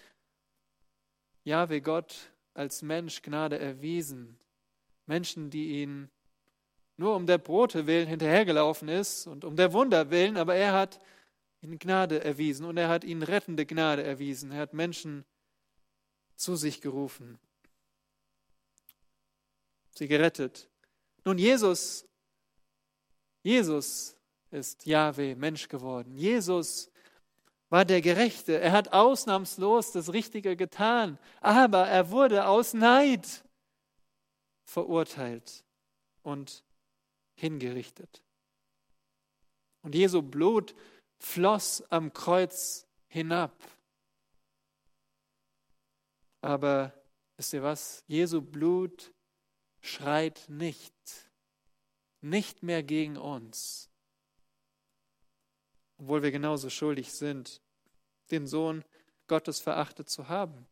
Yahweh 1.45 1.81
Gott 1.81 2.33
als 2.55 2.83
Mensch 2.83 3.23
Gnade 3.23 3.59
erwiesen. 3.59 4.39
Menschen, 5.07 5.51
die 5.51 5.83
ihn 5.83 6.11
nur 6.97 7.17
um 7.17 7.27
der 7.27 7.39
Brote 7.39 7.87
willen 7.87 8.07
hinterhergelaufen 8.07 8.89
ist 8.89 9.27
und 9.27 9.45
um 9.45 9.57
der 9.57 9.73
Wunder 9.73 10.11
willen, 10.11 10.37
aber 10.37 10.55
er 10.55 10.73
hat 10.73 11.01
ihnen 11.61 11.79
Gnade 11.79 12.23
erwiesen 12.23 12.65
und 12.65 12.77
er 12.77 12.89
hat 12.89 13.05
ihnen 13.05 13.23
rettende 13.23 13.67
Gnade 13.67 14.03
erwiesen. 14.03 14.53
Er 14.53 14.61
hat 14.61 14.75
Menschen 14.75 15.25
zu 16.37 16.57
sich 16.57 16.81
gerufen, 16.81 17.39
sie 19.95 20.09
gerettet. 20.09 20.69
Nun, 21.25 21.39
Jesus, 21.39 22.05
Jesus 23.43 24.17
ist 24.51 24.87
Yahweh, 24.87 25.35
Mensch 25.35 25.69
geworden. 25.69 26.17
Jesus 26.17 26.92
war 27.73 27.85
der 27.85 28.03
Gerechte. 28.03 28.61
Er 28.61 28.73
hat 28.73 28.93
ausnahmslos 28.93 29.93
das 29.93 30.13
Richtige 30.13 30.57
getan, 30.57 31.19
aber 31.41 31.89
er 31.89 32.11
wurde 32.11 32.47
aus 32.47 32.75
Neid 32.75 33.45
verurteilt 34.65 35.65
und 36.23 36.65
hingerichtet. 37.35 38.23
Und 39.83 39.95
Jesu 39.95 40.23
Blut 40.23 40.75
floss 41.19 41.83
am 41.91 42.13
Kreuz 42.13 42.87
hinab 43.09 43.53
Aber 46.43 46.93
wisst 47.37 47.53
ihr 47.55 47.63
was? 47.63 48.05
Jesu 48.09 48.43
Blut 48.43 49.15
schreit 49.81 50.45
nicht, 50.49 50.95
nicht 52.21 52.63
mehr 52.63 52.83
gegen 52.83 53.17
uns, 53.17 53.89
obwohl 56.03 56.23
wir 56.23 56.33
genauso 56.33 56.69
schuldig 56.69 57.13
sind, 57.13 57.61
den 58.33 58.49
Sohn 58.49 58.85
Gottes 59.29 59.61
verachtet 59.61 60.11
zu 60.11 60.29
haben. 60.29 60.67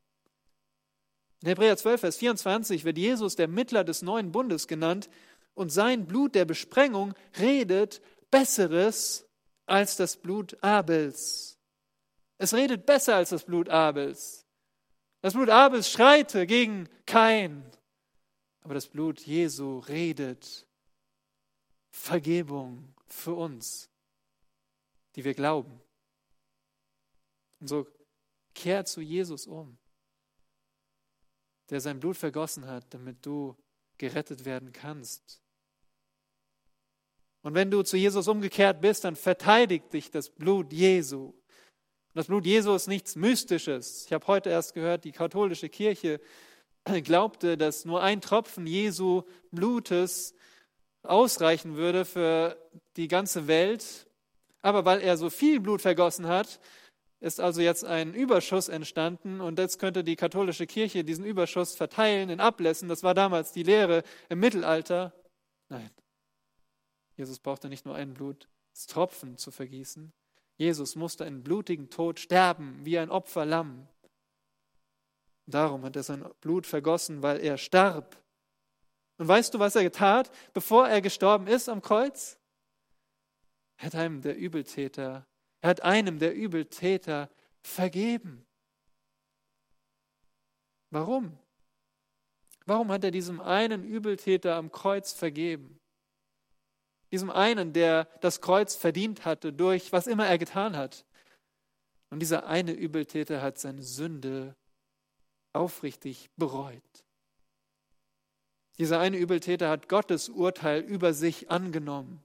In 1.42 1.48
Hebräer 1.48 1.76
12, 1.76 2.00
Vers 2.00 2.16
24 2.16 2.84
wird 2.84 2.98
Jesus 2.98 3.36
der 3.36 3.46
Mittler 3.46 3.84
des 3.84 4.02
neuen 4.02 4.32
Bundes 4.32 4.66
genannt 4.66 5.08
und 5.54 5.70
sein 5.70 6.06
Blut 6.06 6.34
der 6.34 6.44
Besprengung 6.44 7.14
redet 7.38 8.02
Besseres 8.30 9.26
als 9.66 9.96
das 9.96 10.16
Blut 10.16 10.62
Abels. 10.62 11.58
Es 12.38 12.52
redet 12.52 12.84
besser 12.84 13.14
als 13.14 13.30
das 13.30 13.44
Blut 13.44 13.68
Abels. 13.68 14.46
Das 15.20 15.34
Blut 15.34 15.48
Abels 15.48 15.90
schreite 15.90 16.46
gegen 16.46 16.88
Kain, 17.06 17.62
aber 18.62 18.74
das 18.74 18.88
Blut 18.88 19.20
Jesu 19.20 19.78
redet 19.78 20.66
Vergebung 21.90 22.94
für 23.06 23.34
uns, 23.34 23.89
die 25.16 25.24
wir 25.24 25.34
glauben. 25.34 25.80
Und 27.60 27.68
so 27.68 27.86
kehr 28.54 28.84
zu 28.84 29.00
Jesus 29.00 29.46
um 29.46 29.78
der 31.70 31.80
sein 31.80 32.00
Blut 32.00 32.16
vergossen 32.16 32.66
hat, 32.66 32.92
damit 32.92 33.24
du 33.24 33.56
gerettet 33.96 34.44
werden 34.44 34.72
kannst. 34.72 35.40
Und 37.42 37.54
wenn 37.54 37.70
du 37.70 37.82
zu 37.82 37.96
Jesus 37.96 38.28
umgekehrt 38.28 38.80
bist, 38.80 39.04
dann 39.04 39.16
verteidigt 39.16 39.92
dich 39.92 40.10
das 40.10 40.28
Blut 40.28 40.72
Jesu. 40.72 41.32
Das 42.12 42.26
Blut 42.26 42.44
Jesu 42.44 42.74
ist 42.74 42.88
nichts 42.88 43.16
Mystisches. 43.16 44.06
Ich 44.06 44.12
habe 44.12 44.26
heute 44.26 44.50
erst 44.50 44.74
gehört, 44.74 45.04
die 45.04 45.12
katholische 45.12 45.68
Kirche 45.68 46.20
glaubte, 47.04 47.56
dass 47.56 47.84
nur 47.84 48.02
ein 48.02 48.20
Tropfen 48.20 48.66
Jesu 48.66 49.22
Blutes 49.52 50.34
ausreichen 51.02 51.76
würde 51.76 52.04
für 52.04 52.58
die 52.96 53.08
ganze 53.08 53.46
Welt. 53.46 54.06
Aber 54.62 54.84
weil 54.84 55.00
er 55.00 55.16
so 55.16 55.30
viel 55.30 55.60
Blut 55.60 55.82
vergossen 55.82 56.26
hat, 56.26 56.60
ist 57.20 57.40
also 57.40 57.60
jetzt 57.60 57.84
ein 57.84 58.14
Überschuss 58.14 58.68
entstanden 58.68 59.40
und 59.40 59.58
jetzt 59.58 59.78
könnte 59.78 60.02
die 60.02 60.16
katholische 60.16 60.66
Kirche 60.66 61.04
diesen 61.04 61.24
Überschuss 61.24 61.74
verteilen 61.76 62.30
in 62.30 62.40
Ablässen. 62.40 62.88
Das 62.88 63.02
war 63.02 63.14
damals 63.14 63.52
die 63.52 63.62
Lehre 63.62 64.02
im 64.28 64.40
Mittelalter. 64.40 65.12
Nein, 65.68 65.90
Jesus 67.16 67.38
brauchte 67.38 67.68
nicht 67.68 67.84
nur 67.84 67.94
einen 67.94 68.14
Blutstropfen 68.14 69.36
zu 69.36 69.50
vergießen. 69.50 70.12
Jesus 70.56 70.96
musste 70.96 71.24
einen 71.24 71.42
blutigen 71.42 71.90
Tod 71.90 72.18
sterben, 72.18 72.80
wie 72.84 72.98
ein 72.98 73.10
Opferlamm. 73.10 73.86
Darum 75.46 75.84
hat 75.84 75.96
er 75.96 76.02
sein 76.02 76.24
Blut 76.40 76.66
vergossen, 76.66 77.22
weil 77.22 77.40
er 77.40 77.58
starb. 77.58 78.16
Und 79.18 79.28
weißt 79.28 79.52
du, 79.52 79.58
was 79.58 79.76
er 79.76 79.82
getan 79.82 80.20
hat, 80.20 80.30
bevor 80.54 80.88
er 80.88 81.02
gestorben 81.02 81.46
ist 81.46 81.68
am 81.68 81.82
Kreuz? 81.82 82.39
Er 83.80 83.86
hat 83.86 83.94
einem 83.94 84.22
der 84.22 84.36
Übeltäter 84.36 85.26
er 85.60 85.70
hat 85.70 85.82
einem 85.82 86.18
der 86.18 86.34
Übeltäter 86.34 87.30
vergeben. 87.62 88.46
Warum? 90.90 91.38
Warum 92.66 92.90
hat 92.90 93.04
er 93.04 93.10
diesem 93.10 93.40
einen 93.40 93.84
Übeltäter 93.84 94.56
am 94.56 94.72
Kreuz 94.72 95.12
vergeben? 95.12 95.78
Diesem 97.12 97.30
einen, 97.30 97.72
der 97.72 98.04
das 98.20 98.40
Kreuz 98.40 98.76
verdient 98.76 99.24
hatte 99.24 99.52
durch 99.52 99.92
was 99.92 100.06
immer 100.06 100.26
er 100.26 100.38
getan 100.38 100.76
hat. 100.76 101.04
Und 102.10 102.20
dieser 102.20 102.46
eine 102.46 102.72
Übeltäter 102.72 103.42
hat 103.42 103.58
seine 103.58 103.82
Sünde 103.82 104.56
aufrichtig 105.52 106.30
bereut. 106.36 107.04
Dieser 108.78 109.00
eine 109.00 109.18
Übeltäter 109.18 109.68
hat 109.68 109.88
Gottes 109.88 110.28
Urteil 110.28 110.80
über 110.80 111.12
sich 111.12 111.50
angenommen 111.50 112.24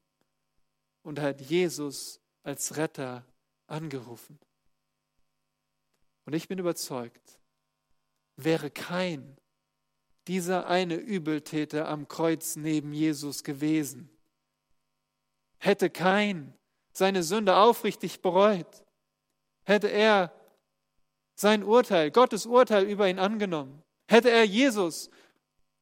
und 1.05 1.19
hat 1.19 1.39
Jesus 1.39 2.19
als 2.41 2.77
Retter 2.77 3.23
angerufen. 3.67 4.39
Und 6.25 6.33
ich 6.33 6.47
bin 6.47 6.57
überzeugt, 6.57 7.39
wäre 8.35 8.71
kein 8.71 9.37
dieser 10.27 10.65
eine 10.65 10.95
Übeltäter 10.95 11.87
am 11.87 12.07
Kreuz 12.07 12.55
neben 12.55 12.91
Jesus 12.91 13.43
gewesen, 13.43 14.09
hätte 15.59 15.91
kein 15.91 16.57
seine 16.91 17.21
Sünde 17.21 17.55
aufrichtig 17.55 18.21
bereut, 18.23 18.83
hätte 19.63 19.87
er 19.87 20.33
sein 21.35 21.63
Urteil, 21.63 22.09
Gottes 22.09 22.47
Urteil 22.47 22.85
über 22.85 23.07
ihn 23.07 23.19
angenommen, 23.19 23.83
hätte 24.07 24.31
er 24.31 24.43
Jesus 24.43 25.11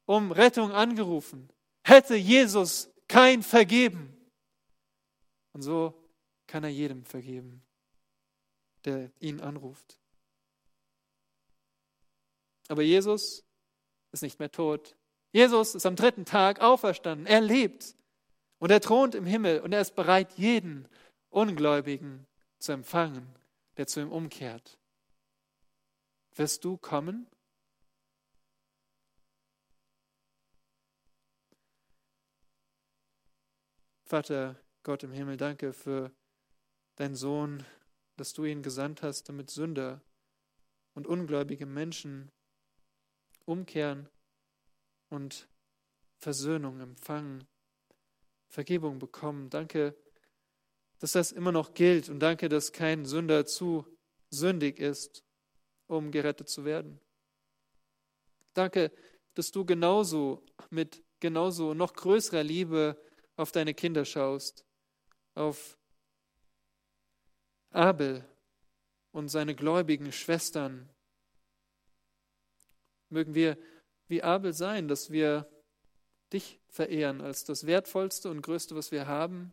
um 0.04 0.32
Rettung 0.32 0.70
angerufen, 0.70 1.48
hätte 1.82 2.14
Jesus 2.14 2.90
kein 3.08 3.42
vergeben. 3.42 4.13
Und 5.54 5.62
so 5.62 5.94
kann 6.46 6.64
er 6.64 6.70
jedem 6.70 7.04
vergeben, 7.04 7.62
der 8.84 9.10
ihn 9.20 9.40
anruft. 9.40 9.98
Aber 12.68 12.82
Jesus 12.82 13.44
ist 14.12 14.22
nicht 14.22 14.40
mehr 14.40 14.50
tot. 14.50 14.96
Jesus 15.32 15.74
ist 15.74 15.86
am 15.86 15.96
dritten 15.96 16.24
Tag 16.24 16.60
auferstanden. 16.60 17.26
Er 17.26 17.40
lebt 17.40 17.96
und 18.58 18.70
er 18.70 18.80
thront 18.80 19.14
im 19.14 19.26
Himmel 19.26 19.60
und 19.60 19.72
er 19.72 19.80
ist 19.80 19.94
bereit, 19.94 20.32
jeden 20.36 20.88
Ungläubigen 21.30 22.26
zu 22.58 22.72
empfangen, 22.72 23.34
der 23.76 23.86
zu 23.86 24.00
ihm 24.00 24.10
umkehrt. 24.10 24.78
Wirst 26.34 26.64
du 26.64 26.76
kommen? 26.76 27.28
Vater 34.04 34.63
Gott 34.84 35.02
im 35.02 35.12
Himmel, 35.12 35.38
danke 35.38 35.72
für 35.72 36.12
dein 36.96 37.14
Sohn, 37.14 37.64
dass 38.18 38.34
du 38.34 38.44
ihn 38.44 38.62
gesandt 38.62 39.02
hast, 39.02 39.30
damit 39.30 39.50
Sünder 39.50 40.02
und 40.92 41.06
ungläubige 41.06 41.64
Menschen 41.64 42.30
umkehren 43.46 44.10
und 45.08 45.48
Versöhnung 46.18 46.80
empfangen, 46.80 47.44
Vergebung 48.48 48.98
bekommen. 48.98 49.48
Danke, 49.48 49.96
dass 50.98 51.12
das 51.12 51.32
immer 51.32 51.50
noch 51.50 51.72
gilt 51.72 52.10
und 52.10 52.20
danke, 52.20 52.50
dass 52.50 52.70
kein 52.70 53.06
Sünder 53.06 53.46
zu 53.46 53.86
sündig 54.28 54.80
ist, 54.80 55.24
um 55.86 56.10
gerettet 56.10 56.50
zu 56.50 56.66
werden. 56.66 57.00
Danke, 58.52 58.92
dass 59.32 59.50
du 59.50 59.64
genauso 59.64 60.44
mit 60.68 61.02
genauso 61.20 61.72
noch 61.72 61.94
größerer 61.94 62.42
Liebe 62.42 63.02
auf 63.36 63.50
deine 63.50 63.72
Kinder 63.72 64.04
schaust, 64.04 64.66
auf 65.34 65.78
Abel 67.70 68.24
und 69.12 69.28
seine 69.28 69.54
gläubigen 69.54 70.12
Schwestern. 70.12 70.88
Mögen 73.08 73.34
wir 73.34 73.58
wie 74.08 74.22
Abel 74.22 74.52
sein, 74.52 74.88
dass 74.88 75.10
wir 75.10 75.48
dich 76.32 76.60
verehren 76.68 77.20
als 77.20 77.44
das 77.44 77.66
Wertvollste 77.66 78.30
und 78.30 78.42
Größte, 78.42 78.74
was 78.74 78.90
wir 78.90 79.06
haben, 79.06 79.52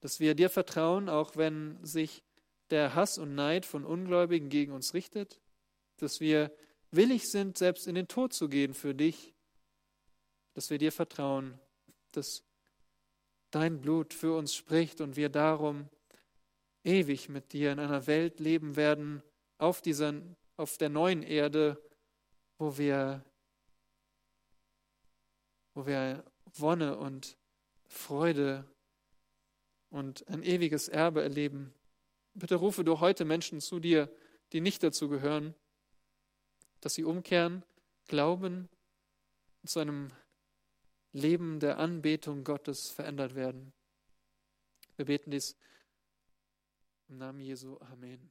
dass 0.00 0.20
wir 0.20 0.34
dir 0.34 0.48
vertrauen, 0.48 1.08
auch 1.08 1.36
wenn 1.36 1.84
sich 1.84 2.22
der 2.70 2.94
Hass 2.94 3.18
und 3.18 3.34
Neid 3.34 3.66
von 3.66 3.84
Ungläubigen 3.84 4.48
gegen 4.48 4.72
uns 4.72 4.94
richtet, 4.94 5.40
dass 5.96 6.20
wir 6.20 6.54
willig 6.90 7.28
sind, 7.30 7.58
selbst 7.58 7.86
in 7.86 7.94
den 7.94 8.08
Tod 8.08 8.32
zu 8.32 8.48
gehen 8.48 8.74
für 8.74 8.94
dich, 8.94 9.34
dass 10.54 10.70
wir 10.70 10.78
dir 10.78 10.92
vertrauen, 10.92 11.58
dass 12.12 12.44
dein 13.50 13.80
Blut 13.80 14.14
für 14.14 14.36
uns 14.36 14.54
spricht 14.54 15.00
und 15.00 15.16
wir 15.16 15.28
darum 15.28 15.88
ewig 16.84 17.28
mit 17.28 17.52
dir 17.52 17.72
in 17.72 17.78
einer 17.78 18.06
Welt 18.06 18.40
leben 18.40 18.76
werden, 18.76 19.22
auf, 19.58 19.82
dieser, 19.82 20.14
auf 20.56 20.78
der 20.78 20.88
neuen 20.88 21.22
Erde, 21.22 21.80
wo 22.58 22.78
wir, 22.78 23.24
wo 25.74 25.86
wir 25.86 26.24
Wonne 26.54 26.96
und 26.96 27.36
Freude 27.86 28.64
und 29.90 30.26
ein 30.28 30.42
ewiges 30.42 30.88
Erbe 30.88 31.22
erleben. 31.22 31.74
Bitte 32.34 32.54
rufe 32.54 32.84
du 32.84 33.00
heute 33.00 33.24
Menschen 33.24 33.60
zu 33.60 33.80
dir, 33.80 34.10
die 34.52 34.60
nicht 34.60 34.82
dazu 34.82 35.08
gehören, 35.08 35.54
dass 36.80 36.94
sie 36.94 37.04
umkehren, 37.04 37.64
glauben 38.06 38.68
und 39.62 39.68
zu 39.68 39.80
einem 39.80 40.10
Leben 41.12 41.60
der 41.60 41.78
Anbetung 41.78 42.44
Gottes 42.44 42.90
verändert 42.90 43.34
werden. 43.34 43.72
Wir 44.96 45.06
beten 45.06 45.30
dies 45.30 45.56
im 47.08 47.18
Namen 47.18 47.40
Jesu. 47.40 47.78
Amen. 47.78 48.30